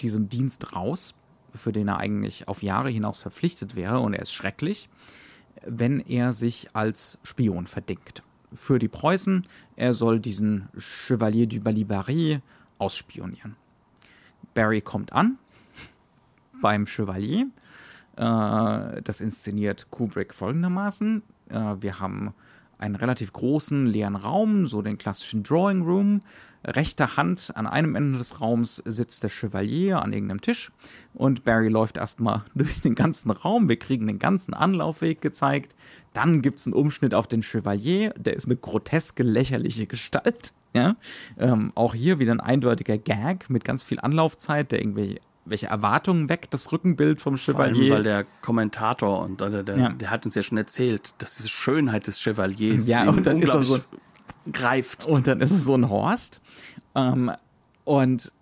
diesem 0.00 0.30
Dienst 0.30 0.74
raus, 0.74 1.14
für 1.54 1.70
den 1.70 1.88
er 1.88 1.98
eigentlich 1.98 2.48
auf 2.48 2.62
Jahre 2.62 2.88
hinaus 2.88 3.18
verpflichtet 3.18 3.76
wäre 3.76 4.00
und 4.00 4.14
er 4.14 4.22
ist 4.22 4.32
schrecklich, 4.32 4.88
wenn 5.66 6.00
er 6.00 6.32
sich 6.32 6.74
als 6.74 7.18
Spion 7.22 7.66
verdingt. 7.66 8.22
Für 8.54 8.78
die 8.78 8.88
Preußen, 8.88 9.46
er 9.76 9.94
soll 9.94 10.18
diesen 10.18 10.68
Chevalier 10.78 11.46
du 11.46 11.60
Balibari 11.60 12.40
ausspionieren. 12.78 13.56
Barry 14.54 14.80
kommt 14.80 15.12
an 15.12 15.38
beim 16.60 16.86
Chevalier. 16.86 17.46
Äh, 18.16 19.02
das 19.02 19.20
inszeniert 19.20 19.90
Kubrick 19.90 20.34
folgendermaßen. 20.34 21.22
Äh, 21.50 21.76
wir 21.80 22.00
haben 22.00 22.32
einen 22.78 22.96
relativ 22.96 23.32
großen 23.32 23.86
leeren 23.86 24.16
Raum, 24.16 24.66
so 24.66 24.82
den 24.82 24.98
klassischen 24.98 25.42
Drawing 25.42 25.82
Room. 25.82 26.20
Rechter 26.64 27.16
Hand 27.16 27.52
an 27.56 27.66
einem 27.66 27.96
Ende 27.96 28.18
des 28.18 28.40
Raums 28.40 28.76
sitzt 28.84 29.24
der 29.24 29.30
Chevalier 29.30 30.00
an 30.00 30.12
irgendeinem 30.12 30.40
Tisch 30.40 30.70
und 31.12 31.44
Barry 31.44 31.68
läuft 31.68 31.96
erstmal 31.96 32.44
durch 32.54 32.80
den 32.80 32.94
ganzen 32.94 33.30
Raum. 33.30 33.68
Wir 33.68 33.78
kriegen 33.78 34.06
den 34.06 34.18
ganzen 34.18 34.54
Anlaufweg 34.54 35.20
gezeigt. 35.20 35.74
Dann 36.12 36.42
gibt 36.42 36.60
es 36.60 36.66
einen 36.66 36.74
Umschnitt 36.74 37.14
auf 37.14 37.26
den 37.26 37.42
Chevalier, 37.42 38.14
der 38.16 38.34
ist 38.34 38.46
eine 38.46 38.56
groteske, 38.56 39.22
lächerliche 39.22 39.86
Gestalt. 39.86 40.52
Ja? 40.74 40.96
Ähm, 41.38 41.72
auch 41.74 41.94
hier 41.94 42.18
wieder 42.18 42.32
ein 42.32 42.40
eindeutiger 42.40 42.98
Gag 42.98 43.50
mit 43.50 43.64
ganz 43.64 43.82
viel 43.82 44.00
Anlaufzeit, 44.00 44.72
der 44.72 44.80
irgendwelche 44.80 45.20
welche 45.44 45.66
Erwartungen 45.66 46.28
weckt, 46.28 46.54
das 46.54 46.70
Rückenbild 46.70 47.20
vom 47.20 47.36
Chevalier. 47.36 47.74
Vor 47.74 47.82
allem, 47.82 47.90
weil 47.90 48.02
der 48.04 48.26
Kommentator 48.42 49.20
und 49.20 49.40
der, 49.40 49.62
der, 49.62 49.76
ja. 49.76 49.88
der, 49.88 50.10
hat 50.10 50.24
uns 50.24 50.34
ja 50.34 50.42
schon 50.42 50.58
erzählt, 50.58 51.14
dass 51.18 51.36
diese 51.36 51.48
Schönheit 51.48 52.06
des 52.06 52.20
Chevaliers 52.20 52.86
ja, 52.86 53.08
und 53.08 53.26
dann 53.26 53.42
ist 53.42 53.48
er 53.48 53.64
so 53.64 53.80
greift. 54.52 55.04
Und 55.06 55.26
dann 55.26 55.40
ist 55.40 55.50
es 55.50 55.64
so 55.64 55.74
ein 55.74 55.88
Horst. 55.88 56.40
Ähm, 56.94 57.32
und 57.84 58.32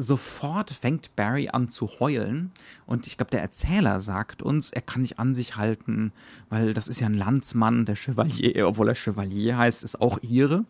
sofort 0.00 0.70
fängt 0.70 1.14
Barry 1.14 1.48
an 1.48 1.68
zu 1.68 1.88
heulen 2.00 2.52
und 2.86 3.06
ich 3.06 3.16
glaube, 3.16 3.30
der 3.30 3.40
Erzähler 3.40 4.00
sagt 4.00 4.42
uns, 4.42 4.72
er 4.72 4.80
kann 4.82 5.02
nicht 5.02 5.18
an 5.18 5.34
sich 5.34 5.56
halten, 5.56 6.12
weil 6.48 6.74
das 6.74 6.88
ist 6.88 7.00
ja 7.00 7.06
ein 7.06 7.14
Landsmann, 7.14 7.84
der 7.84 7.96
Chevalier, 7.96 8.66
obwohl 8.66 8.88
er 8.88 8.94
Chevalier 8.94 9.58
heißt, 9.58 9.84
ist 9.84 10.00
auch 10.00 10.18
ihre 10.22 10.64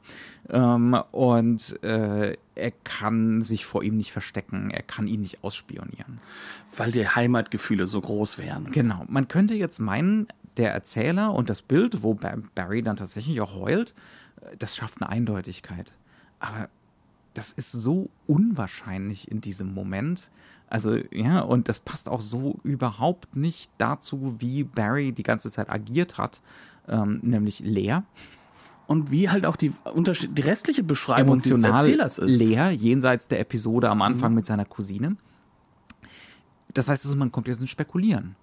ähm, 0.48 0.94
und 1.12 1.82
äh, 1.82 2.36
er 2.54 2.70
kann 2.84 3.42
sich 3.42 3.64
vor 3.64 3.82
ihm 3.82 3.96
nicht 3.96 4.12
verstecken, 4.12 4.70
er 4.70 4.82
kann 4.82 5.06
ihn 5.06 5.20
nicht 5.20 5.44
ausspionieren. 5.44 6.20
Weil 6.76 6.92
die 6.92 7.08
Heimatgefühle 7.08 7.86
so 7.86 8.00
groß 8.00 8.38
wären. 8.38 8.70
Genau, 8.72 9.04
man 9.08 9.28
könnte 9.28 9.54
jetzt 9.54 9.78
meinen, 9.78 10.26
der 10.56 10.72
Erzähler 10.72 11.32
und 11.32 11.48
das 11.48 11.62
Bild, 11.62 12.02
wo 12.02 12.14
Barry 12.54 12.82
dann 12.82 12.96
tatsächlich 12.96 13.40
auch 13.40 13.54
heult, 13.54 13.94
äh, 14.40 14.56
das 14.58 14.76
schafft 14.76 15.00
eine 15.00 15.08
Eindeutigkeit. 15.08 15.92
Aber 16.40 16.68
das 17.34 17.52
ist 17.52 17.72
so 17.72 18.10
unwahrscheinlich 18.26 19.30
in 19.30 19.40
diesem 19.40 19.72
Moment. 19.72 20.30
Also, 20.68 20.96
ja, 21.10 21.40
und 21.40 21.68
das 21.68 21.80
passt 21.80 22.08
auch 22.08 22.20
so 22.20 22.58
überhaupt 22.62 23.34
nicht 23.34 23.70
dazu, 23.78 24.36
wie 24.38 24.64
Barry 24.64 25.12
die 25.12 25.22
ganze 25.22 25.50
Zeit 25.50 25.68
agiert 25.68 26.16
hat, 26.16 26.42
ähm, 26.88 27.20
nämlich 27.22 27.60
leer. 27.60 28.04
Und 28.86 29.10
wie 29.10 29.28
halt 29.28 29.46
auch 29.46 29.56
die, 29.56 29.72
Unterschied 29.92 30.36
die 30.36 30.42
restliche 30.42 30.82
Beschreibung 30.82 31.34
Emotional 31.34 31.70
des 31.70 31.80
Erzählers 31.80 32.18
ist. 32.18 32.38
leer, 32.38 32.70
jenseits 32.70 33.28
der 33.28 33.40
Episode 33.40 33.88
am 33.88 34.02
Anfang 34.02 34.30
mhm. 34.30 34.36
mit 34.36 34.46
seiner 34.46 34.64
Cousine. 34.64 35.16
Das 36.72 36.88
heißt, 36.88 37.04
also, 37.04 37.16
man 37.16 37.32
kommt 37.32 37.48
jetzt 37.48 37.60
ins 37.60 37.70
Spekulieren. 37.70 38.36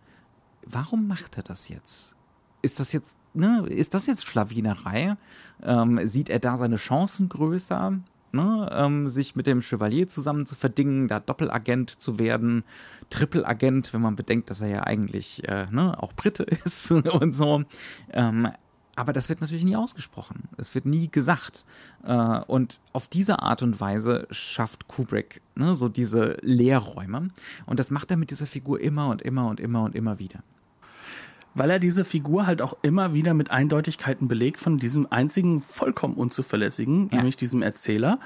Warum 0.66 1.08
macht 1.08 1.38
er 1.38 1.44
das 1.44 1.70
jetzt? 1.70 2.16
Ist 2.62 2.80
das 2.80 2.92
jetzt, 2.92 3.18
ne, 3.34 3.66
ist 3.68 3.94
das 3.94 4.06
jetzt 4.06 4.26
Schlawinerei? 4.26 5.16
Ähm, 5.64 6.06
sieht 6.08 6.30
er 6.30 6.40
da 6.40 6.58
seine 6.58 6.76
Chancen 6.76 7.30
größer? 7.30 8.00
Ne, 8.32 8.70
ähm, 8.72 9.08
sich 9.08 9.36
mit 9.36 9.48
dem 9.48 9.62
Chevalier 9.62 10.08
zusammen 10.08 10.46
zu 10.46 10.56
verdingen, 10.56 11.08
da 11.08 11.20
Doppelagent 11.20 11.90
zu 11.90 12.20
werden, 12.20 12.64
Trippelagent, 13.10 13.94
wenn 13.94 14.02
man 14.02 14.16
bedenkt, 14.16 14.50
dass 14.50 14.62
er 14.62 14.68
ja 14.68 14.84
eigentlich 14.84 15.48
äh, 15.48 15.68
ne, 15.72 16.02
auch 16.02 16.14
Brite 16.14 16.44
ist 16.66 16.92
und 16.92 17.34
so. 17.34 17.64
Ähm, 18.12 18.50
aber 18.96 19.14
das 19.14 19.30
wird 19.30 19.42
natürlich 19.42 19.64
nie 19.64 19.76
ausgesprochen. 19.76 20.50
Es 20.58 20.74
wird 20.74 20.88
nie 20.88 21.08
gesagt. 21.10 21.66
Äh, 22.04 22.40
und 22.48 22.80
auf 22.94 23.08
diese 23.08 23.44
Art 23.44 23.62
und 23.62 23.80
Weise 23.80 24.28
schafft 24.32 24.88
Kubrick 24.88 25.42
ne, 25.56 25.76
so 25.76 25.88
diese 25.88 26.38
Leerräume. 26.42 27.30
Und 27.68 27.80
das 27.80 27.92
macht 27.92 28.10
er 28.10 28.18
mit 28.18 28.32
dieser 28.32 28.48
Figur 28.48 28.82
immer 28.82 29.10
und 29.10 29.22
immer 29.22 29.48
und 29.50 29.60
immer 29.60 29.84
und 29.84 29.94
immer 29.94 30.18
wieder 30.18 30.44
weil 31.58 31.70
er 31.70 31.80
diese 31.80 32.06
Figur 32.06 32.48
halt 32.48 32.62
auch 32.62 32.78
immer 32.82 33.14
wieder 33.14 33.34
mit 33.34 33.52
Eindeutigkeiten 33.52 34.28
belegt 34.28 34.60
von 34.60 34.78
diesem 34.78 35.08
einzigen 35.10 35.62
vollkommen 35.62 36.16
unzuverlässigen, 36.16 37.10
ja. 37.10 37.18
nämlich 37.18 37.36
diesem 37.36 37.62
Erzähler. 37.62 38.20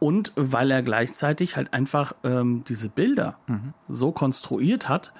Und 0.00 0.32
weil 0.36 0.70
er 0.70 0.82
gleichzeitig 0.82 1.56
halt 1.56 1.72
einfach 1.72 2.14
ähm, 2.24 2.64
diese 2.68 2.88
Bilder 2.88 3.38
mhm. 3.46 3.74
so 3.88 4.12
konstruiert 4.12 4.88
hat, 4.88 5.12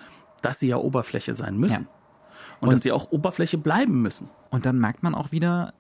dass 0.43 0.59
sie 0.59 0.69
ja 0.69 0.77
Oberfläche 0.77 1.35
sein 1.35 1.57
müssen. 1.57 1.83
Ja. 1.83 1.89
Und, 2.61 2.69
und 2.69 2.73
dass 2.75 2.83
sie 2.83 2.93
auch 2.93 3.11
Oberfläche 3.11 3.59
bleiben 3.59 4.03
müssen. 4.03 4.29
Und 4.51 4.67
dann 4.67 4.79
merkt 4.79 5.03
man 5.03 5.15
auch 5.15 5.33
wieder, 5.33 5.75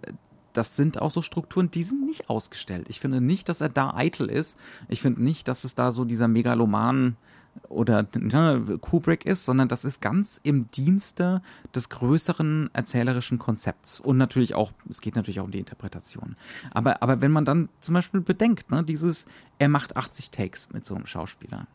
das 0.53 0.76
sind 0.76 1.03
auch 1.03 1.11
so 1.11 1.20
Strukturen, 1.20 1.70
die 1.70 1.82
sind 1.82 2.07
nicht 2.07 2.30
ausgestellt. 2.30 2.87
Ich 2.89 3.01
finde 3.01 3.20
nicht, 3.20 3.49
dass 3.49 3.61
er 3.61 3.68
da 3.68 3.95
eitel 3.95 4.30
ist. 4.30 4.57
Ich 4.89 5.03
finde 5.03 5.22
nicht, 5.22 5.49
dass 5.49 5.64
es 5.64 5.74
da 5.74 5.93
so 5.93 6.05
dieser 6.05 6.28
megaloman 6.28 7.16
oder 7.69 8.07
ne, 8.15 8.79
Kubrick 8.81 9.27
ist, 9.27 9.45
sondern 9.45 9.69
das 9.69 9.85
ist 9.85 10.01
ganz 10.01 10.41
im 10.43 10.71
Dienste 10.71 11.43
des 11.75 11.89
größeren 11.89 12.71
erzählerischen 12.73 13.39
Konzepts. 13.39 14.01
Und 14.01 14.17
natürlich 14.17 14.55
auch, 14.55 14.73
es 14.89 15.01
geht 15.01 15.17
natürlich 15.17 15.41
auch 15.41 15.45
um 15.45 15.51
die 15.51 15.59
Interpretation. 15.59 16.37
Aber, 16.73 17.03
aber 17.03 17.21
wenn 17.21 17.33
man 17.33 17.45
dann 17.45 17.69
zum 17.81 17.95
Beispiel 17.95 18.21
bedenkt, 18.21 18.71
ne, 18.71 18.83
dieses, 18.83 19.27
er 19.59 19.69
macht 19.69 19.97
80 19.97 20.31
Takes 20.31 20.73
mit 20.73 20.85
so 20.85 20.95
einem 20.95 21.07
Schauspieler. 21.07 21.67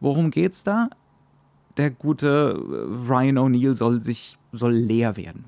Worum 0.00 0.30
geht's 0.30 0.62
da? 0.62 0.90
Der 1.76 1.90
gute 1.90 2.54
Ryan 3.08 3.38
O'Neill 3.38 3.74
soll 3.74 4.00
sich, 4.02 4.38
soll 4.52 4.72
leer 4.72 5.16
werden. 5.16 5.44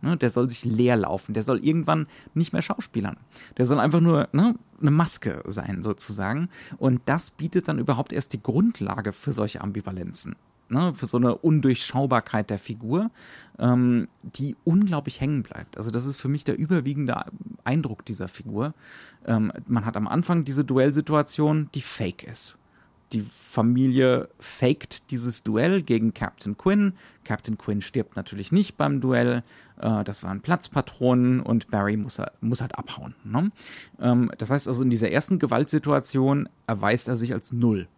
Ne, 0.00 0.16
der 0.16 0.30
soll 0.30 0.48
sich 0.48 0.64
leer 0.64 0.96
laufen. 0.96 1.34
Der 1.34 1.42
soll 1.42 1.64
irgendwann 1.64 2.06
nicht 2.34 2.52
mehr 2.52 2.62
schauspielern. 2.62 3.16
Der 3.56 3.66
soll 3.66 3.80
einfach 3.80 4.00
nur 4.00 4.28
ne, 4.32 4.54
eine 4.80 4.90
Maske 4.90 5.42
sein, 5.46 5.82
sozusagen. 5.82 6.48
Und 6.78 7.00
das 7.06 7.30
bietet 7.30 7.68
dann 7.68 7.78
überhaupt 7.78 8.12
erst 8.12 8.32
die 8.32 8.42
Grundlage 8.42 9.12
für 9.12 9.32
solche 9.32 9.60
Ambivalenzen. 9.60 10.36
Ne, 10.70 10.92
für 10.92 11.06
so 11.06 11.16
eine 11.16 11.34
Undurchschaubarkeit 11.34 12.50
der 12.50 12.58
Figur, 12.58 13.10
ähm, 13.58 14.06
die 14.22 14.54
unglaublich 14.64 15.18
hängen 15.18 15.42
bleibt. 15.42 15.78
Also 15.78 15.90
das 15.90 16.04
ist 16.04 16.16
für 16.16 16.28
mich 16.28 16.44
der 16.44 16.58
überwiegende 16.58 17.24
Eindruck 17.64 18.04
dieser 18.04 18.28
Figur. 18.28 18.74
Ähm, 19.24 19.50
man 19.66 19.86
hat 19.86 19.96
am 19.96 20.06
Anfang 20.06 20.44
diese 20.44 20.64
Duellsituation, 20.64 21.70
die 21.74 21.80
fake 21.80 22.24
ist 22.24 22.58
die 23.12 23.22
Familie 23.22 24.28
faked 24.38 25.10
dieses 25.10 25.42
Duell 25.42 25.82
gegen 25.82 26.14
Captain 26.14 26.56
Quinn. 26.56 26.92
Captain 27.24 27.56
Quinn 27.56 27.82
stirbt 27.82 28.16
natürlich 28.16 28.52
nicht 28.52 28.76
beim 28.76 29.00
Duell. 29.00 29.42
Äh, 29.80 30.04
das 30.04 30.22
waren 30.22 30.40
Platzpatronen 30.40 31.40
und 31.40 31.70
Barry 31.70 31.96
muss, 31.96 32.20
muss 32.40 32.60
halt 32.60 32.76
abhauen. 32.78 33.14
Ne? 33.24 33.50
Ähm, 34.00 34.30
das 34.38 34.50
heißt 34.50 34.68
also, 34.68 34.82
in 34.82 34.90
dieser 34.90 35.10
ersten 35.10 35.38
Gewaltsituation 35.38 36.48
erweist 36.66 37.08
er 37.08 37.16
sich 37.16 37.32
als 37.32 37.52
Null. 37.52 37.88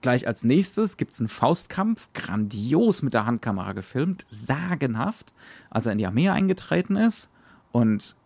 Gleich 0.00 0.26
als 0.26 0.44
nächstes 0.44 0.96
gibt 0.96 1.12
es 1.12 1.20
einen 1.20 1.28
Faustkampf, 1.28 2.08
grandios 2.14 3.02
mit 3.02 3.12
der 3.12 3.26
Handkamera 3.26 3.72
gefilmt, 3.72 4.26
sagenhaft, 4.30 5.34
als 5.68 5.84
er 5.84 5.92
in 5.92 5.98
die 5.98 6.06
Armee 6.06 6.30
eingetreten 6.30 6.96
ist. 6.96 7.28
Und 7.70 8.16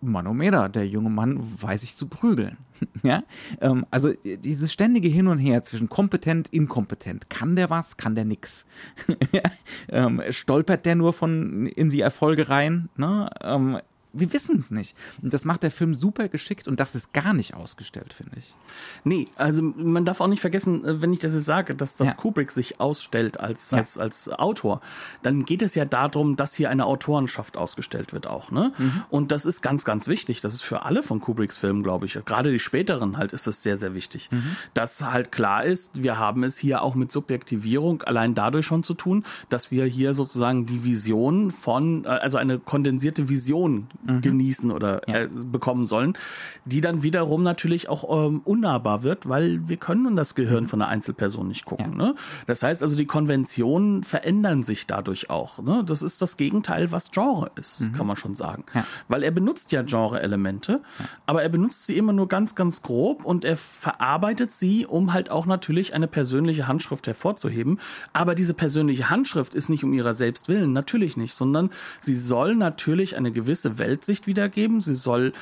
Manometer, 0.00 0.68
der 0.68 0.86
junge 0.86 1.10
Mann 1.10 1.38
weiß 1.60 1.82
sich 1.82 1.96
zu 1.96 2.06
prügeln. 2.06 2.58
ja? 3.02 3.22
Ähm, 3.60 3.86
also 3.90 4.12
dieses 4.24 4.72
ständige 4.72 5.08
Hin 5.08 5.26
und 5.26 5.38
Her 5.38 5.62
zwischen 5.62 5.88
kompetent, 5.88 6.48
inkompetent. 6.48 7.30
Kann 7.30 7.56
der 7.56 7.70
was, 7.70 7.96
kann 7.96 8.14
der 8.14 8.24
nix? 8.24 8.66
ähm, 9.88 10.22
stolpert 10.30 10.86
der 10.86 10.94
nur 10.94 11.12
von 11.12 11.66
in 11.66 11.90
die 11.90 12.00
Erfolge 12.00 12.48
rein? 12.48 12.88
Ne? 12.96 13.30
Ähm, 13.42 13.78
wir 14.14 14.32
wissen 14.32 14.58
es 14.58 14.70
nicht. 14.70 14.96
Und 15.22 15.34
das 15.34 15.44
macht 15.44 15.62
der 15.62 15.70
Film 15.70 15.94
super 15.94 16.28
geschickt 16.28 16.68
und 16.68 16.80
das 16.80 16.94
ist 16.94 17.12
gar 17.12 17.34
nicht 17.34 17.54
ausgestellt, 17.54 18.12
finde 18.12 18.36
ich. 18.38 18.54
Nee, 19.02 19.28
also 19.36 19.62
man 19.62 20.04
darf 20.04 20.20
auch 20.20 20.28
nicht 20.28 20.40
vergessen, 20.40 20.84
äh, 20.84 21.02
wenn 21.02 21.12
ich 21.12 21.18
das 21.18 21.32
jetzt 21.32 21.44
sage, 21.44 21.74
dass 21.74 21.96
das 21.96 22.08
ja. 22.08 22.14
Kubrick 22.14 22.50
sich 22.50 22.80
ausstellt 22.80 23.40
als, 23.40 23.70
ja. 23.70 23.78
als, 23.78 23.98
als 23.98 24.28
Autor, 24.28 24.80
dann 25.22 25.44
geht 25.44 25.62
es 25.62 25.74
ja 25.74 25.84
darum, 25.84 26.36
dass 26.36 26.54
hier 26.54 26.70
eine 26.70 26.86
Autorenschaft 26.86 27.56
ausgestellt 27.56 28.12
wird 28.12 28.26
auch. 28.26 28.50
Ne? 28.50 28.72
Mhm. 28.78 29.02
Und 29.10 29.32
das 29.32 29.44
ist 29.44 29.60
ganz, 29.60 29.84
ganz 29.84 30.06
wichtig. 30.08 30.40
Das 30.40 30.54
ist 30.54 30.62
für 30.62 30.82
alle 30.82 31.02
von 31.02 31.20
Kubricks 31.20 31.56
Filmen, 31.56 31.82
glaube 31.82 32.06
ich. 32.06 32.18
Gerade 32.24 32.50
die 32.52 32.58
späteren 32.58 33.16
halt 33.16 33.32
ist 33.32 33.46
das 33.46 33.62
sehr, 33.62 33.76
sehr 33.76 33.94
wichtig. 33.94 34.28
Mhm. 34.30 34.56
Dass 34.74 35.02
halt 35.02 35.32
klar 35.32 35.64
ist, 35.64 36.02
wir 36.02 36.18
haben 36.18 36.44
es 36.44 36.58
hier 36.58 36.82
auch 36.82 36.94
mit 36.94 37.10
Subjektivierung 37.10 38.02
allein 38.02 38.34
dadurch 38.34 38.66
schon 38.66 38.82
zu 38.82 38.94
tun, 38.94 39.24
dass 39.48 39.70
wir 39.70 39.84
hier 39.84 40.14
sozusagen 40.14 40.66
die 40.66 40.84
Vision 40.84 41.50
von, 41.50 42.04
äh, 42.04 42.08
also 42.08 42.38
eine 42.38 42.58
kondensierte 42.58 43.28
Vision 43.28 43.88
mhm. 44.06 44.20
genießen 44.20 44.70
oder 44.70 45.02
ja. 45.08 45.22
äh, 45.22 45.28
bekommen 45.28 45.86
sollen, 45.86 46.16
die 46.64 46.80
dann 46.80 47.02
wiederum 47.02 47.42
natürlich 47.42 47.88
auch 47.88 48.26
ähm, 48.26 48.40
unnahbar 48.44 49.02
wird, 49.02 49.28
weil 49.28 49.68
wir 49.68 49.76
können 49.76 50.16
das 50.16 50.34
Gehirn 50.34 50.66
von 50.66 50.82
einer 50.82 50.90
Einzelperson 50.90 51.48
nicht 51.48 51.64
gucken. 51.64 51.92
Ja. 51.92 52.06
Ne? 52.06 52.14
Das 52.46 52.62
heißt 52.62 52.82
also, 52.82 52.96
die 52.96 53.06
Konventionen 53.06 54.04
verändern 54.04 54.62
sich 54.62 54.86
dadurch 54.86 55.30
auch. 55.30 55.62
Ne? 55.62 55.84
Das 55.86 56.02
ist 56.02 56.20
das 56.22 56.36
Gegenteil, 56.36 56.92
was 56.92 57.10
Genre 57.10 57.50
ist, 57.56 57.80
mhm. 57.80 57.92
kann 57.92 58.06
man 58.06 58.16
schon 58.16 58.34
sagen. 58.34 58.64
Ja. 58.74 58.86
Weil 59.08 59.22
er 59.22 59.30
benutzt 59.30 59.72
ja 59.72 59.82
Genre-Elemente, 59.82 60.80
aber 61.26 61.42
er 61.42 61.48
benutzt 61.48 61.86
sie 61.86 61.96
immer 61.96 62.12
nur 62.12 62.28
ganz, 62.28 62.54
ganz 62.54 62.82
grob 62.82 63.24
und 63.24 63.44
er 63.44 63.56
verarbeitet 63.56 64.52
sie, 64.52 64.86
um 64.86 65.12
halt 65.12 65.30
auch 65.30 65.46
natürlich 65.46 65.94
eine 65.94 66.08
persönliche 66.08 66.68
Handschrift 66.68 67.06
hervorzuheben. 67.06 67.78
Aber 68.12 68.34
diese 68.34 68.54
persönliche 68.54 69.10
Handschrift 69.10 69.54
ist 69.54 69.68
nicht 69.68 69.84
um 69.84 69.92
ihrer 69.92 70.14
selbst 70.14 70.48
willen, 70.48 70.72
natürlich 70.72 71.16
nicht, 71.16 71.34
sondern 71.34 71.70
sie 72.00 72.16
soll 72.16 72.54
natürlich 72.56 73.16
eine 73.16 73.32
gewisse 73.32 73.78
Welt 73.78 73.93
Weltsicht 73.94 74.26
wiedergeben. 74.26 74.80
Sie 74.80 74.94
soll 74.94 75.32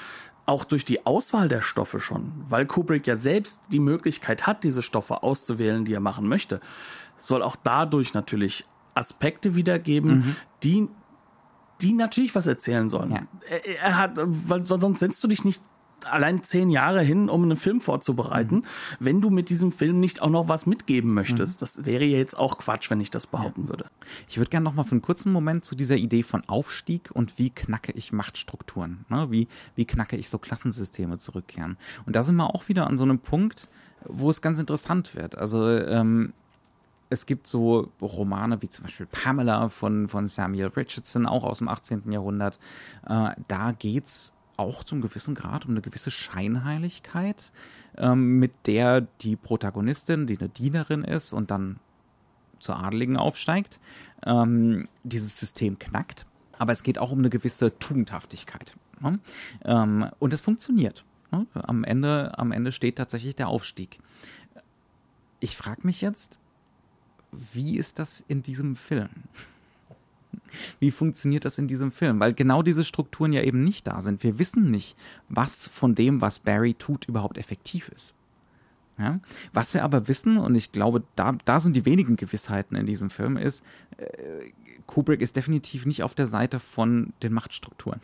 auch 0.45 0.65
durch 0.65 0.85
die 0.85 1.07
Auswahl 1.07 1.49
der 1.49 1.63
Stoffe 1.63 2.01
schon, 2.01 2.33
weil 2.49 2.67
Kubrick 2.67 3.07
ja 3.07 3.17
selbst 3.17 3.61
die 3.71 3.79
Möglichkeit 3.79 4.47
hat, 4.47 4.65
diese 4.65 4.83
Stoffe 4.83 5.23
auszuwählen, 5.23 5.85
die 5.85 5.95
er 5.95 6.01
machen 6.01 6.29
möchte, 6.29 6.61
soll 7.17 7.43
auch 7.43 7.57
dadurch 7.57 8.13
natürlich 8.13 8.65
Aspekte 8.95 9.55
wiedergeben, 9.55 10.17
mhm. 10.17 10.37
die 10.63 10.89
die 11.81 11.93
natürlich 11.93 12.33
was 12.37 12.47
erzählen 12.47 12.89
sollen. 12.89 13.11
Ja. 13.11 13.27
Er, 13.49 13.67
er, 13.67 13.99
hat, 13.99 14.13
weil 14.15 14.63
sonst 14.63 15.01
setzt 15.01 15.25
du 15.25 15.27
dich 15.27 15.45
nicht 15.45 15.63
allein 16.07 16.43
zehn 16.43 16.71
Jahre 16.71 17.03
hin, 17.03 17.29
um 17.29 17.43
einen 17.43 17.57
Film 17.57 17.81
vorzubereiten, 17.81 18.57
mhm. 18.57 18.65
wenn 19.01 19.21
du 19.21 19.31
mit 19.31 19.51
diesem 19.51 19.73
Film 19.73 20.01
nicht 20.01 20.23
auch 20.23 20.31
noch 20.31 20.49
was 20.49 20.67
mitgeben 20.67 21.15
möchtest. 21.15 21.57
Mhm. 21.57 21.61
Das 21.61 21.85
wäre 21.85 22.05
jetzt 22.05 22.39
auch 22.39 22.59
Quatsch, 22.59 22.91
wenn 22.91 23.01
ich 23.01 23.11
das 23.11 23.27
behaupten 23.27 23.63
ja. 23.63 23.69
würde. 23.69 23.87
Ich 24.29 24.39
würde 24.39 24.51
gerne 24.51 24.65
noch 24.65 24.75
mal 24.75 24.85
für 24.85 24.93
einen 24.93 25.03
kurzen 25.03 25.33
Moment 25.33 25.65
zu 25.65 25.75
dieser 25.75 25.97
Idee 25.97 26.23
von 26.23 26.43
Aufstieg 26.49 27.11
und 27.13 27.39
wie 27.39 27.51
knacke 27.51 27.93
ich 27.93 28.13
Machtstrukturen, 28.13 29.05
ne? 29.09 29.31
wie, 29.31 29.49
wie 29.75 29.85
knacke 29.85 30.17
ich 30.17 30.29
so 30.29 30.39
Klassensysteme 30.39 31.19
zurückkehren. 31.19 31.77
Und 32.07 32.17
da 32.17 32.23
sind 32.23 32.37
wir 32.37 32.55
auch 32.55 32.69
wieder 32.69 32.87
an 32.87 32.99
so 32.99 33.05
einem 33.05 33.19
Punkt, 33.19 33.69
wo 34.05 34.31
es 34.31 34.41
ganz 34.41 34.59
interessant 34.59 35.15
wird. 35.15 35.39
Also 35.39 35.69
ähm, 35.69 36.33
es 37.13 37.27
gibt 37.27 37.47
so 37.47 37.91
Romane 38.01 38.63
wie 38.63 38.69
zum 38.69 38.85
Beispiel 38.85 39.07
Pamela 39.07 39.69
von, 39.69 40.09
von 40.09 40.29
Samuel 40.29 40.69
Richardson, 40.69 41.27
auch 41.27 41.45
aus 41.45 41.59
dem 41.59 41.69
18. 41.69 42.11
Jahrhundert. 42.11 42.59
Äh, 43.07 43.31
da 43.49 43.75
es 43.81 44.33
auch 44.63 44.85
zum 44.85 45.01
gewissen 45.01 45.35
Grad 45.35 45.65
um 45.65 45.73
eine 45.73 45.83
gewisse 45.83 46.11
Scheinheiligkeit, 46.11 47.53
ähm, 47.99 48.39
mit 48.39 48.53
der 48.67 49.03
die 49.21 49.37
Protagonistin, 49.37 50.27
die 50.27 50.39
eine 50.39 50.49
Dienerin 50.49 51.05
ist 51.05 51.33
und 51.33 51.51
dann 51.51 51.79
zur 52.59 52.77
Adeligen 52.77 53.17
aufsteigt, 53.17 53.81
ähm, 54.25 54.89
dieses 55.03 55.39
System 55.39 55.79
knackt. 55.79 56.27
Aber 56.59 56.73
es 56.73 56.83
geht 56.83 56.99
auch 56.99 57.11
um 57.11 57.19
eine 57.19 57.31
gewisse 57.31 57.79
Tugendhaftigkeit. 57.79 58.77
Ne? 59.01 59.19
Ähm, 59.65 60.09
und 60.19 60.33
es 60.33 60.41
funktioniert. 60.41 61.05
Ne? 61.33 61.47
Am, 61.55 61.85
Ende, 61.85 62.39
am 62.39 62.53
Ende 62.53 62.73
steht 62.73 62.97
tatsächlich 62.97 63.35
der 63.35 63.49
Aufstieg. 63.49 63.99
Ich 65.41 65.57
frage 65.57 65.81
mich 65.85 66.01
jetzt, 66.01 66.39
wie 67.33 67.77
ist 67.77 67.99
das 67.99 68.25
in 68.29 68.43
diesem 68.43 68.77
Film? 68.77 69.09
Wie 70.81 70.91
funktioniert 70.91 71.45
das 71.45 71.59
in 71.59 71.69
diesem 71.69 71.93
Film? 71.93 72.21
Weil 72.21 72.35
genau 72.35 72.63
diese 72.63 72.85
Strukturen 72.85 73.33
ja 73.33 73.43
eben 73.43 73.63
nicht 73.63 73.87
da 73.87 74.01
sind. 74.01 74.23
Wir 74.23 74.39
wissen 74.39 74.71
nicht, 74.71 74.97
was 75.29 75.67
von 75.67 75.95
dem, 75.95 76.21
was 76.21 76.39
Barry 76.39 76.75
tut, 76.75 77.07
überhaupt 77.07 77.39
effektiv 77.39 77.89
ist. 77.89 78.15
Ja? 78.99 79.19
Was 79.53 79.75
wir 79.75 79.85
aber 79.85 80.09
wissen, 80.09 80.39
und 80.39 80.55
ich 80.55 80.73
glaube, 80.73 81.03
da, 81.17 81.33
da 81.45 81.61
sind 81.61 81.75
die 81.75 81.85
wenigen 81.85 82.17
Gewissheiten 82.17 82.77
in 82.77 82.87
diesem 82.87 83.11
Film, 83.11 83.37
ist, 83.37 83.65
äh, 83.97 84.07
Kubrick 84.87 85.21
ist 85.21 85.37
definitiv 85.37 85.87
nicht 85.87 86.03
auf 86.03 86.15
der 86.15 86.27
Seite 86.27 86.61
von 86.61 87.13
den 87.23 87.33
Machtstrukturen. 87.33 88.01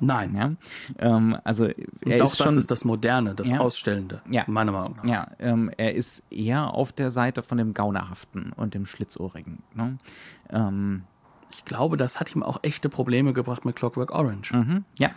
Nein. 0.00 0.34
Ja? 0.34 0.52
Ähm, 0.98 1.36
also 1.44 1.66
er 1.66 2.24
ist 2.24 2.36
schon, 2.36 2.46
das 2.46 2.56
ist 2.56 2.70
das 2.70 2.84
Moderne, 2.84 3.34
das 3.34 3.50
ja, 3.50 3.58
Ausstellende, 3.58 4.22
ja, 4.30 4.44
meiner 4.46 4.72
Meinung 4.72 4.96
nach. 4.96 5.04
Ja, 5.04 5.30
ähm, 5.38 5.70
er 5.76 5.94
ist 5.94 6.22
eher 6.30 6.72
auf 6.72 6.92
der 6.92 7.10
Seite 7.10 7.42
von 7.42 7.58
dem 7.58 7.74
Gaunerhaften 7.74 8.52
und 8.54 8.74
dem 8.74 8.86
Schlitzohrigen. 8.86 9.58
Ne? 9.74 9.98
Ähm, 10.50 11.02
ich 11.52 11.64
glaube, 11.64 11.96
das 11.96 12.20
hat 12.20 12.34
ihm 12.34 12.42
auch 12.42 12.58
echte 12.62 12.88
Probleme 12.88 13.32
gebracht 13.32 13.64
mit 13.64 13.76
Clockwork 13.76 14.10
Orange. 14.12 14.52
Mhm, 14.54 14.84
ja. 14.98 15.10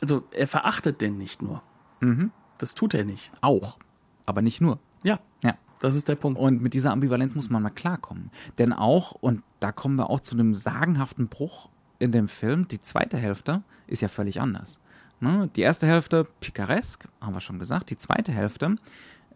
Also 0.00 0.24
er 0.32 0.48
verachtet 0.48 1.00
den 1.00 1.18
nicht 1.18 1.42
nur. 1.42 1.62
Mhm. 2.00 2.30
das 2.58 2.74
tut 2.74 2.94
er 2.94 3.04
nicht. 3.04 3.30
Auch, 3.40 3.78
aber 4.26 4.42
nicht 4.42 4.60
nur. 4.60 4.78
Ja, 5.02 5.18
Ja. 5.42 5.54
das 5.80 5.94
ist 5.96 6.08
der 6.08 6.16
Punkt. 6.16 6.38
Und 6.38 6.60
mit 6.62 6.74
dieser 6.74 6.92
Ambivalenz 6.92 7.34
muss 7.34 7.50
man 7.50 7.62
mal 7.62 7.70
klarkommen. 7.70 8.30
Denn 8.58 8.72
auch, 8.72 9.12
und 9.12 9.42
da 9.60 9.70
kommen 9.72 9.96
wir 9.96 10.10
auch 10.10 10.20
zu 10.20 10.34
einem 10.34 10.54
sagenhaften 10.54 11.28
Bruch 11.28 11.68
in 11.98 12.10
dem 12.12 12.28
Film, 12.28 12.66
die 12.68 12.80
zweite 12.80 13.16
Hälfte 13.16 13.62
ist 13.86 14.00
ja 14.02 14.08
völlig 14.08 14.40
anders. 14.40 14.78
Ne? 15.20 15.48
Die 15.54 15.60
erste 15.60 15.86
Hälfte 15.86 16.26
picaresk, 16.40 17.06
haben 17.20 17.34
wir 17.34 17.40
schon 17.40 17.58
gesagt. 17.60 17.90
Die 17.90 17.96
zweite 17.96 18.32
Hälfte 18.32 18.74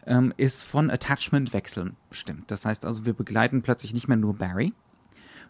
ähm, 0.05 0.33
ist 0.35 0.63
von 0.63 0.89
Attachment-Wechseln 0.89 1.95
bestimmt. 2.09 2.51
Das 2.51 2.65
heißt 2.65 2.83
also, 2.85 3.05
wir 3.05 3.13
begleiten 3.13 3.61
plötzlich 3.61 3.93
nicht 3.93 4.07
mehr 4.09 4.17
nur 4.17 4.35
Barry, 4.35 4.73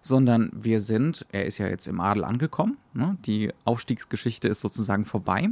sondern 0.08 0.52
wir 0.54 0.82
sind, 0.82 1.26
er 1.32 1.46
ist 1.46 1.58
ja 1.58 1.68
jetzt 1.68 1.88
im 1.88 2.00
Adel 2.00 2.24
angekommen, 2.24 2.78
ne? 2.94 3.18
die 3.26 3.52
Aufstiegsgeschichte 3.66 4.48
ist 4.48 4.62
sozusagen 4.62 5.06
vorbei 5.06 5.50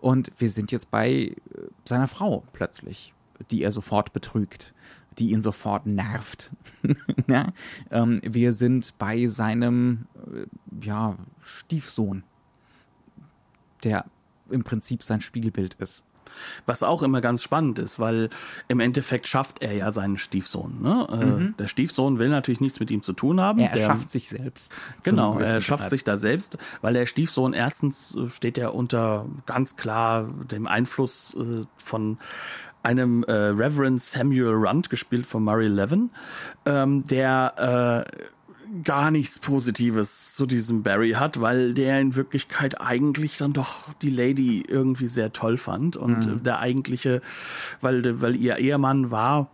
und 0.00 0.32
wir 0.38 0.48
sind 0.48 0.72
jetzt 0.72 0.90
bei 0.90 1.10
äh, 1.10 1.34
seiner 1.84 2.08
Frau 2.08 2.44
plötzlich, 2.52 3.12
die 3.50 3.62
er 3.62 3.72
sofort 3.72 4.12
betrügt, 4.12 4.74
die 5.18 5.32
ihn 5.32 5.42
sofort 5.42 5.86
nervt. 5.86 6.52
ja? 7.26 7.52
ähm, 7.90 8.20
wir 8.22 8.52
sind 8.52 8.96
bei 8.98 9.26
seinem 9.26 10.06
äh, 10.32 10.86
ja, 10.86 11.16
Stiefsohn, 11.40 12.22
der 13.84 14.04
im 14.50 14.64
Prinzip 14.64 15.02
sein 15.02 15.20
Spiegelbild 15.20 15.74
ist. 15.74 16.04
Was 16.66 16.82
auch 16.82 17.02
immer 17.02 17.20
ganz 17.20 17.42
spannend 17.42 17.78
ist, 17.78 17.98
weil 17.98 18.30
im 18.68 18.80
Endeffekt 18.80 19.26
schafft 19.26 19.62
er 19.62 19.72
ja 19.72 19.92
seinen 19.92 20.18
Stiefsohn. 20.18 20.80
Ne? 20.80 21.52
Äh, 21.54 21.58
Der 21.58 21.68
Stiefsohn 21.68 22.18
will 22.18 22.28
natürlich 22.28 22.60
nichts 22.60 22.80
mit 22.80 22.90
ihm 22.90 23.02
zu 23.02 23.12
tun 23.12 23.40
haben. 23.40 23.58
Er 23.58 23.70
der, 23.70 23.82
erschafft 23.82 24.10
sich 24.10 24.28
selbst. 24.28 24.78
Genau, 25.02 25.38
er 25.38 25.60
schafft 25.60 25.82
Grad. 25.82 25.90
sich 25.90 26.04
da 26.04 26.18
selbst, 26.18 26.58
weil 26.80 26.94
der 26.94 27.06
Stiefsohn 27.06 27.52
erstens 27.52 28.14
äh, 28.14 28.30
steht 28.30 28.58
er 28.58 28.74
unter 28.74 29.26
ganz 29.46 29.76
klar 29.76 30.28
dem 30.50 30.66
Einfluss 30.66 31.34
äh, 31.34 31.64
von 31.82 32.18
einem 32.82 33.24
äh, 33.24 33.32
Reverend 33.32 34.00
Samuel 34.02 34.54
Runt, 34.54 34.88
gespielt 34.88 35.26
von 35.26 35.42
Murray 35.44 35.68
Levin, 35.68 36.10
ähm, 36.64 37.04
der 37.06 38.06
äh, 38.06 38.28
gar 38.84 39.10
nichts 39.10 39.38
Positives 39.38 40.34
zu 40.34 40.46
diesem 40.46 40.82
Barry 40.82 41.12
hat, 41.12 41.40
weil 41.40 41.74
der 41.74 42.00
in 42.00 42.14
Wirklichkeit 42.14 42.80
eigentlich 42.80 43.38
dann 43.38 43.52
doch 43.52 43.92
die 44.02 44.10
Lady 44.10 44.64
irgendwie 44.66 45.08
sehr 45.08 45.32
toll 45.32 45.56
fand 45.56 45.96
und 45.96 46.26
äh, 46.26 46.36
der 46.36 46.58
eigentliche, 46.58 47.22
weil, 47.80 48.20
weil 48.20 48.36
ihr 48.36 48.56
Ehemann 48.56 49.10
war 49.10 49.48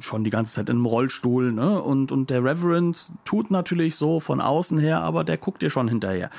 schon 0.00 0.24
die 0.24 0.30
ganze 0.30 0.54
Zeit 0.54 0.68
in 0.68 0.76
einem 0.76 0.86
Rollstuhl, 0.86 1.52
ne? 1.52 1.80
Und, 1.80 2.12
und 2.12 2.30
der 2.30 2.44
Reverend 2.44 3.10
tut 3.24 3.50
natürlich 3.50 3.96
so 3.96 4.20
von 4.20 4.40
außen 4.40 4.78
her, 4.78 5.00
aber 5.00 5.24
der 5.24 5.38
guckt 5.38 5.62
ihr 5.62 5.70
schon 5.70 5.88
hinterher. 5.88 6.30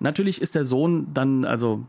Natürlich 0.00 0.40
ist 0.42 0.54
der 0.54 0.64
Sohn 0.64 1.08
dann, 1.14 1.44
also 1.44 1.86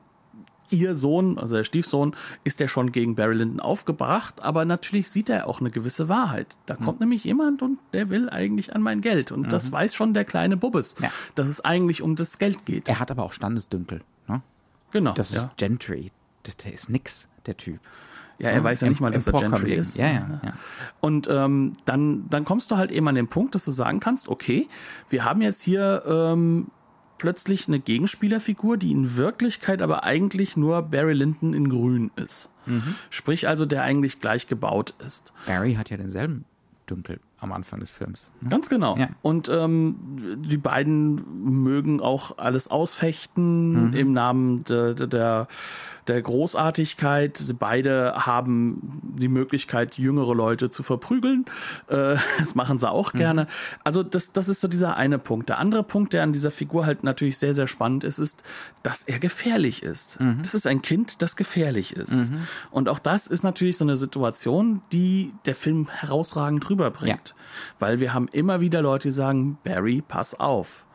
ihr 0.69 0.95
Sohn, 0.95 1.37
also 1.37 1.55
der 1.55 1.63
Stiefsohn, 1.63 2.15
ist 2.43 2.59
der 2.59 2.67
schon 2.67 2.91
gegen 2.91 3.15
Barry 3.15 3.35
Lyndon 3.35 3.59
aufgebracht, 3.59 4.41
aber 4.41 4.65
natürlich 4.65 5.09
sieht 5.09 5.29
er 5.29 5.47
auch 5.47 5.59
eine 5.59 5.71
gewisse 5.71 6.09
Wahrheit. 6.09 6.57
Da 6.65 6.75
kommt 6.75 6.99
nämlich 6.99 7.23
jemand 7.23 7.61
und 7.61 7.79
der 7.93 8.09
will 8.09 8.29
eigentlich 8.29 8.75
an 8.75 8.81
mein 8.81 9.01
Geld. 9.01 9.31
Und 9.31 9.51
das 9.53 9.71
weiß 9.71 9.95
schon 9.95 10.13
der 10.13 10.25
kleine 10.25 10.57
Bubbes, 10.57 10.95
Ja. 11.01 11.09
dass 11.35 11.47
es 11.47 11.63
eigentlich 11.63 12.01
um 12.01 12.15
das 12.15 12.37
Geld 12.37 12.65
geht. 12.65 12.87
Er 12.89 12.99
hat 12.99 13.11
aber 13.11 13.23
auch 13.23 13.33
Standesdünkel. 13.33 14.01
Ne? 14.27 14.41
genau. 14.91 15.13
Das 15.13 15.31
ja. 15.33 15.43
ist 15.43 15.57
Gentry. 15.57 16.11
Der, 16.45 16.53
der 16.63 16.73
ist 16.73 16.89
nix, 16.89 17.27
der 17.45 17.57
Typ. 17.57 17.79
ja, 18.39 18.49
er 18.49 18.63
weiß 18.63 18.81
ja 18.81 18.89
nicht 18.89 19.01
mal, 19.01 19.11
dass 19.11 19.27
er 19.27 19.33
Gentry 19.33 19.73
ist. 19.73 19.97
Ja, 19.97 20.07
ja, 20.07 20.41
ja. 20.43 20.53
Und 21.01 21.27
ähm, 21.29 21.73
dann, 21.85 22.29
dann 22.29 22.45
kommst 22.45 22.69
du 22.71 22.77
halt 22.77 22.91
eben 22.91 23.07
an 23.07 23.15
den 23.15 23.27
Punkt, 23.27 23.55
dass 23.55 23.65
du 23.65 23.71
sagen 23.71 23.99
kannst, 23.99 24.27
okay, 24.27 24.67
wir 25.09 25.25
haben 25.25 25.41
jetzt 25.41 25.61
hier 25.63 26.03
ähm, 26.07 26.67
plötzlich 27.17 27.67
eine 27.67 27.79
Gegenspielerfigur, 27.79 28.77
die 28.77 28.91
in 28.91 29.15
Wirklichkeit 29.17 29.81
aber 29.81 30.03
eigentlich 30.03 30.57
nur 30.57 30.81
Barry 30.81 31.13
Lyndon 31.13 31.53
in 31.53 31.69
Grün 31.69 32.11
ist. 32.15 32.49
Sprich 33.09 33.47
also, 33.47 33.65
der 33.65 33.83
eigentlich 33.83 34.19
gleich 34.19 34.47
gebaut 34.47 34.93
ist. 34.99 35.31
Barry 35.45 35.75
hat 35.75 35.89
ja 35.89 35.97
denselben 35.97 36.43
Dünkel 36.89 37.19
am 37.39 37.51
Anfang 37.51 37.79
des 37.79 37.91
Films. 37.91 38.31
ne? 38.41 38.49
Ganz 38.49 38.69
genau. 38.69 38.97
Ja. 38.97 39.09
Und 39.21 39.47
ähm, 39.49 39.95
die 40.45 40.57
beiden 40.57 41.63
mögen 41.63 42.01
auch 42.01 42.37
alles 42.37 42.69
ausfechten 42.69 43.93
im 43.93 44.11
Namen 44.11 44.63
de, 44.63 44.95
de, 44.95 45.07
der, 45.07 45.47
der 46.07 46.21
Großartigkeit. 46.21 47.37
Sie 47.37 47.53
beide 47.53 48.13
haben 48.25 49.01
die 49.17 49.27
Möglichkeit, 49.27 49.97
jüngere 49.97 50.33
Leute 50.33 50.69
zu 50.69 50.83
verprügeln. 50.83 51.45
Äh, 51.87 52.15
das 52.39 52.55
machen 52.55 52.79
sie 52.79 52.89
auch 52.89 53.13
gerne. 53.13 53.47
Also 53.83 54.03
das, 54.03 54.31
das 54.33 54.47
ist 54.47 54.61
so 54.61 54.67
dieser 54.67 54.97
eine 54.97 55.19
Punkt. 55.19 55.49
Der 55.49 55.59
andere 55.59 55.83
Punkt, 55.83 56.13
der 56.13 56.23
an 56.23 56.33
dieser 56.33 56.51
Figur 56.51 56.85
halt 56.85 57.03
natürlich 57.03 57.37
sehr, 57.37 57.53
sehr 57.53 57.67
spannend 57.67 58.03
ist, 58.03 58.19
ist, 58.19 58.43
dass 58.83 59.03
er 59.03 59.19
gefährlich 59.19 59.83
ist. 59.83 60.17
Das 60.41 60.53
ist 60.53 60.67
ein 60.67 60.81
Kind, 60.81 61.21
das 61.21 61.35
gefährlich 61.35 61.95
ist. 61.95 62.15
Und 62.71 62.89
auch 62.89 62.99
das 62.99 63.27
ist 63.27 63.43
natürlich 63.43 63.77
so 63.77 63.85
eine 63.85 63.97
Situation, 63.97 64.81
die 64.91 65.33
der 65.45 65.55
Film 65.55 65.87
herausragend 65.89 66.69
rüberbringt. 66.69 67.35
Weil 67.79 67.99
wir 67.99 68.13
haben 68.13 68.27
immer 68.31 68.61
wieder 68.61 68.81
Leute, 68.81 69.09
die 69.09 69.13
sagen, 69.13 69.57
Barry, 69.63 70.03
pass 70.05 70.39
auf. 70.39 70.85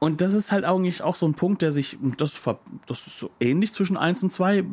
Und 0.00 0.20
das 0.20 0.34
ist 0.34 0.52
halt 0.52 0.64
eigentlich 0.64 1.02
auch 1.02 1.14
so 1.14 1.26
ein 1.26 1.34
Punkt, 1.34 1.62
der 1.62 1.72
sich, 1.72 1.98
das, 2.16 2.40
das 2.86 3.06
ist 3.06 3.18
so 3.18 3.30
ähnlich 3.40 3.72
zwischen 3.72 3.96
eins 3.96 4.22
und 4.22 4.30
zwei. 4.30 4.64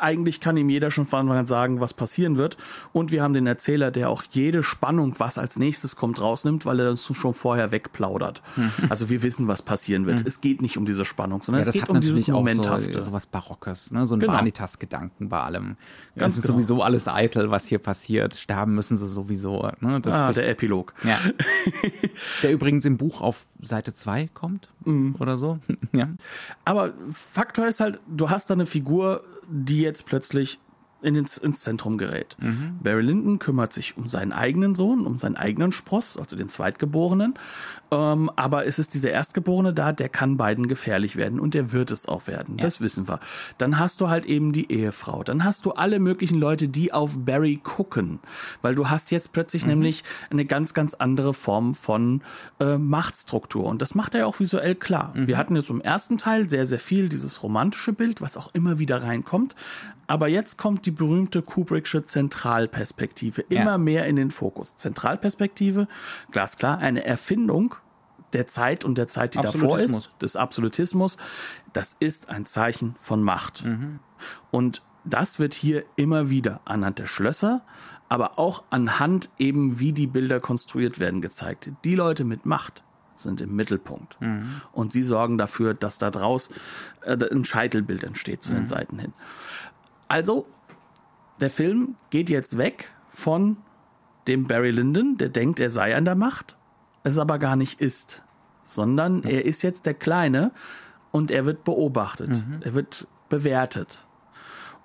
Eigentlich 0.00 0.40
kann 0.40 0.56
ihm 0.56 0.68
jeder 0.70 0.90
schon 0.90 1.06
von 1.06 1.20
Anfang 1.20 1.36
an 1.38 1.46
sagen, 1.46 1.80
was 1.80 1.94
passieren 1.94 2.36
wird. 2.36 2.56
Und 2.92 3.10
wir 3.12 3.22
haben 3.22 3.34
den 3.34 3.46
Erzähler, 3.46 3.90
der 3.90 4.08
auch 4.10 4.22
jede 4.30 4.62
Spannung, 4.62 5.14
was 5.18 5.38
als 5.38 5.56
nächstes 5.58 5.96
kommt, 5.96 6.20
rausnimmt, 6.20 6.64
weil 6.66 6.80
er 6.80 6.90
das 6.90 7.04
schon 7.04 7.34
vorher 7.34 7.70
wegplaudert. 7.70 8.42
Also 8.88 9.08
wir 9.10 9.22
wissen, 9.22 9.46
was 9.48 9.62
passieren 9.62 10.06
wird. 10.06 10.26
Es 10.26 10.40
geht 10.40 10.62
nicht 10.62 10.76
um 10.78 10.86
diese 10.86 11.04
Spannung, 11.04 11.42
sondern 11.42 11.60
Ja, 11.62 11.62
es 11.62 11.66
das 11.66 11.74
geht 11.74 11.82
hat 11.82 11.90
um 11.90 12.00
dieses 12.00 12.26
Momenthafte. 12.28 12.92
so, 12.94 13.00
so 13.08 13.12
was 13.12 13.26
Barockes, 13.26 13.90
ne? 13.90 14.06
so 14.06 14.14
ein 14.16 14.20
Genau. 14.20 14.32
Vanitas-Gedanken 14.32 15.28
bei 15.28 15.40
allem. 15.40 15.76
Ganz 16.16 16.32
es 16.34 16.38
ist 16.38 16.42
genau. 16.44 16.54
sowieso 16.54 16.82
alles 16.82 17.06
eitel, 17.08 17.50
was 17.50 17.66
hier 17.66 17.78
passiert. 17.78 18.34
Sterben 18.34 18.74
müssen 18.74 18.96
sie 18.96 19.08
sowieso. 19.08 19.70
Ne? 19.80 20.00
Das 20.00 20.14
ah, 20.14 20.24
durch- 20.24 20.36
der 20.36 20.48
Epilog. 20.48 20.92
ja. 21.04 21.18
der 22.42 22.52
übrigens 22.52 22.84
im 22.84 22.96
Buch 22.96 23.20
auf 23.20 23.46
Seite 23.60 23.92
2 23.92 24.28
kommt 24.34 24.68
Mhm. 24.84 25.16
oder 25.18 25.36
so. 25.36 25.58
ja. 25.92 26.08
Aber 26.64 26.92
Faktor 27.12 27.66
ist 27.68 27.80
halt, 27.80 28.00
du 28.08 28.30
hast 28.30 28.48
da 28.50 28.54
eine 28.54 28.64
Figur, 28.66 29.22
die 29.50 29.82
jetzt 29.82 30.06
plötzlich 30.06 30.58
in 31.02 31.14
ins, 31.14 31.38
ins 31.38 31.60
Zentrum 31.60 31.98
gerät. 31.98 32.36
Barry 32.82 33.02
Lyndon 33.02 33.38
kümmert 33.38 33.72
sich 33.72 33.96
um 33.96 34.08
seinen 34.08 34.32
eigenen 34.32 34.74
Sohn, 34.74 35.06
um 35.06 35.18
seinen 35.18 35.36
eigenen 35.36 35.72
Spross, 35.72 36.16
also 36.16 36.36
den 36.36 36.48
Zweitgeborenen. 36.48 37.34
Ähm, 37.90 38.30
aber 38.36 38.66
es 38.66 38.78
ist 38.78 38.94
dieser 38.94 39.10
Erstgeborene 39.10 39.72
da, 39.72 39.92
der 39.92 40.08
kann 40.08 40.36
beiden 40.36 40.68
gefährlich 40.68 41.16
werden 41.16 41.40
und 41.40 41.54
der 41.54 41.72
wird 41.72 41.90
es 41.90 42.06
auch 42.06 42.26
werden. 42.26 42.56
Das 42.56 42.80
wissen 42.80 43.08
wir. 43.08 43.20
Dann 43.58 43.78
hast 43.78 44.00
du 44.00 44.08
halt 44.08 44.26
eben 44.26 44.52
die 44.52 44.70
Ehefrau. 44.70 45.24
Dann 45.24 45.44
hast 45.44 45.64
du 45.64 45.72
alle 45.72 45.98
möglichen 45.98 46.38
Leute, 46.38 46.68
die 46.68 46.92
auf 46.92 47.18
Barry 47.18 47.60
gucken. 47.62 48.20
Weil 48.62 48.74
du 48.74 48.88
hast 48.88 49.10
jetzt 49.10 49.32
plötzlich 49.32 49.66
nämlich 49.66 50.04
eine 50.30 50.44
ganz, 50.44 50.74
ganz 50.74 50.94
andere 50.94 51.34
Form 51.34 51.74
von 51.74 52.22
äh, 52.60 52.78
Machtstruktur. 52.78 53.64
Und 53.64 53.82
das 53.82 53.94
macht 53.94 54.14
er 54.14 54.20
ja 54.20 54.26
auch 54.26 54.40
visuell 54.40 54.74
klar. 54.74 55.12
Wir 55.26 55.36
hatten 55.36 55.56
jetzt 55.56 55.70
im 55.70 55.80
ersten 55.80 56.18
Teil 56.18 56.48
sehr, 56.48 56.66
sehr 56.66 56.78
viel 56.78 57.08
dieses 57.08 57.42
romantische 57.42 57.92
Bild, 57.92 58.20
was 58.20 58.36
auch 58.36 58.54
immer 58.54 58.78
wieder 58.78 59.02
reinkommt. 59.02 59.54
Aber 60.10 60.26
jetzt 60.26 60.58
kommt 60.58 60.86
die 60.86 60.90
berühmte 60.90 61.40
Kubricksche 61.40 62.04
Zentralperspektive 62.04 63.42
immer 63.42 63.70
Ja. 63.72 63.78
mehr 63.78 64.06
in 64.06 64.16
den 64.16 64.32
Fokus. 64.32 64.74
Zentralperspektive, 64.74 65.86
glasklar, 66.32 66.78
eine 66.78 67.04
Erfindung 67.04 67.76
der 68.32 68.48
Zeit 68.48 68.84
und 68.84 68.98
der 68.98 69.06
Zeit, 69.06 69.34
die 69.34 69.38
davor 69.40 69.78
ist, 69.78 70.10
des 70.20 70.34
Absolutismus. 70.34 71.16
Das 71.72 71.94
ist 72.00 72.28
ein 72.28 72.44
Zeichen 72.44 72.96
von 73.00 73.22
Macht. 73.22 73.64
Und 74.50 74.82
das 75.04 75.38
wird 75.38 75.54
hier 75.54 75.84
immer 75.94 76.28
wieder 76.28 76.60
anhand 76.64 76.98
der 76.98 77.06
Schlösser, 77.06 77.62
aber 78.08 78.36
auch 78.36 78.64
anhand 78.70 79.30
eben, 79.38 79.78
wie 79.78 79.92
die 79.92 80.08
Bilder 80.08 80.40
konstruiert 80.40 80.98
werden, 80.98 81.20
gezeigt. 81.20 81.70
Die 81.84 81.94
Leute 81.94 82.24
mit 82.24 82.46
Macht 82.46 82.82
sind 83.14 83.40
im 83.40 83.54
Mittelpunkt. 83.54 84.18
Und 84.72 84.92
sie 84.92 85.02
sorgen 85.04 85.38
dafür, 85.38 85.74
dass 85.74 85.98
da 85.98 86.10
draus 86.10 86.50
äh, 87.02 87.16
ein 87.30 87.44
Scheitelbild 87.44 88.02
entsteht 88.02 88.42
zu 88.42 88.54
den 88.54 88.66
Seiten 88.66 88.98
hin. 88.98 89.12
Also, 90.10 90.46
der 91.40 91.50
Film 91.50 91.94
geht 92.10 92.30
jetzt 92.30 92.58
weg 92.58 92.90
von 93.10 93.58
dem 94.26 94.48
Barry 94.48 94.72
Lyndon, 94.72 95.16
der 95.16 95.28
denkt, 95.28 95.60
er 95.60 95.70
sei 95.70 95.96
an 95.96 96.04
der 96.04 96.16
Macht, 96.16 96.56
es 97.04 97.16
aber 97.16 97.38
gar 97.38 97.54
nicht 97.54 97.80
ist, 97.80 98.24
sondern 98.64 99.22
er 99.22 99.44
ist 99.44 99.62
jetzt 99.62 99.86
der 99.86 99.94
Kleine 99.94 100.50
und 101.12 101.30
er 101.30 101.44
wird 101.46 101.62
beobachtet, 101.62 102.42
er 102.60 102.74
wird 102.74 103.06
bewertet. 103.28 104.04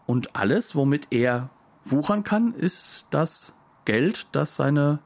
Und 0.05 0.36
alles, 0.36 0.76
womit 0.76 1.07
er 1.09 1.49
wuchern 1.84 2.23
kann, 2.23 2.53
ist 2.53 3.07
das 3.09 3.55
Geld, 3.86 4.28
das 4.32 4.55
seine 4.55 4.99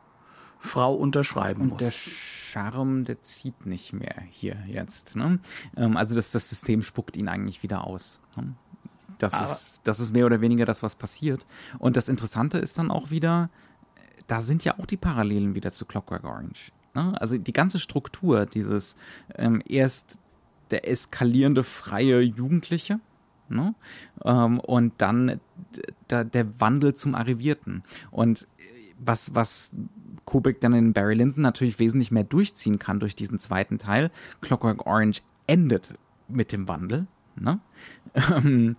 Frau 0.60 0.96
unterschreiben 0.96 1.78
Der 1.78 1.88
muss. 1.88 1.96
Charme, 1.96 3.06
der 3.06 3.22
zieht 3.22 3.66
nicht 3.66 3.94
mehr 3.94 4.22
hier 4.30 4.58
jetzt. 4.68 5.16
Ne? 5.16 5.40
Ähm, 5.78 5.96
also 5.96 6.14
das, 6.16 6.32
das 6.32 6.50
System 6.50 6.82
spuckt 6.82 7.16
ihn 7.16 7.30
eigentlich 7.30 7.64
wieder 7.64 7.86
aus. 7.86 8.20
Ne? 8.36 8.56
Das, 9.20 9.34
Aber- 9.36 9.46
ist, 9.46 9.80
das 9.84 10.00
ist 10.00 10.12
mehr 10.12 10.26
oder 10.26 10.42
weniger 10.42 10.66
das, 10.66 10.82
was 10.82 10.96
passiert. 10.96 11.46
Und 11.78 11.96
das 11.96 12.10
Interessante 12.10 12.58
ist 12.58 12.78
dann 12.78 12.90
auch 12.90 13.12
wieder, 13.12 13.50
da 14.28 14.42
sind 14.42 14.64
ja 14.64 14.80
auch 14.80 14.86
die 14.86 14.98
Parallelen 14.98 15.54
wieder 15.56 15.72
zu 15.72 15.86
Clockwork 15.86 16.24
Orange. 16.24 16.72
Ne? 16.96 17.14
Also 17.22 17.38
die 17.38 17.54
ganze 17.54 17.80
Struktur, 17.80 18.46
dieses 18.48 18.96
ähm, 19.36 19.62
erst 19.68 20.18
der 20.72 20.90
eskalierende 20.90 21.64
freie 21.64 22.22
Jugendliche, 22.22 23.00
Ne? 23.50 23.74
Ähm, 24.24 24.60
und 24.60 24.94
dann 25.00 25.40
der, 26.10 26.24
der 26.24 26.60
Wandel 26.62 26.94
zum 26.94 27.16
Arrivierten. 27.16 27.84
Und 28.12 28.48
was, 29.00 29.34
was 29.34 29.72
Kubrick 30.26 30.62
dann 30.62 30.74
in 30.74 30.94
Barry 30.94 31.16
Lyndon 31.16 31.42
natürlich 31.42 31.80
wesentlich 31.80 32.12
mehr 32.12 32.24
durchziehen 32.24 32.78
kann 32.80 33.00
durch 33.00 33.16
diesen 33.16 33.40
zweiten 33.40 33.80
Teil. 33.80 34.12
Clockwork 34.42 34.86
Orange 34.86 35.22
endet 35.48 35.96
mit 36.28 36.52
dem 36.52 36.68
Wandel. 36.68 37.08
Ne? 37.40 37.60
Ähm, 38.16 38.76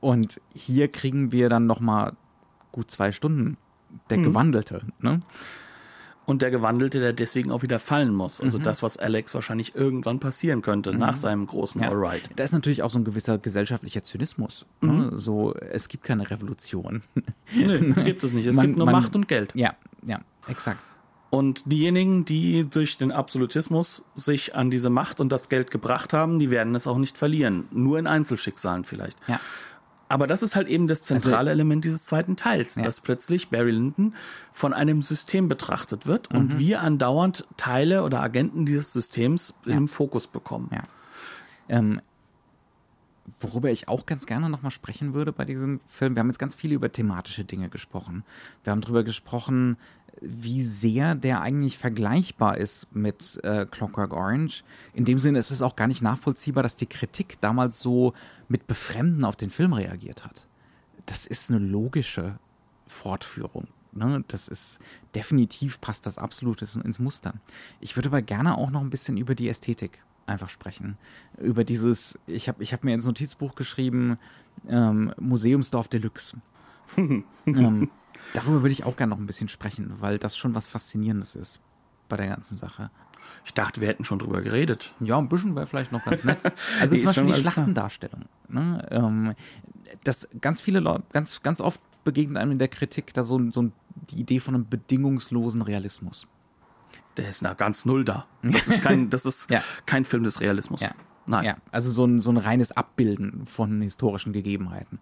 und 0.00 0.40
hier 0.52 0.88
kriegen 0.88 1.30
wir 1.30 1.48
dann 1.48 1.66
noch 1.66 1.78
mal 1.78 2.14
gut 2.72 2.90
zwei 2.90 3.12
Stunden 3.12 3.56
der 4.10 4.18
mhm. 4.18 4.24
Gewandelte. 4.24 4.82
Ne? 5.00 5.20
Und 6.26 6.42
der 6.42 6.50
Gewandelte, 6.50 7.00
der 7.00 7.12
deswegen 7.12 7.50
auch 7.50 7.62
wieder 7.62 7.78
fallen 7.78 8.14
muss. 8.14 8.40
Also 8.40 8.58
mhm. 8.58 8.62
das, 8.62 8.82
was 8.82 8.96
Alex 8.96 9.34
wahrscheinlich 9.34 9.74
irgendwann 9.74 10.20
passieren 10.20 10.62
könnte 10.62 10.92
mhm. 10.92 10.98
nach 10.98 11.16
seinem 11.16 11.46
großen 11.46 11.82
ja. 11.82 11.90
Alright. 11.90 12.30
Da 12.36 12.44
ist 12.44 12.52
natürlich 12.52 12.82
auch 12.82 12.90
so 12.90 12.98
ein 12.98 13.04
gewisser 13.04 13.38
gesellschaftlicher 13.38 14.02
Zynismus. 14.02 14.64
Ne? 14.80 14.92
Mhm. 14.92 15.18
So, 15.18 15.54
es 15.54 15.88
gibt 15.88 16.04
keine 16.04 16.30
Revolution. 16.30 17.02
Nee, 17.54 17.78
gibt 18.04 18.24
es 18.24 18.32
nicht. 18.32 18.46
Es 18.46 18.56
man, 18.56 18.66
gibt 18.66 18.78
nur 18.78 18.86
man, 18.86 18.94
Macht 18.94 19.14
und 19.14 19.28
Geld. 19.28 19.54
Ja, 19.54 19.74
ja, 20.06 20.20
exakt. 20.48 20.80
Und 21.34 21.70
diejenigen, 21.70 22.24
die 22.24 22.68
durch 22.68 22.98
den 22.98 23.12
Absolutismus 23.12 24.04
sich 24.14 24.54
an 24.54 24.70
diese 24.70 24.90
Macht 24.90 25.20
und 25.20 25.30
das 25.30 25.48
Geld 25.48 25.70
gebracht 25.70 26.12
haben, 26.12 26.38
die 26.38 26.50
werden 26.50 26.74
es 26.74 26.86
auch 26.86 26.98
nicht 26.98 27.18
verlieren. 27.18 27.66
Nur 27.70 27.98
in 27.98 28.06
Einzelschicksalen 28.06 28.84
vielleicht. 28.84 29.18
Ja. 29.26 29.40
Aber 30.08 30.26
das 30.26 30.42
ist 30.42 30.54
halt 30.54 30.68
eben 30.68 30.86
das 30.86 31.02
zentrale 31.02 31.38
also, 31.38 31.50
Element 31.50 31.84
dieses 31.84 32.04
zweiten 32.04 32.36
Teils, 32.36 32.76
ja. 32.76 32.82
dass 32.82 33.00
plötzlich 33.00 33.48
Barry 33.48 33.70
Lyndon 33.70 34.14
von 34.52 34.72
einem 34.72 35.02
System 35.02 35.48
betrachtet 35.48 36.06
wird 36.06 36.32
mhm. 36.32 36.38
und 36.38 36.58
wir 36.58 36.82
andauernd 36.82 37.46
Teile 37.56 38.04
oder 38.04 38.22
Agenten 38.22 38.66
dieses 38.66 38.92
Systems 38.92 39.54
ja. 39.64 39.74
im 39.74 39.88
Fokus 39.88 40.26
bekommen. 40.26 40.70
Ja. 40.72 40.82
Ähm, 41.68 42.00
worüber 43.40 43.70
ich 43.70 43.88
auch 43.88 44.06
ganz 44.06 44.26
gerne 44.26 44.50
nochmal 44.50 44.70
sprechen 44.70 45.14
würde 45.14 45.32
bei 45.32 45.44
diesem 45.44 45.80
Film, 45.88 46.14
wir 46.14 46.20
haben 46.20 46.28
jetzt 46.28 46.38
ganz 46.38 46.54
viel 46.54 46.72
über 46.72 46.92
thematische 46.92 47.44
Dinge 47.44 47.68
gesprochen. 47.68 48.24
Wir 48.62 48.72
haben 48.72 48.82
darüber 48.82 49.02
gesprochen, 49.02 49.78
wie 50.20 50.64
sehr 50.64 51.14
der 51.14 51.40
eigentlich 51.40 51.78
vergleichbar 51.78 52.56
ist 52.56 52.86
mit 52.94 53.40
äh, 53.42 53.66
Clockwork 53.66 54.12
Orange. 54.12 54.62
In 54.92 55.04
dem 55.04 55.18
Sinne 55.18 55.38
ist 55.38 55.50
es 55.50 55.62
auch 55.62 55.76
gar 55.76 55.86
nicht 55.86 56.02
nachvollziehbar, 56.02 56.62
dass 56.62 56.76
die 56.76 56.86
Kritik 56.86 57.40
damals 57.40 57.80
so 57.80 58.14
mit 58.48 58.66
Befremden 58.66 59.24
auf 59.24 59.36
den 59.36 59.50
Film 59.50 59.72
reagiert 59.72 60.24
hat. 60.24 60.46
Das 61.06 61.26
ist 61.26 61.50
eine 61.50 61.58
logische 61.58 62.38
Fortführung. 62.86 63.66
Ne? 63.92 64.24
Das 64.28 64.48
ist 64.48 64.80
definitiv 65.14 65.80
passt 65.80 66.06
das 66.06 66.18
absolut 66.18 66.62
ins 66.62 66.98
Muster. 66.98 67.34
Ich 67.80 67.96
würde 67.96 68.08
aber 68.08 68.22
gerne 68.22 68.56
auch 68.56 68.70
noch 68.70 68.80
ein 68.80 68.90
bisschen 68.90 69.16
über 69.16 69.34
die 69.34 69.48
Ästhetik 69.48 70.02
einfach 70.26 70.48
sprechen. 70.48 70.96
Über 71.38 71.64
dieses, 71.64 72.18
ich 72.26 72.48
habe 72.48 72.62
ich 72.62 72.72
hab 72.72 72.84
mir 72.84 72.94
ins 72.94 73.06
Notizbuch 73.06 73.54
geschrieben, 73.54 74.18
ähm, 74.68 75.12
Museumsdorf 75.18 75.88
Deluxe. 75.88 76.36
ähm, 76.96 77.90
darüber 78.32 78.62
würde 78.62 78.72
ich 78.72 78.84
auch 78.84 78.96
gerne 78.96 79.10
noch 79.10 79.18
ein 79.18 79.26
bisschen 79.26 79.48
sprechen, 79.48 79.94
weil 80.00 80.18
das 80.18 80.36
schon 80.36 80.54
was 80.54 80.66
Faszinierendes 80.66 81.34
ist 81.34 81.60
bei 82.08 82.16
der 82.16 82.28
ganzen 82.28 82.56
Sache. 82.56 82.90
Ich 83.44 83.52
dachte, 83.52 83.80
wir 83.80 83.88
hätten 83.88 84.04
schon 84.04 84.18
drüber 84.18 84.42
geredet. 84.42 84.92
Ja, 85.00 85.18
ein 85.18 85.28
bisschen 85.28 85.54
wäre 85.54 85.66
vielleicht 85.66 85.92
noch 85.92 86.04
ganz 86.04 86.24
nett. 86.24 86.38
Also 86.80 86.96
zum 86.96 87.06
Beispiel 87.06 87.26
die 87.26 87.34
Schlachtendarstellung. 87.34 88.24
Ne? 88.48 88.86
Ähm, 88.90 89.34
das 90.04 90.28
ganz 90.40 90.60
viele 90.60 90.80
Leute, 90.80 91.04
ganz, 91.12 91.42
ganz 91.42 91.60
oft 91.60 91.80
begegnet 92.04 92.38
einem 92.38 92.52
in 92.52 92.58
der 92.58 92.68
Kritik 92.68 93.12
da 93.14 93.24
so, 93.24 93.50
so 93.50 93.70
die 94.10 94.16
Idee 94.16 94.40
von 94.40 94.54
einem 94.54 94.68
bedingungslosen 94.68 95.62
Realismus. 95.62 96.26
Der 97.16 97.28
ist 97.28 97.42
nach 97.42 97.56
ganz 97.56 97.84
null 97.84 98.04
da. 98.04 98.26
Das 98.42 98.66
ist 98.66 98.82
kein, 98.82 99.10
das 99.10 99.24
ist 99.24 99.50
ja. 99.50 99.62
kein 99.86 100.04
Film 100.04 100.24
des 100.24 100.40
Realismus. 100.40 100.80
Ja. 100.80 100.94
Nein. 101.26 101.44
Ja, 101.44 101.56
also 101.70 101.90
so 101.90 102.04
ein, 102.04 102.20
so 102.20 102.30
ein 102.30 102.36
reines 102.36 102.72
Abbilden 102.72 103.46
von 103.46 103.80
historischen 103.80 104.32
Gegebenheiten. 104.32 104.98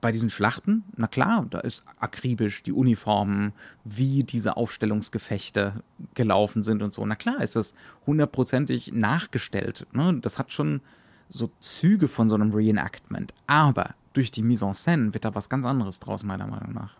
Bei 0.00 0.12
diesen 0.12 0.30
Schlachten, 0.30 0.84
na 0.96 1.06
klar, 1.06 1.46
da 1.48 1.60
ist 1.60 1.84
akribisch 1.98 2.62
die 2.62 2.72
Uniformen, 2.72 3.52
wie 3.84 4.24
diese 4.24 4.56
Aufstellungsgefechte 4.56 5.82
gelaufen 6.14 6.62
sind 6.62 6.82
und 6.82 6.92
so. 6.92 7.04
Na 7.04 7.16
klar 7.16 7.42
ist 7.42 7.56
das 7.56 7.74
hundertprozentig 8.06 8.92
nachgestellt. 8.92 9.86
Ne? 9.92 10.18
Das 10.20 10.38
hat 10.38 10.52
schon 10.52 10.80
so 11.28 11.50
Züge 11.60 12.08
von 12.08 12.28
so 12.28 12.34
einem 12.34 12.52
Reenactment. 12.52 13.34
Aber 13.46 13.94
durch 14.12 14.30
die 14.30 14.42
Mise 14.42 14.64
en 14.64 14.74
scène 14.74 15.14
wird 15.14 15.24
da 15.24 15.34
was 15.34 15.48
ganz 15.48 15.66
anderes 15.66 15.98
draus, 15.98 16.22
meiner 16.22 16.46
Meinung 16.46 16.72
nach. 16.72 16.96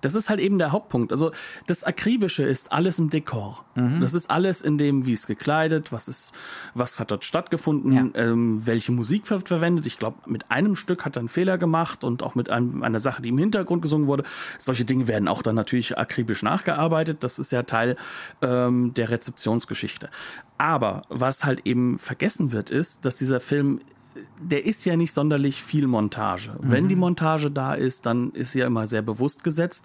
Das 0.00 0.14
ist 0.14 0.28
halt 0.28 0.40
eben 0.40 0.58
der 0.58 0.72
Hauptpunkt. 0.72 1.12
Also 1.12 1.32
das 1.66 1.84
Akribische 1.84 2.42
ist 2.42 2.72
alles 2.72 2.98
im 2.98 3.10
Dekor. 3.10 3.64
Mhm. 3.74 4.00
Das 4.00 4.14
ist 4.14 4.30
alles 4.30 4.62
in 4.62 4.78
dem, 4.78 5.06
wie 5.06 5.12
es 5.12 5.26
gekleidet, 5.26 5.92
was 5.92 6.08
ist, 6.08 6.32
was 6.74 7.00
hat 7.00 7.10
dort 7.10 7.24
stattgefunden, 7.24 7.92
ja. 7.92 8.06
ähm, 8.14 8.66
welche 8.66 8.92
Musik 8.92 9.28
wird 9.30 9.48
verwendet. 9.48 9.86
Ich 9.86 9.98
glaube, 9.98 10.18
mit 10.26 10.50
einem 10.50 10.76
Stück 10.76 11.04
hat 11.04 11.16
er 11.16 11.20
einen 11.20 11.28
Fehler 11.28 11.58
gemacht 11.58 12.04
und 12.04 12.22
auch 12.22 12.34
mit 12.34 12.50
einem, 12.50 12.82
einer 12.82 13.00
Sache, 13.00 13.22
die 13.22 13.30
im 13.30 13.38
Hintergrund 13.38 13.82
gesungen 13.82 14.06
wurde. 14.06 14.24
Solche 14.58 14.84
Dinge 14.84 15.08
werden 15.08 15.28
auch 15.28 15.42
dann 15.42 15.54
natürlich 15.54 15.96
akribisch 15.98 16.42
nachgearbeitet. 16.42 17.24
Das 17.24 17.38
ist 17.38 17.52
ja 17.52 17.62
Teil 17.62 17.96
ähm, 18.42 18.94
der 18.94 19.10
Rezeptionsgeschichte. 19.10 20.10
Aber 20.58 21.02
was 21.08 21.44
halt 21.44 21.66
eben 21.66 21.98
vergessen 21.98 22.52
wird, 22.52 22.70
ist, 22.70 23.04
dass 23.04 23.16
dieser 23.16 23.40
Film 23.40 23.80
der 24.40 24.64
ist 24.64 24.84
ja 24.84 24.96
nicht 24.96 25.12
sonderlich 25.12 25.62
viel 25.62 25.86
Montage. 25.86 26.52
Mhm. 26.60 26.70
Wenn 26.70 26.88
die 26.88 26.96
Montage 26.96 27.50
da 27.50 27.74
ist, 27.74 28.06
dann 28.06 28.30
ist 28.32 28.52
sie 28.52 28.60
ja 28.60 28.66
immer 28.66 28.86
sehr 28.86 29.02
bewusst 29.02 29.44
gesetzt. 29.44 29.84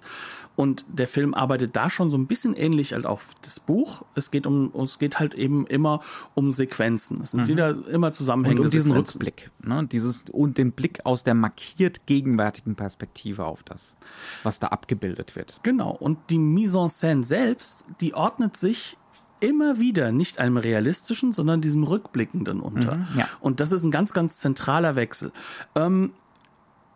Und 0.55 0.85
der 0.89 1.07
Film 1.07 1.33
arbeitet 1.33 1.75
da 1.75 1.89
schon 1.89 2.11
so 2.11 2.17
ein 2.17 2.27
bisschen 2.27 2.55
ähnlich 2.55 2.93
als 2.93 3.05
auch 3.05 3.21
das 3.41 3.59
Buch. 3.59 4.03
Es 4.15 4.31
geht 4.31 4.45
um, 4.45 4.71
es 4.83 4.99
geht 4.99 5.17
halt 5.17 5.33
eben 5.33 5.65
immer 5.65 6.01
um 6.35 6.51
Sequenzen. 6.51 7.21
Es 7.21 7.31
sind 7.31 7.43
mhm. 7.43 7.47
wieder 7.47 7.87
immer 7.87 8.11
zusammenhängende 8.11 8.63
Und 8.63 8.67
um 8.67 8.71
diesen 8.71 8.91
Sequenzen. 8.91 9.13
Rückblick, 9.13 9.51
ne? 9.63 9.87
Dieses, 9.91 10.25
und 10.31 10.57
den 10.57 10.73
Blick 10.73 11.05
aus 11.05 11.23
der 11.23 11.33
markiert 11.33 12.05
gegenwärtigen 12.05 12.75
Perspektive 12.75 13.45
auf 13.45 13.63
das, 13.63 13.95
was 14.43 14.59
da 14.59 14.67
abgebildet 14.67 15.35
wird. 15.35 15.61
Genau. 15.63 15.91
Und 15.91 16.19
die 16.29 16.37
Mise 16.37 16.79
en 16.79 16.89
scène 16.89 17.25
selbst, 17.25 17.85
die 18.01 18.13
ordnet 18.13 18.57
sich 18.57 18.97
immer 19.41 19.79
wieder 19.79 20.11
nicht 20.11 20.39
einem 20.39 20.57
realistischen, 20.57 21.33
sondern 21.33 21.59
diesem 21.59 21.83
rückblickenden 21.83 22.61
unter. 22.61 22.95
Mhm, 22.95 23.07
ja. 23.17 23.27
Und 23.41 23.59
das 23.59 23.71
ist 23.71 23.83
ein 23.83 23.91
ganz, 23.91 24.13
ganz 24.13 24.37
zentraler 24.37 24.95
Wechsel. 24.95 25.33
Ähm, 25.75 26.11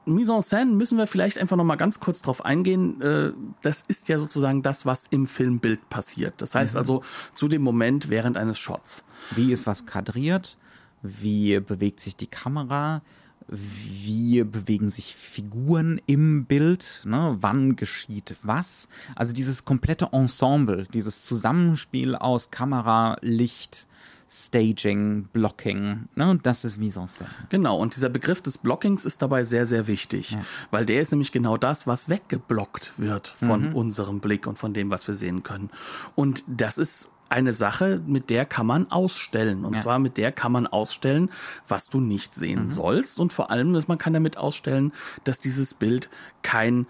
Mise 0.06 0.34
en 0.34 0.42
scène 0.42 0.72
müssen 0.72 0.98
wir 1.00 1.08
vielleicht 1.08 1.40
einfach 1.40 1.58
noch 1.58 1.64
mal 1.64 1.76
ganz 1.76 2.00
kurz 2.00 2.22
drauf 2.22 2.46
eingehen. 2.46 3.02
Äh, 3.02 3.32
das 3.64 3.84
ist 3.88 4.08
ja 4.08 4.20
sozusagen 4.20 4.62
das, 4.62 4.86
was 4.86 5.08
im 5.10 5.26
Filmbild 5.26 5.90
passiert. 5.90 6.36
Das 6.38 6.54
heißt 6.54 6.76
mhm. 6.76 6.80
also 6.80 7.04
zu 7.34 7.48
dem 7.48 7.64
Moment 7.64 8.10
während 8.10 8.38
eines 8.38 8.60
Shots. 8.60 9.04
Wie 9.32 9.52
ist 9.52 9.66
was 9.66 9.86
kadriert? 9.86 10.58
Wie 11.02 11.60
bewegt 11.60 12.00
sich 12.00 12.16
die 12.16 12.28
Kamera? 12.28 13.02
Wie 13.48 14.44
bewegen 14.44 14.90
sich 14.90 15.16
Figuren 15.16 16.02
im 16.08 16.46
Bild, 16.46 17.02
ne? 17.06 17.38
wann 17.42 17.76
geschieht 17.76 18.36
was. 18.42 18.88
Also 19.16 19.34
dieses 19.34 19.66
komplette 19.66 20.10
Ensemble, 20.12 20.88
dieses 20.94 21.24
Zusammenspiel 21.24 22.16
aus 22.16 22.50
Kamera, 22.50 23.18
Licht, 23.22 23.88
Staging, 24.28 25.26
Blocking, 25.32 26.10
ne? 26.16 26.40
das 26.42 26.66
ist 26.66 26.80
Mise 26.80 27.00
en 27.00 27.08
scène. 27.08 27.30
Genau, 27.50 27.78
und 27.78 27.96
dieser 27.96 28.10
Begriff 28.10 28.42
des 28.42 28.58
Blockings 28.58 29.06
ist 29.06 29.22
dabei 29.22 29.44
sehr, 29.44 29.68
sehr 29.68 29.86
wichtig, 29.86 30.32
ja. 30.32 30.44
weil 30.72 30.86
der 30.86 31.02
ist 31.02 31.12
nämlich 31.12 31.32
genau 31.32 31.58
das, 31.58 31.86
was 31.86 32.10
weggeblockt 32.10 32.94
wird 32.98 33.28
von 33.28 33.70
mhm. 33.70 33.76
unserem 33.76 34.20
Blick 34.22 34.48
und 34.48 34.58
von 34.58 34.74
dem, 34.74 34.90
was 34.90 35.08
wir 35.08 35.14
sehen 35.14 35.44
können. 35.44 35.70
Und 36.16 36.44
das 36.48 36.80
ist 36.80 37.12
eine 37.30 37.54
Sache, 37.54 38.02
mit 38.06 38.30
der 38.30 38.46
kann 38.46 38.68
man 38.68 38.92
ausstellen. 38.92 39.66
Und 39.66 39.76
ja. 39.76 39.82
zwar 39.82 40.00
mit 40.00 40.18
der 40.18 40.32
kann 40.32 40.52
man 40.52 40.68
ausstellen, 40.68 41.30
was 41.68 41.88
du 41.90 42.00
nicht 42.00 42.34
sehen 42.34 42.64
mhm. 42.64 42.70
sollst. 42.70 43.20
Und 43.20 43.34
vor 43.34 43.52
allem, 43.52 43.74
dass 43.74 43.88
man 43.88 43.98
kann 43.98 44.14
damit 44.14 44.38
ausstellen, 44.38 44.94
dass 45.24 45.40
dieses 45.40 45.74
Bild 45.74 46.10
kein 46.44 46.88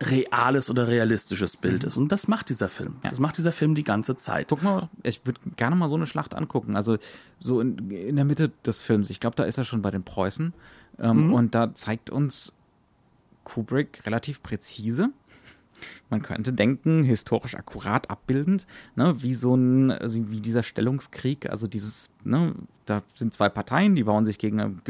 reales 0.00 0.70
oder 0.70 0.88
realistisches 0.88 1.56
Bild 1.56 1.82
mhm. 1.82 1.88
ist. 1.88 1.96
Und 1.96 2.12
das 2.12 2.28
macht 2.28 2.48
dieser 2.48 2.68
Film. 2.68 2.96
Ja. 3.04 3.10
Das 3.10 3.20
macht 3.20 3.38
dieser 3.38 3.52
Film 3.52 3.74
die 3.74 3.84
ganze 3.84 4.16
Zeit. 4.16 4.48
Guck 4.48 4.62
mal, 4.62 4.88
ich 5.02 5.24
würde 5.24 5.40
gerne 5.56 5.76
mal 5.76 5.88
so 5.88 5.96
eine 5.96 6.06
Schlacht 6.06 6.34
angucken. 6.34 6.76
Also 6.76 6.98
so 7.38 7.60
in, 7.60 7.90
in 7.90 8.16
der 8.16 8.24
Mitte 8.24 8.50
des 8.66 8.80
Films. 8.80 9.10
Ich 9.10 9.20
glaube, 9.20 9.36
da 9.36 9.44
ist 9.44 9.58
er 9.58 9.64
schon 9.64 9.82
bei 9.82 9.90
den 9.90 10.02
Preußen. 10.02 10.52
Ähm, 10.98 11.26
mhm. 11.26 11.34
Und 11.34 11.54
da 11.54 11.74
zeigt 11.74 12.10
uns 12.10 12.54
Kubrick 13.44 14.02
relativ 14.06 14.42
präzise, 14.42 15.10
man 16.10 16.22
könnte 16.22 16.52
denken, 16.52 17.04
historisch 17.04 17.54
akkurat 17.54 18.10
abbildend, 18.10 18.66
ne, 18.96 19.22
wie 19.22 19.34
so 19.34 19.54
ein, 19.54 19.90
also 19.90 20.30
wie 20.30 20.40
dieser 20.40 20.62
Stellungskrieg, 20.62 21.48
also 21.50 21.66
dieses, 21.66 22.10
ne, 22.24 22.54
da 22.86 23.02
sind 23.14 23.32
zwei 23.32 23.48
Parteien, 23.48 23.94
die 23.94 24.04
bauen 24.04 24.24
sich 24.24 24.38
gegen, 24.38 24.80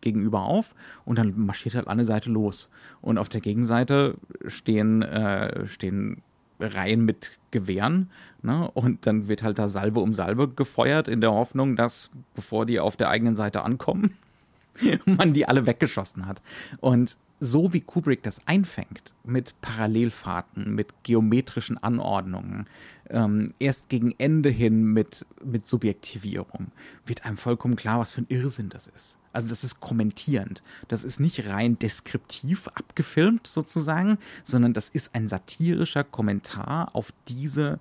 gegenüber 0.00 0.42
auf 0.42 0.74
und 1.04 1.18
dann 1.18 1.38
marschiert 1.38 1.74
halt 1.74 1.88
eine 1.88 2.04
Seite 2.04 2.30
los. 2.30 2.70
Und 3.00 3.18
auf 3.18 3.28
der 3.28 3.40
Gegenseite 3.40 4.16
stehen, 4.46 5.02
äh, 5.02 5.66
stehen 5.66 6.22
Reihen 6.60 7.04
mit 7.04 7.38
Gewehren, 7.50 8.10
ne? 8.42 8.70
Und 8.72 9.06
dann 9.06 9.28
wird 9.28 9.42
halt 9.42 9.58
da 9.58 9.68
Salve 9.68 10.00
um 10.00 10.14
Salve 10.14 10.48
gefeuert 10.48 11.08
in 11.08 11.20
der 11.20 11.32
Hoffnung, 11.32 11.76
dass 11.76 12.10
bevor 12.34 12.66
die 12.66 12.80
auf 12.80 12.96
der 12.96 13.08
eigenen 13.08 13.36
Seite 13.36 13.62
ankommen, 13.62 14.14
man 15.06 15.32
die 15.32 15.46
alle 15.46 15.66
weggeschossen 15.66 16.26
hat. 16.26 16.42
Und 16.80 17.16
so 17.40 17.72
wie 17.72 17.80
Kubrick 17.80 18.22
das 18.22 18.46
einfängt, 18.46 19.12
mit 19.24 19.54
Parallelfahrten, 19.60 20.74
mit 20.74 20.92
geometrischen 21.04 21.78
Anordnungen, 21.82 22.66
ähm, 23.10 23.54
erst 23.58 23.88
gegen 23.88 24.14
Ende 24.18 24.50
hin 24.50 24.92
mit, 24.92 25.26
mit 25.44 25.64
Subjektivierung, 25.64 26.72
wird 27.06 27.24
einem 27.24 27.36
vollkommen 27.36 27.76
klar, 27.76 28.00
was 28.00 28.12
für 28.12 28.22
ein 28.22 28.26
Irrsinn 28.28 28.68
das 28.68 28.86
ist. 28.88 29.18
Also 29.32 29.48
das 29.48 29.62
ist 29.62 29.80
kommentierend. 29.80 30.62
Das 30.88 31.04
ist 31.04 31.20
nicht 31.20 31.46
rein 31.46 31.78
deskriptiv 31.78 32.68
abgefilmt 32.68 33.46
sozusagen, 33.46 34.18
sondern 34.42 34.72
das 34.72 34.88
ist 34.88 35.14
ein 35.14 35.28
satirischer 35.28 36.02
Kommentar 36.02 36.94
auf 36.94 37.12
diese 37.28 37.78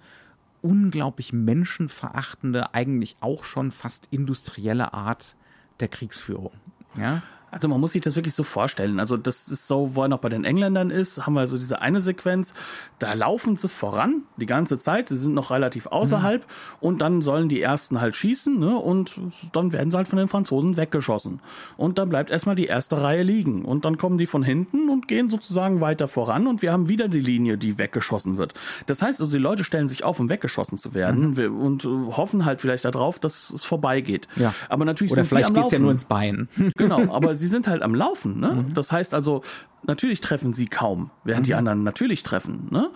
unglaublich 0.62 1.34
menschenverachtende, 1.34 2.74
eigentlich 2.74 3.16
auch 3.22 3.44
schon 3.44 3.72
fast 3.72 4.08
industrielle 4.12 4.94
Art 4.94 5.36
der 5.80 5.88
Kriegsführung. 5.88 6.52
Ja? 6.98 7.24
Also 7.50 7.70
man 7.70 7.80
muss 7.80 7.94
sich 7.94 8.02
das 8.02 8.16
wirklich 8.16 8.34
so 8.34 8.44
vorstellen. 8.44 9.00
Also 9.00 9.16
das 9.16 9.48
ist 9.48 9.68
so, 9.68 9.96
wo 9.96 10.02
er 10.02 10.10
noch 10.10 10.20
bei 10.20 10.28
den 10.28 10.44
Engländern 10.44 10.90
ist, 10.90 11.26
haben 11.26 11.34
wir 11.34 11.40
also 11.40 11.58
diese 11.58 11.82
eine 11.82 12.02
Sequenz, 12.02 12.54
da 13.00 13.14
laufen 13.14 13.56
sie 13.56 13.70
voran 13.70 14.24
die 14.36 14.46
ganze 14.46 14.78
Zeit, 14.78 15.08
sie 15.08 15.18
sind 15.18 15.34
noch 15.34 15.50
relativ 15.50 15.88
außerhalb 15.88 16.42
mhm. 16.42 16.48
und 16.82 17.02
dann 17.02 17.22
sollen 17.22 17.48
die 17.48 17.62
ersten 17.62 18.02
halt 18.02 18.18
schießen 18.18 18.60
ne, 18.60 18.76
und 18.76 19.22
dann 19.54 19.72
werden 19.72 19.90
sie 19.90 19.98
halt 19.98 20.10
von 20.10 20.18
den 20.18 20.28
Franzosen 20.28 20.76
weggeschossen. 20.76 21.40
Und 21.78 21.98
dann 21.98 22.10
bleibt 22.10 22.32
erstmal 22.32 22.56
die 22.56 22.66
erste 22.66 23.02
Reihe 23.02 23.24
liegen 23.24 23.64
und 23.64 23.86
dann 23.86 23.98
kommen 23.98 24.18
die 24.18 24.26
von 24.26 24.44
hinten 24.44 24.90
und 24.90 25.08
gehen 25.08 25.30
sozusagen 25.30 25.80
weiter 25.80 26.10
voran 26.10 26.48
und 26.48 26.62
wir 26.62 26.74
haben 26.74 26.90
wieder 26.90 27.08
die 27.08 27.22
Linie, 27.22 27.58
die 27.58 27.78
weggeschossen 27.78 28.38
wird. 28.38 28.56
Das 28.88 29.02
heißt 29.02 29.22
also, 29.22 29.32
die 29.32 29.42
Leute 29.42 29.64
stellen 29.64 29.88
sich 29.88 30.04
auf, 30.04 30.20
um 30.20 30.30
weggeschossen 30.30 30.78
zu 30.78 30.94
werden 30.94 31.32
mhm. 31.32 31.62
und 31.62 31.86
hoffen 31.86 32.44
halt 32.44 32.60
vielleicht 32.60 32.84
darauf, 32.84 33.20
dass 33.20 33.52
es 33.52 33.64
vorbeigeht. 33.64 34.28
Ja. 34.36 34.54
Aber 34.68 34.84
natürlich 34.84 35.14
Oder 35.14 35.22
sind 35.22 35.30
vielleicht 35.30 35.48
sie 35.48 35.54
am 35.54 35.56
geht's 35.56 35.72
Laufen. 35.72 35.76
ja 35.76 35.80
nur 35.80 35.92
ins 35.92 36.06
Bein. 36.06 36.50
Genau, 36.76 37.14
aber 37.14 37.36
sie 37.38 37.48
sind 37.48 37.68
halt 37.68 37.82
am 37.82 37.96
Laufen. 37.96 38.40
Ne? 38.40 38.66
Mhm. 38.68 38.74
Das 38.74 38.92
heißt 38.92 39.14
also, 39.14 39.44
natürlich 39.84 40.22
treffen 40.22 40.54
sie 40.54 40.68
kaum, 40.68 41.12
während 41.24 41.46
mhm. 41.46 41.48
die 41.48 41.54
anderen 41.56 41.84
natürlich 41.84 42.24
treffen. 42.24 42.68
Ne? 42.70 42.90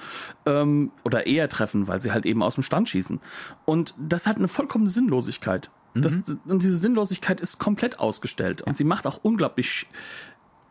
Ähm, 0.45 0.91
oder 1.03 1.27
eher 1.27 1.49
treffen, 1.49 1.87
weil 1.87 2.01
sie 2.01 2.11
halt 2.11 2.25
eben 2.25 2.43
aus 2.43 2.55
dem 2.55 2.63
Stand 2.63 2.89
schießen. 2.89 3.19
Und 3.65 3.93
das 3.97 4.27
hat 4.27 4.37
eine 4.37 4.47
vollkommene 4.47 4.89
Sinnlosigkeit. 4.89 5.69
Mhm. 5.93 6.01
Das, 6.01 6.13
und 6.45 6.63
diese 6.63 6.77
Sinnlosigkeit 6.77 7.41
ist 7.41 7.59
komplett 7.59 7.99
ausgestellt. 7.99 8.61
Und 8.61 8.77
sie 8.77 8.83
macht 8.83 9.07
auch 9.07 9.19
unglaublich 9.23 9.87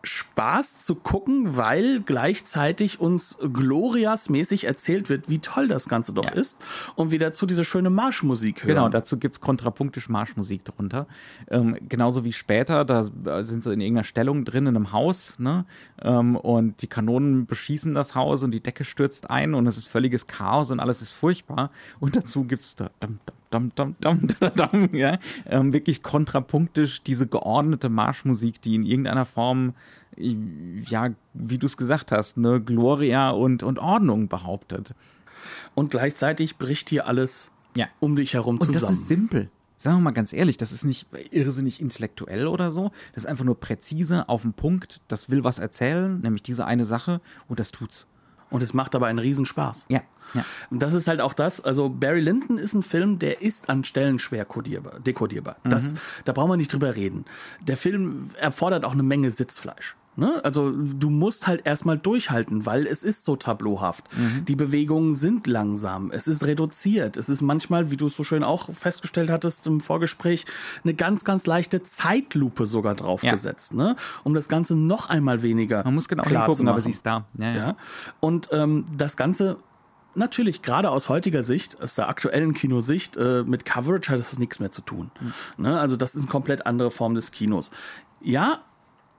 Spaß 0.02 0.82
zu 0.82 0.94
gucken, 0.94 1.56
weil 1.56 2.00
gleichzeitig 2.00 3.00
uns 3.00 3.36
Glorias-mäßig 3.40 4.64
erzählt 4.64 5.08
wird, 5.08 5.28
wie 5.28 5.38
toll 5.38 5.68
das 5.68 5.88
Ganze 5.88 6.12
doch 6.12 6.24
ja. 6.24 6.32
ist 6.32 6.58
und 6.96 7.10
wir 7.10 7.18
dazu 7.18 7.46
diese 7.46 7.64
schöne 7.64 7.90
Marschmusik 7.90 8.64
hören. 8.64 8.68
Genau, 8.68 8.88
dazu 8.88 9.18
gibt's 9.18 9.40
kontrapunktisch 9.40 10.08
Marschmusik 10.08 10.64
drunter. 10.64 11.06
Ähm, 11.50 11.76
genauso 11.88 12.24
wie 12.24 12.32
später, 12.32 12.84
da 12.84 13.10
sind 13.42 13.62
sie 13.62 13.72
in 13.72 13.80
irgendeiner 13.80 14.04
Stellung 14.04 14.44
drin 14.44 14.66
in 14.66 14.76
einem 14.76 14.92
Haus 14.92 15.34
ne? 15.38 15.66
Ähm, 16.00 16.36
und 16.36 16.82
die 16.82 16.86
Kanonen 16.86 17.46
beschießen 17.46 17.94
das 17.94 18.14
Haus 18.14 18.42
und 18.42 18.52
die 18.52 18.62
Decke 18.62 18.84
stürzt 18.84 19.30
ein 19.30 19.54
und 19.54 19.66
es 19.66 19.76
ist 19.76 19.86
völliges 19.86 20.26
Chaos 20.26 20.70
und 20.70 20.80
alles 20.80 21.02
ist 21.02 21.12
furchtbar 21.12 21.70
und 21.98 22.16
dazu 22.16 22.44
gibt's 22.44 22.74
da 22.74 22.90
dam, 23.00 23.20
dam, 23.26 23.36
dam, 23.50 23.74
dam, 23.74 23.96
dam, 24.00 24.26
dam, 24.56 24.94
ja? 24.94 25.18
Ähm, 25.46 25.72
wirklich 25.72 26.02
kontrapunktisch 26.02 27.02
diese 27.02 27.26
geordnete 27.26 27.88
Marschmusik, 27.88 28.62
die 28.62 28.74
in 28.74 28.84
irgendeiner 28.84 29.26
Form 29.26 29.74
ja, 30.16 31.10
wie 31.34 31.58
du 31.58 31.66
es 31.66 31.76
gesagt 31.76 32.12
hast, 32.12 32.36
ne, 32.36 32.60
Gloria 32.60 33.30
und, 33.30 33.62
und 33.62 33.78
Ordnung 33.78 34.28
behauptet. 34.28 34.94
Und 35.74 35.90
gleichzeitig 35.90 36.58
bricht 36.58 36.90
hier 36.90 37.06
alles 37.06 37.50
ja. 37.76 37.86
um 38.00 38.16
dich 38.16 38.34
herum 38.34 38.58
und 38.58 38.66
zusammen. 38.66 38.80
Das 38.80 38.90
ist 38.90 39.08
simpel. 39.08 39.50
Sagen 39.76 39.96
wir 39.96 40.02
mal 40.02 40.10
ganz 40.10 40.34
ehrlich, 40.34 40.58
das 40.58 40.72
ist 40.72 40.84
nicht 40.84 41.06
irrsinnig 41.30 41.80
intellektuell 41.80 42.46
oder 42.46 42.70
so. 42.70 42.90
Das 43.14 43.24
ist 43.24 43.30
einfach 43.30 43.46
nur 43.46 43.58
präzise 43.58 44.28
auf 44.28 44.42
den 44.42 44.52
Punkt. 44.52 45.00
Das 45.08 45.30
will 45.30 45.42
was 45.42 45.58
erzählen, 45.58 46.20
nämlich 46.20 46.42
diese 46.42 46.66
eine 46.66 46.84
Sache, 46.84 47.22
und 47.48 47.58
das 47.58 47.72
tut's. 47.72 48.06
Und 48.50 48.62
es 48.62 48.74
macht 48.74 48.94
aber 48.94 49.06
einen 49.06 49.20
Riesenspaß. 49.20 49.86
Ja. 49.88 50.02
Ja. 50.34 50.44
Und 50.70 50.80
das 50.80 50.94
ist 50.94 51.08
halt 51.08 51.20
auch 51.20 51.34
das, 51.34 51.60
also 51.60 51.88
Barry 51.88 52.20
Lyndon 52.20 52.58
ist 52.58 52.74
ein 52.74 52.82
Film, 52.82 53.18
der 53.18 53.42
ist 53.42 53.68
an 53.68 53.84
Stellen 53.84 54.18
schwer 54.18 54.44
kodierbar, 54.44 55.00
dekodierbar. 55.00 55.56
Das, 55.64 55.92
mhm. 55.92 55.98
Da 56.24 56.32
brauchen 56.32 56.50
wir 56.50 56.56
nicht 56.56 56.72
drüber 56.72 56.96
reden. 56.96 57.24
Der 57.60 57.76
Film 57.76 58.30
erfordert 58.38 58.84
auch 58.84 58.92
eine 58.92 59.02
Menge 59.02 59.30
Sitzfleisch. 59.30 59.96
Ne? 60.16 60.40
Also 60.44 60.72
du 60.72 61.08
musst 61.08 61.46
halt 61.46 61.64
erstmal 61.64 61.96
durchhalten, 61.96 62.66
weil 62.66 62.86
es 62.86 63.04
ist 63.04 63.24
so 63.24 63.36
tableauhaft. 63.36 64.04
Mhm. 64.16 64.44
Die 64.44 64.56
Bewegungen 64.56 65.14
sind 65.14 65.46
langsam, 65.46 66.10
es 66.10 66.26
ist 66.26 66.44
reduziert, 66.44 67.16
es 67.16 67.28
ist 67.28 67.42
manchmal, 67.42 67.90
wie 67.90 67.96
du 67.96 68.06
es 68.08 68.16
so 68.16 68.24
schön 68.24 68.42
auch 68.42 68.70
festgestellt 68.74 69.30
hattest 69.30 69.66
im 69.66 69.80
Vorgespräch, 69.80 70.46
eine 70.84 70.94
ganz, 70.94 71.24
ganz 71.24 71.46
leichte 71.46 71.82
Zeitlupe 71.84 72.66
sogar 72.66 72.96
draufgesetzt, 72.96 73.72
ja. 73.72 73.78
ne? 73.78 73.96
um 74.24 74.34
das 74.34 74.48
Ganze 74.48 74.74
noch 74.74 75.08
einmal 75.08 75.42
weniger 75.42 75.84
Man 75.84 75.94
muss 75.94 76.08
genau 76.08 76.24
klar 76.24 76.46
hingucken, 76.46 76.68
aber 76.68 76.80
sie 76.80 76.90
ist 76.90 77.06
da. 77.06 77.24
Ja, 77.38 77.46
ja. 77.46 77.56
ja. 77.56 77.76
Und 78.18 78.48
ähm, 78.52 78.84
das 78.94 79.16
Ganze 79.16 79.58
natürlich, 80.14 80.62
gerade 80.62 80.90
aus 80.90 81.08
heutiger 81.08 81.42
Sicht, 81.42 81.80
aus 81.80 81.94
der 81.94 82.08
aktuellen 82.08 82.54
Kinosicht, 82.54 83.16
äh, 83.16 83.44
mit 83.44 83.64
Coverage 83.64 84.10
hat 84.10 84.18
das 84.18 84.38
nichts 84.38 84.60
mehr 84.60 84.70
zu 84.70 84.82
tun. 84.82 85.10
Mhm. 85.20 85.64
Ne? 85.64 85.80
Also 85.80 85.96
das 85.96 86.14
ist 86.14 86.22
eine 86.22 86.30
komplett 86.30 86.66
andere 86.66 86.90
Form 86.90 87.14
des 87.14 87.32
Kinos. 87.32 87.70
Ja, 88.20 88.62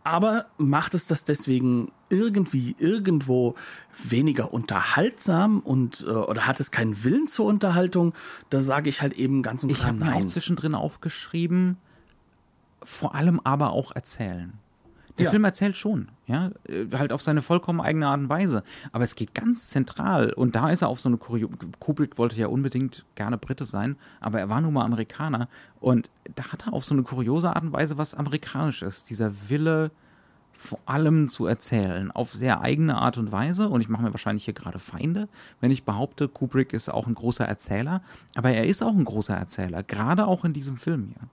aber 0.03 0.47
macht 0.57 0.95
es 0.95 1.05
das 1.05 1.25
deswegen 1.25 1.91
irgendwie 2.09 2.75
irgendwo 2.79 3.55
weniger 4.03 4.51
unterhaltsam 4.51 5.59
und 5.59 6.03
äh, 6.07 6.11
oder 6.11 6.47
hat 6.47 6.59
es 6.59 6.71
keinen 6.71 7.03
Willen 7.03 7.27
zur 7.27 7.45
Unterhaltung? 7.45 8.13
Da 8.49 8.61
sage 8.61 8.89
ich 8.89 9.01
halt 9.01 9.13
eben 9.13 9.43
ganz 9.43 9.63
und 9.63 9.69
Ich 9.69 9.85
habe 9.85 9.97
mir 9.97 10.15
auch 10.15 10.25
zwischendrin 10.25 10.73
aufgeschrieben, 10.73 11.77
vor 12.83 13.13
allem 13.13 13.39
aber 13.43 13.71
auch 13.71 13.91
erzählen. 13.91 14.53
Der 15.18 15.26
ja. 15.26 15.32
Film 15.32 15.43
erzählt 15.43 15.76
schon, 15.76 16.09
ja, 16.26 16.51
äh, 16.68 16.86
halt 16.93 17.12
auf 17.12 17.22
seine 17.22 17.41
vollkommen 17.41 17.82
eigene 17.82 18.07
Art 18.07 18.20
und 18.20 18.30
Weise. 18.30 18.64
Aber 18.91 19.03
es 19.03 19.16
geht 19.16 19.34
ganz 19.34 19.68
zentral 19.68 20.34
und 20.34 20.55
da 20.55 20.70
ist 20.70 20.82
er 20.82 20.89
auf 20.89 20.99
so 20.99 21.09
eine 21.09 21.18
Kurio 21.18 21.49
Kubrick 21.80 22.18
wollte 22.18 22.38
ja 22.38 22.47
unbedingt 22.47 23.05
gerne 23.16 23.38
Brite 23.38 23.66
sein, 23.66 23.97
aber 24.20 24.39
er 24.39 24.49
war 24.49 24.62
nun 24.62 24.74
mal 24.74 24.86
Amerikaner 24.86 25.47
und 25.80 26.09
da 26.36 26.51
hat 26.51 26.68
er 26.68 26.74
auf 26.74 26.86
so 26.86 26.93
eine 26.93 27.03
kuriose 27.03 27.55
Art 27.55 27.64
und 27.64 27.74
Weise 27.74 27.97
was 27.97 28.16
Amerikanisches. 28.16 29.03
Dieser 29.03 29.49
Wille, 29.49 29.91
vor 30.53 30.80
allem 30.86 31.28
zu 31.28 31.47
erzählen, 31.47 32.12
auf 32.12 32.34
sehr 32.34 32.62
eigene 32.62 32.95
Art 32.95 33.18
und 33.18 33.32
Weise. 33.32 33.68
Und 33.70 33.82
ich 33.82 33.89
mache 33.89 34.03
mir 34.03 34.14
wahrscheinlich 34.14 34.45
hier 34.45 34.53
gerade 34.53 34.80
Feinde, 34.80 35.28
wenn 35.59 35.72
ich 35.72 35.84
behaupte, 35.84 36.28
Kubrick 36.28 36.74
ist 36.74 36.89
auch 36.89 37.07
ein 37.07 37.16
großer 37.16 37.45
Erzähler. 37.45 38.03
Aber 38.36 38.51
er 38.51 38.66
ist 38.68 38.84
auch 38.84 38.93
ein 38.93 39.05
großer 39.05 39.36
Erzähler, 39.36 39.82
gerade 39.84 40.28
auch 40.28 40.45
in 40.45 40.53
diesem 40.53 40.78
Film 40.78 41.07
hier. 41.07 41.28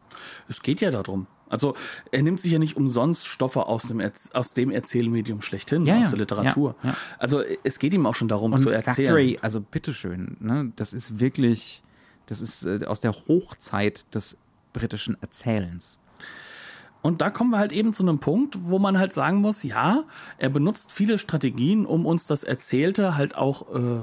Es 0.49 0.63
geht 0.63 0.81
ja 0.81 0.91
darum. 0.91 1.27
Also 1.49 1.75
er 2.11 2.23
nimmt 2.23 2.41
sich 2.41 2.53
ja 2.53 2.59
nicht 2.59 2.77
umsonst 2.77 3.27
Stoffe 3.27 3.67
aus 3.67 3.85
dem, 3.85 4.01
Erz 4.01 4.31
aus 4.33 4.53
dem 4.53 4.71
Erzählmedium 4.71 5.43
schlechthin, 5.43 5.87
ja, 5.87 5.97
aus 5.97 6.05
ja, 6.05 6.11
der 6.11 6.19
Literatur. 6.19 6.75
Ja, 6.83 6.95
also 7.19 7.43
es 7.65 7.79
geht 7.79 7.95
ihm 7.95 8.07
auch 8.07 8.15
schon 8.15 8.29
darum 8.29 8.53
Und 8.53 8.59
zu 8.59 8.71
erzählen. 8.71 9.09
Thackeray, 9.09 9.39
also 9.41 9.61
bitteschön, 9.61 10.37
ne, 10.41 10.73
das 10.77 10.93
ist 10.93 11.21
wirklich, 11.21 11.83
das 12.27 12.41
ist 12.41 12.65
äh, 12.65 12.85
aus 12.87 13.01
der 13.01 13.13
Hochzeit 13.13 14.15
des 14.15 14.39
britischen 14.73 15.17
Erzählens. 15.21 15.99
Und 17.01 17.21
da 17.21 17.31
kommen 17.31 17.51
wir 17.51 17.59
halt 17.59 17.73
eben 17.73 17.93
zu 17.93 18.03
einem 18.03 18.19
Punkt, 18.19 18.59
wo 18.65 18.79
man 18.79 18.99
halt 18.99 19.13
sagen 19.13 19.39
muss, 19.39 19.63
ja, 19.63 20.05
er 20.37 20.51
benutzt 20.51 20.93
viele 20.93 21.19
Strategien, 21.19 21.87
um 21.87 22.05
uns 22.07 22.27
das 22.27 22.43
Erzählte 22.45 23.17
halt 23.17 23.37
auch 23.37 23.75
äh, 23.75 24.01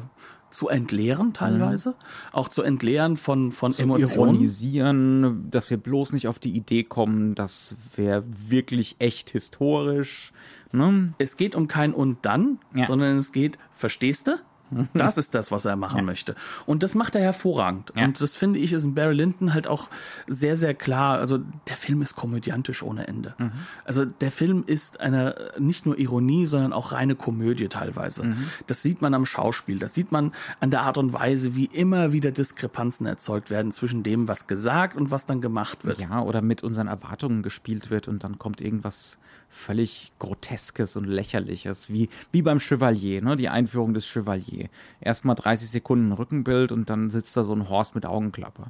zu 0.56 0.70
entleeren 0.70 1.34
teilweise, 1.34 1.90
mhm. 1.90 1.96
auch 2.32 2.48
zu 2.48 2.64
entleeren 2.64 3.18
von 3.18 3.52
von 3.52 3.74
zu 3.74 3.82
Emotionen, 3.82 4.36
ironisieren, 4.36 5.52
dass 5.52 5.70
wir 5.70 5.78
bloß 5.78 6.14
nicht 6.14 6.28
auf 6.28 6.40
die 6.40 6.52
Idee 6.52 6.84
kommen, 6.84 7.36
das 7.36 7.76
wäre 7.96 8.24
wirklich 8.48 8.96
echt 9.00 9.32
historisch. 9.32 10.32
Ne? 10.72 11.14
Es 11.18 11.38
geht 11.38 11.56
um 11.56 11.68
kein 11.68 11.94
und 11.94 12.26
dann, 12.26 12.60
ja. 12.74 12.86
sondern 12.86 13.18
es 13.18 13.32
geht, 13.32 13.58
verstehst 13.72 14.28
du? 14.28 14.38
Das 14.94 15.18
ist 15.18 15.36
das, 15.36 15.52
was 15.52 15.66
er 15.66 15.76
machen 15.76 15.98
ja. 15.98 16.04
möchte. 16.04 16.36
Und 16.66 16.84
das 16.84 16.96
macht 16.96 17.16
er 17.16 17.22
hervorragend. 17.22 17.92
Ja. 17.96 18.06
Und 18.06 18.20
das 18.20 18.36
finde 18.36 18.60
ich 18.60 18.74
ist 18.74 18.84
in 18.84 18.96
Barry 18.96 19.14
Lyndon 19.14 19.54
halt 19.54 19.68
auch 19.68 19.90
sehr, 20.28 20.58
sehr 20.58 20.74
klar. 20.74 21.20
Also 21.20 21.40
der 21.68 21.76
Film 21.76 22.02
ist 22.02 22.16
komödiantisch 22.16 22.84
ohne 22.84 23.08
Ende. 23.08 23.36
Mhm. 23.38 23.52
Also 23.84 24.06
der 24.06 24.32
Film 24.32 24.64
ist 24.66 25.00
eine 25.00 25.52
nicht 25.58 25.86
nur 25.86 25.98
Ironie, 25.98 26.46
sondern 26.46 26.74
auch 26.74 26.92
reine 26.92 27.16
Komödie 27.16 27.68
teilweise. 27.68 28.26
Mhm. 28.26 28.50
Das 28.68 28.82
sieht 28.82 29.02
man 29.02 29.14
am 29.14 29.26
Schauspiel. 29.26 29.80
Das 29.80 29.94
sieht 29.94 30.12
man 30.12 30.32
an 30.60 30.72
der 30.72 30.82
Art 30.82 30.98
und 30.98 31.14
Weise, 31.14 31.56
wie 31.56 31.66
immer 31.66 32.12
wieder 32.12 32.32
Diskrepanzen 32.32 33.06
erzeugt 33.06 33.50
werden 33.50 33.72
zwischen 33.72 34.04
dem, 34.04 34.28
was 34.28 34.48
gesagt 34.48 34.96
und 34.96 35.12
was 35.12 35.26
dann 35.26 35.42
gemacht 35.42 35.86
wird. 35.86 36.00
Ja, 36.00 36.22
oder 36.22 36.42
mit 36.42 36.64
unseren 36.64 36.88
Erwartungen 36.88 37.44
gespielt 37.44 37.90
wird 37.90 38.08
und 38.08 38.24
dann 38.24 38.40
kommt 38.40 38.62
irgendwas 38.62 39.18
völlig 39.56 40.12
Groteskes 40.20 40.96
und 40.98 41.06
Lächerliches, 41.06 41.90
wie, 41.90 42.10
wie 42.32 42.42
beim 42.42 42.60
Chevalier, 42.60 43.22
ne? 43.22 43.36
die 43.36 43.50
Einführung 43.50 43.94
des 43.94 44.06
Chevalier. 44.06 44.70
Erstmal 45.00 45.36
30 45.36 45.70
Sekunden 45.70 46.12
Rückenbild 46.12 46.72
und 46.72 46.90
dann 46.90 47.10
sitzt 47.10 47.38
da 47.38 47.44
so 47.44 47.54
ein 47.54 47.70
Horst 47.70 47.96
mit 47.96 48.06
Augenklappe. 48.06 48.70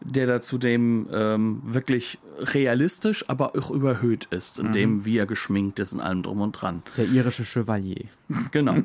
Der 0.00 0.26
da 0.26 0.40
zudem 0.40 1.06
ähm, 1.12 1.62
wirklich 1.64 2.18
realistisch, 2.38 3.24
aber 3.28 3.56
auch 3.56 3.70
überhöht 3.70 4.26
ist, 4.30 4.58
in 4.58 4.72
dem, 4.72 5.04
wie 5.06 5.16
er 5.18 5.26
geschminkt 5.26 5.78
ist 5.80 5.94
und 5.94 6.00
allem 6.00 6.22
drum 6.22 6.40
und 6.42 6.52
dran. 6.52 6.82
Der 6.96 7.06
irische 7.06 7.44
Chevalier. 7.44 8.04
Genau. 8.50 8.78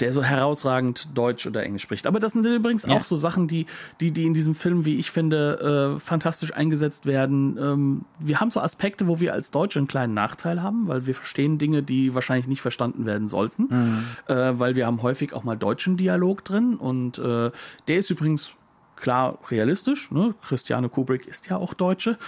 Der 0.00 0.12
so 0.12 0.22
herausragend 0.22 1.08
Deutsch 1.16 1.46
oder 1.46 1.62
Englisch 1.62 1.82
spricht. 1.84 2.06
Aber 2.06 2.18
das 2.20 2.32
sind 2.32 2.44
übrigens 2.44 2.84
Ja. 2.84 2.94
auch 2.94 3.04
so 3.04 3.16
Sachen, 3.16 3.46
die, 3.48 3.66
die, 4.00 4.10
die 4.10 4.24
in 4.26 4.34
diesem 4.34 4.54
Film, 4.54 4.84
wie 4.84 4.98
ich 4.98 5.10
finde, 5.12 5.94
äh, 5.96 6.00
fantastisch 6.00 6.52
eingesetzt 6.52 7.06
werden. 7.06 7.56
Ähm, 7.58 8.04
wir 8.18 8.40
haben 8.40 8.50
so 8.50 8.60
Aspekte, 8.60 9.06
wo 9.06 9.20
wir 9.20 9.32
als 9.32 9.50
Deutsche 9.50 9.78
einen 9.78 9.88
kleinen 9.88 10.12
Nachteil 10.12 10.60
haben, 10.62 10.88
weil 10.88 11.06
wir 11.06 11.14
verstehen 11.14 11.56
Dinge, 11.58 11.82
die 11.82 12.14
wahrscheinlich 12.14 12.48
nicht 12.48 12.60
verstanden 12.62 13.06
werden 13.06 13.28
sollten. 13.28 13.68
Äh, 14.26 14.34
weil 14.58 14.74
wir 14.76 14.86
haben 14.86 15.00
häufig 15.02 15.32
auch 15.32 15.44
mal 15.44 15.56
deutschen 15.56 15.96
Dialog 15.96 16.44
drin. 16.44 16.74
Und 16.74 17.18
äh, 17.18 17.50
der 17.88 17.96
ist 17.96 18.10
übrigens 18.10 18.52
klar 18.96 19.38
realistisch. 19.50 20.10
Ne? 20.10 20.34
Christiane 20.42 20.88
Kubrick 20.88 21.26
ist 21.26 21.48
ja 21.48 21.56
auch 21.56 21.74
Deutsche. 21.74 22.18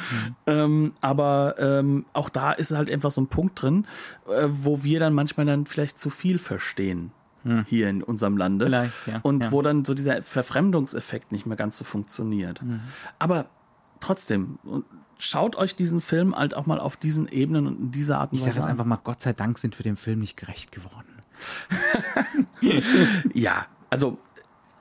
Ähm, 0.47 0.93
aber 1.01 1.57
ähm, 1.59 2.07
auch 2.13 2.29
da 2.29 2.53
ist 2.53 2.73
halt 2.73 2.91
einfach 2.91 3.11
so 3.11 3.21
ein 3.21 3.29
Punkt 3.29 3.61
drin, 3.63 3.87
äh, 4.29 4.47
wo 4.49 4.83
wir 4.83 5.01
dann 5.01 5.15
manchmal 5.15 5.47
dann 5.47 5.67
vielleicht 5.67 5.99
zu 5.99 6.11
viel 6.11 6.39
verstehen. 6.39 7.13
Hier 7.67 7.89
in 7.89 8.03
unserem 8.03 8.37
Lande. 8.37 8.91
Ja, 9.07 9.21
Und 9.23 9.45
ja. 9.45 9.53
wo 9.53 9.63
dann 9.63 9.85
so 9.85 9.95
dieser 9.95 10.21
Verfremdungseffekt 10.21 11.31
nicht 11.31 11.47
mehr 11.47 11.57
ganz 11.57 11.79
so 11.79 11.85
funktioniert. 11.85 12.61
Mhm. 12.61 12.81
Aber 13.21 13.47
trotzdem, 14.01 14.59
schaut 15.19 15.55
euch 15.55 15.77
diesen 15.77 16.01
Film 16.01 16.35
halt 16.35 16.55
auch 16.55 16.67
mal 16.67 16.81
auf 16.81 16.97
diesen 16.97 17.29
Ebenen 17.29 17.69
und 17.69 17.79
in 17.79 17.91
dieser 17.93 18.19
Art 18.19 18.33
und 18.33 18.39
Ich 18.39 18.41
sage 18.43 18.57
Weise 18.57 18.61
jetzt 18.61 18.69
einfach 18.69 18.85
mal, 18.85 18.99
Gott 19.03 19.23
sei 19.23 19.33
Dank 19.33 19.59
sind 19.59 19.79
wir 19.79 19.85
dem 19.85 19.97
Film 19.97 20.19
nicht 20.19 20.37
gerecht 20.37 20.73
geworden. 20.73 21.07
Ja, 23.35 23.67
also 23.91 24.19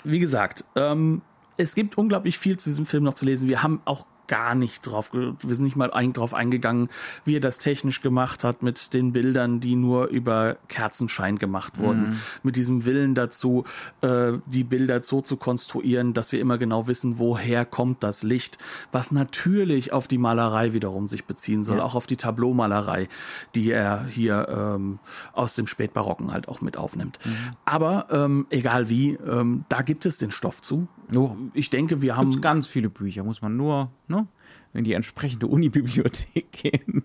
wie 0.03 0.19
gesagt, 0.19 0.63
ähm, 0.75 1.21
es 1.57 1.75
gibt 1.75 1.97
unglaublich 1.97 2.37
viel 2.37 2.57
zu 2.57 2.69
diesem 2.69 2.85
Film 2.85 3.03
noch 3.03 3.13
zu 3.13 3.25
lesen. 3.25 3.47
Wir 3.47 3.63
haben 3.63 3.81
auch 3.85 4.05
gar 4.27 4.55
nicht 4.55 4.81
drauf, 4.81 5.11
wir 5.13 5.55
sind 5.55 5.63
nicht 5.63 5.75
mal 5.75 5.91
ein, 5.91 6.13
drauf 6.13 6.33
eingegangen, 6.33 6.89
wie 7.25 7.35
er 7.35 7.39
das 7.39 7.57
technisch 7.57 8.01
gemacht 8.01 8.43
hat 8.43 8.63
mit 8.63 8.93
den 8.93 9.11
Bildern, 9.11 9.59
die 9.59 9.75
nur 9.75 10.07
über 10.07 10.57
Kerzenschein 10.67 11.37
gemacht 11.37 11.77
wurden. 11.77 12.19
Mit 12.43 12.55
diesem 12.55 12.85
Willen 12.85 13.15
dazu, 13.15 13.65
äh, 14.01 14.33
die 14.45 14.63
Bilder 14.63 15.03
so 15.03 15.21
zu 15.21 15.37
konstruieren, 15.37 16.13
dass 16.13 16.31
wir 16.31 16.39
immer 16.39 16.57
genau 16.57 16.87
wissen, 16.87 17.19
woher 17.19 17.65
kommt 17.65 18.03
das 18.03 18.23
Licht, 18.23 18.57
was 18.91 19.11
natürlich 19.11 19.93
auf 19.93 20.07
die 20.07 20.17
Malerei 20.17 20.73
wiederum 20.73 21.07
sich 21.07 21.25
beziehen 21.25 21.63
soll, 21.63 21.79
auch 21.79 21.95
auf 21.95 22.07
die 22.07 22.17
Tableaumalerei, 22.17 23.07
die 23.53 23.71
er 23.71 24.05
hier 24.05 24.47
ähm, 24.49 24.99
aus 25.33 25.55
dem 25.55 25.67
Spätbarocken 25.67 26.31
halt 26.31 26.47
auch 26.47 26.61
mit 26.61 26.77
aufnimmt. 26.77 27.19
Aber 27.65 28.07
ähm, 28.09 28.47
egal 28.49 28.89
wie, 28.89 29.11
ähm, 29.13 29.65
da 29.69 29.81
gibt 29.81 30.05
es 30.05 30.17
den 30.17 30.31
Stoff 30.31 30.61
zu. 30.61 30.87
Oh. 31.13 31.35
Ich 31.53 31.69
denke, 31.69 32.01
wir 32.01 32.15
haben 32.15 32.41
ganz 32.41 32.67
viele 32.67 32.89
Bücher, 32.89 33.23
muss 33.23 33.41
man 33.41 33.57
nur 33.57 33.91
ne, 34.07 34.27
in 34.73 34.83
die 34.83 34.93
entsprechende 34.93 35.47
Unibibliothek 35.47 36.51
gehen. 36.51 37.03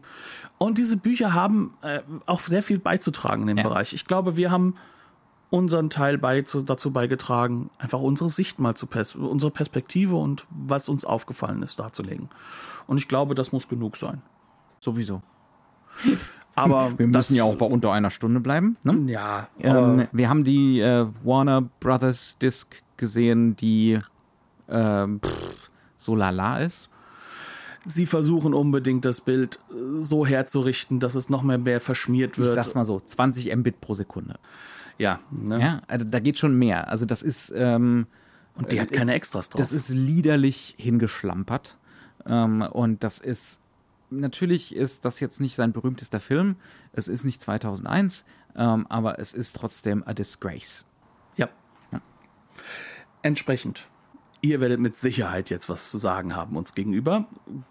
Und 0.58 0.78
diese 0.78 0.96
Bücher 0.96 1.34
haben 1.34 1.74
äh, 1.82 2.00
auch 2.26 2.40
sehr 2.40 2.62
viel 2.62 2.78
beizutragen 2.78 3.42
in 3.42 3.48
dem 3.48 3.58
Ja. 3.58 3.64
Bereich. 3.64 3.92
Ich 3.92 4.06
glaube, 4.06 4.36
wir 4.36 4.50
haben 4.50 4.74
unseren 5.50 5.90
Teil 5.90 6.16
beizu, 6.16 6.62
dazu 6.62 6.92
beigetragen, 6.92 7.70
einfach 7.78 8.00
unsere 8.00 8.30
Sicht 8.30 8.58
mal 8.60 8.76
zu 8.76 8.86
pers 8.86 9.16
unsere 9.16 9.50
Perspektive 9.50 10.14
und 10.14 10.46
was 10.50 10.88
uns 10.88 11.04
aufgefallen 11.04 11.62
ist 11.62 11.80
darzulegen. 11.80 12.28
Und 12.86 12.98
ich 12.98 13.08
glaube, 13.08 13.34
das 13.34 13.50
muss 13.52 13.68
genug 13.68 13.96
sein. 13.96 14.22
Sowieso. 14.78 15.22
Aber 16.62 16.92
Wir 16.98 17.06
müssen 17.06 17.34
ja 17.36 17.44
auch 17.44 17.56
bei 17.56 17.66
unter 17.66 17.92
einer 17.92 18.10
Stunde 18.10 18.40
bleiben. 18.40 18.76
Ne? 18.84 19.10
ja, 19.12 19.48
Ähm, 19.58 20.08
wir 20.12 20.28
haben 20.28 20.44
die 20.44 20.80
äh, 20.80 21.06
Warner 21.24 21.62
Brothers 21.80 22.36
Disc 22.40 22.68
gesehen, 22.96 23.56
die 23.56 23.98
ähm, 24.68 25.20
pff, 25.24 25.70
so 25.96 26.14
lala 26.14 26.58
ist. 26.60 26.88
sie 27.86 28.06
versuchen 28.06 28.54
unbedingt 28.54 29.04
das 29.04 29.20
Bild 29.20 29.58
äh, 29.70 30.02
so 30.02 30.26
herzurichten, 30.26 31.00
dass 31.00 31.14
es 31.14 31.28
noch 31.30 31.42
mehr, 31.42 31.58
mehr 31.58 31.80
verschmiert 31.80 32.32
Ich 32.32 32.38
wird. 32.44 32.54
sag's 32.54 32.74
mal 32.74 32.84
so, 32.84 33.00
20 33.00 33.54
Mbit 33.56 33.80
pro 33.80 33.94
Sekunde. 33.94 34.34
ja, 34.98 35.18
ne? 35.30 35.60
Ja, 35.60 35.82
also 35.88 36.04
da 36.04 36.20
geht 36.20 36.38
schon 36.38 36.58
mehr. 36.58 36.88
Also 36.88 37.06
das 37.06 37.22
ist, 37.22 37.52
ähm, 37.56 38.06
Und 38.54 38.72
die 38.72 38.80
hat 38.80 38.92
keine 38.92 39.14
Extras 39.14 39.48
drauf. 39.48 39.58
das 39.58 39.72
ist 39.72 39.88
liederlich 39.88 40.74
hingeschlampert. 40.78 41.76
Ähm, 42.26 42.60
und 42.62 43.02
das 43.02 43.18
ist, 43.18 43.59
natürlich 44.10 44.74
ist 44.74 45.04
das 45.04 45.20
jetzt 45.20 45.40
nicht 45.40 45.54
sein 45.54 45.72
berühmtester 45.72 46.20
Film. 46.20 46.56
Es 46.92 47.08
ist 47.08 47.24
nicht 47.24 47.40
2001, 47.40 48.24
ähm, 48.56 48.86
aber 48.88 49.18
es 49.18 49.32
ist 49.32 49.56
trotzdem 49.56 50.02
a 50.06 50.14
disgrace. 50.14 50.84
Ja. 51.36 51.48
Entsprechend. 53.22 53.88
Ihr 54.42 54.60
werdet 54.60 54.80
mit 54.80 54.96
Sicherheit 54.96 55.50
jetzt 55.50 55.68
was 55.68 55.90
zu 55.90 55.98
sagen 55.98 56.34
haben 56.34 56.56
uns 56.56 56.74
gegenüber. 56.74 57.26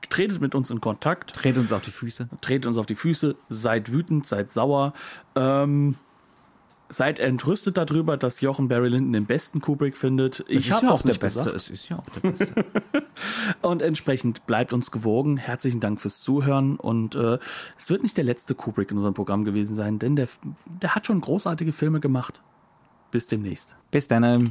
Tretet 0.09 0.39
mit 0.39 0.53
uns 0.53 0.69
in 0.69 0.81
Kontakt, 0.81 1.33
Dreht 1.35 1.57
uns 1.57 1.71
auf 1.71 1.81
die 1.81 1.91
Füße. 1.91 2.29
tretet 2.41 2.67
uns 2.67 2.77
auf 2.77 2.85
die 2.85 2.95
Füße, 2.95 3.35
seid 3.49 3.91
wütend, 3.91 4.27
seid 4.27 4.51
sauer. 4.51 4.93
Ähm, 5.35 5.95
seid 6.89 7.19
entrüstet 7.19 7.77
darüber, 7.77 8.17
dass 8.17 8.41
Jochen 8.41 8.67
Barry 8.67 8.89
Lyndon 8.89 9.13
den 9.13 9.25
besten 9.25 9.61
Kubrick 9.61 9.95
findet. 9.95 10.43
Ich 10.47 10.71
habe 10.71 10.87
ja 10.87 10.91
auch 10.91 11.01
der 11.01 11.13
Beste. 11.13 11.39
gesagt. 11.39 11.55
Es 11.55 11.69
ist 11.69 11.87
ja 11.89 11.99
auch 11.99 12.09
der 12.09 12.31
Beste. 12.31 12.65
Und 13.61 13.81
entsprechend 13.81 14.45
bleibt 14.47 14.73
uns 14.73 14.89
gewogen. 14.91 15.37
Herzlichen 15.37 15.79
Dank 15.79 16.01
fürs 16.01 16.19
Zuhören. 16.21 16.77
Und 16.77 17.15
äh, 17.15 17.37
es 17.77 17.89
wird 17.89 18.01
nicht 18.03 18.17
der 18.17 18.23
letzte 18.23 18.55
Kubrick 18.55 18.89
in 18.91 18.97
unserem 18.97 19.13
Programm 19.13 19.45
gewesen 19.45 19.75
sein, 19.75 19.99
denn 19.99 20.15
der, 20.15 20.27
der 20.81 20.95
hat 20.95 21.05
schon 21.05 21.21
großartige 21.21 21.73
Filme 21.73 21.99
gemacht. 21.99 22.41
Bis 23.11 23.27
demnächst. 23.27 23.75
Bis 23.91 24.07
dann. 24.07 24.49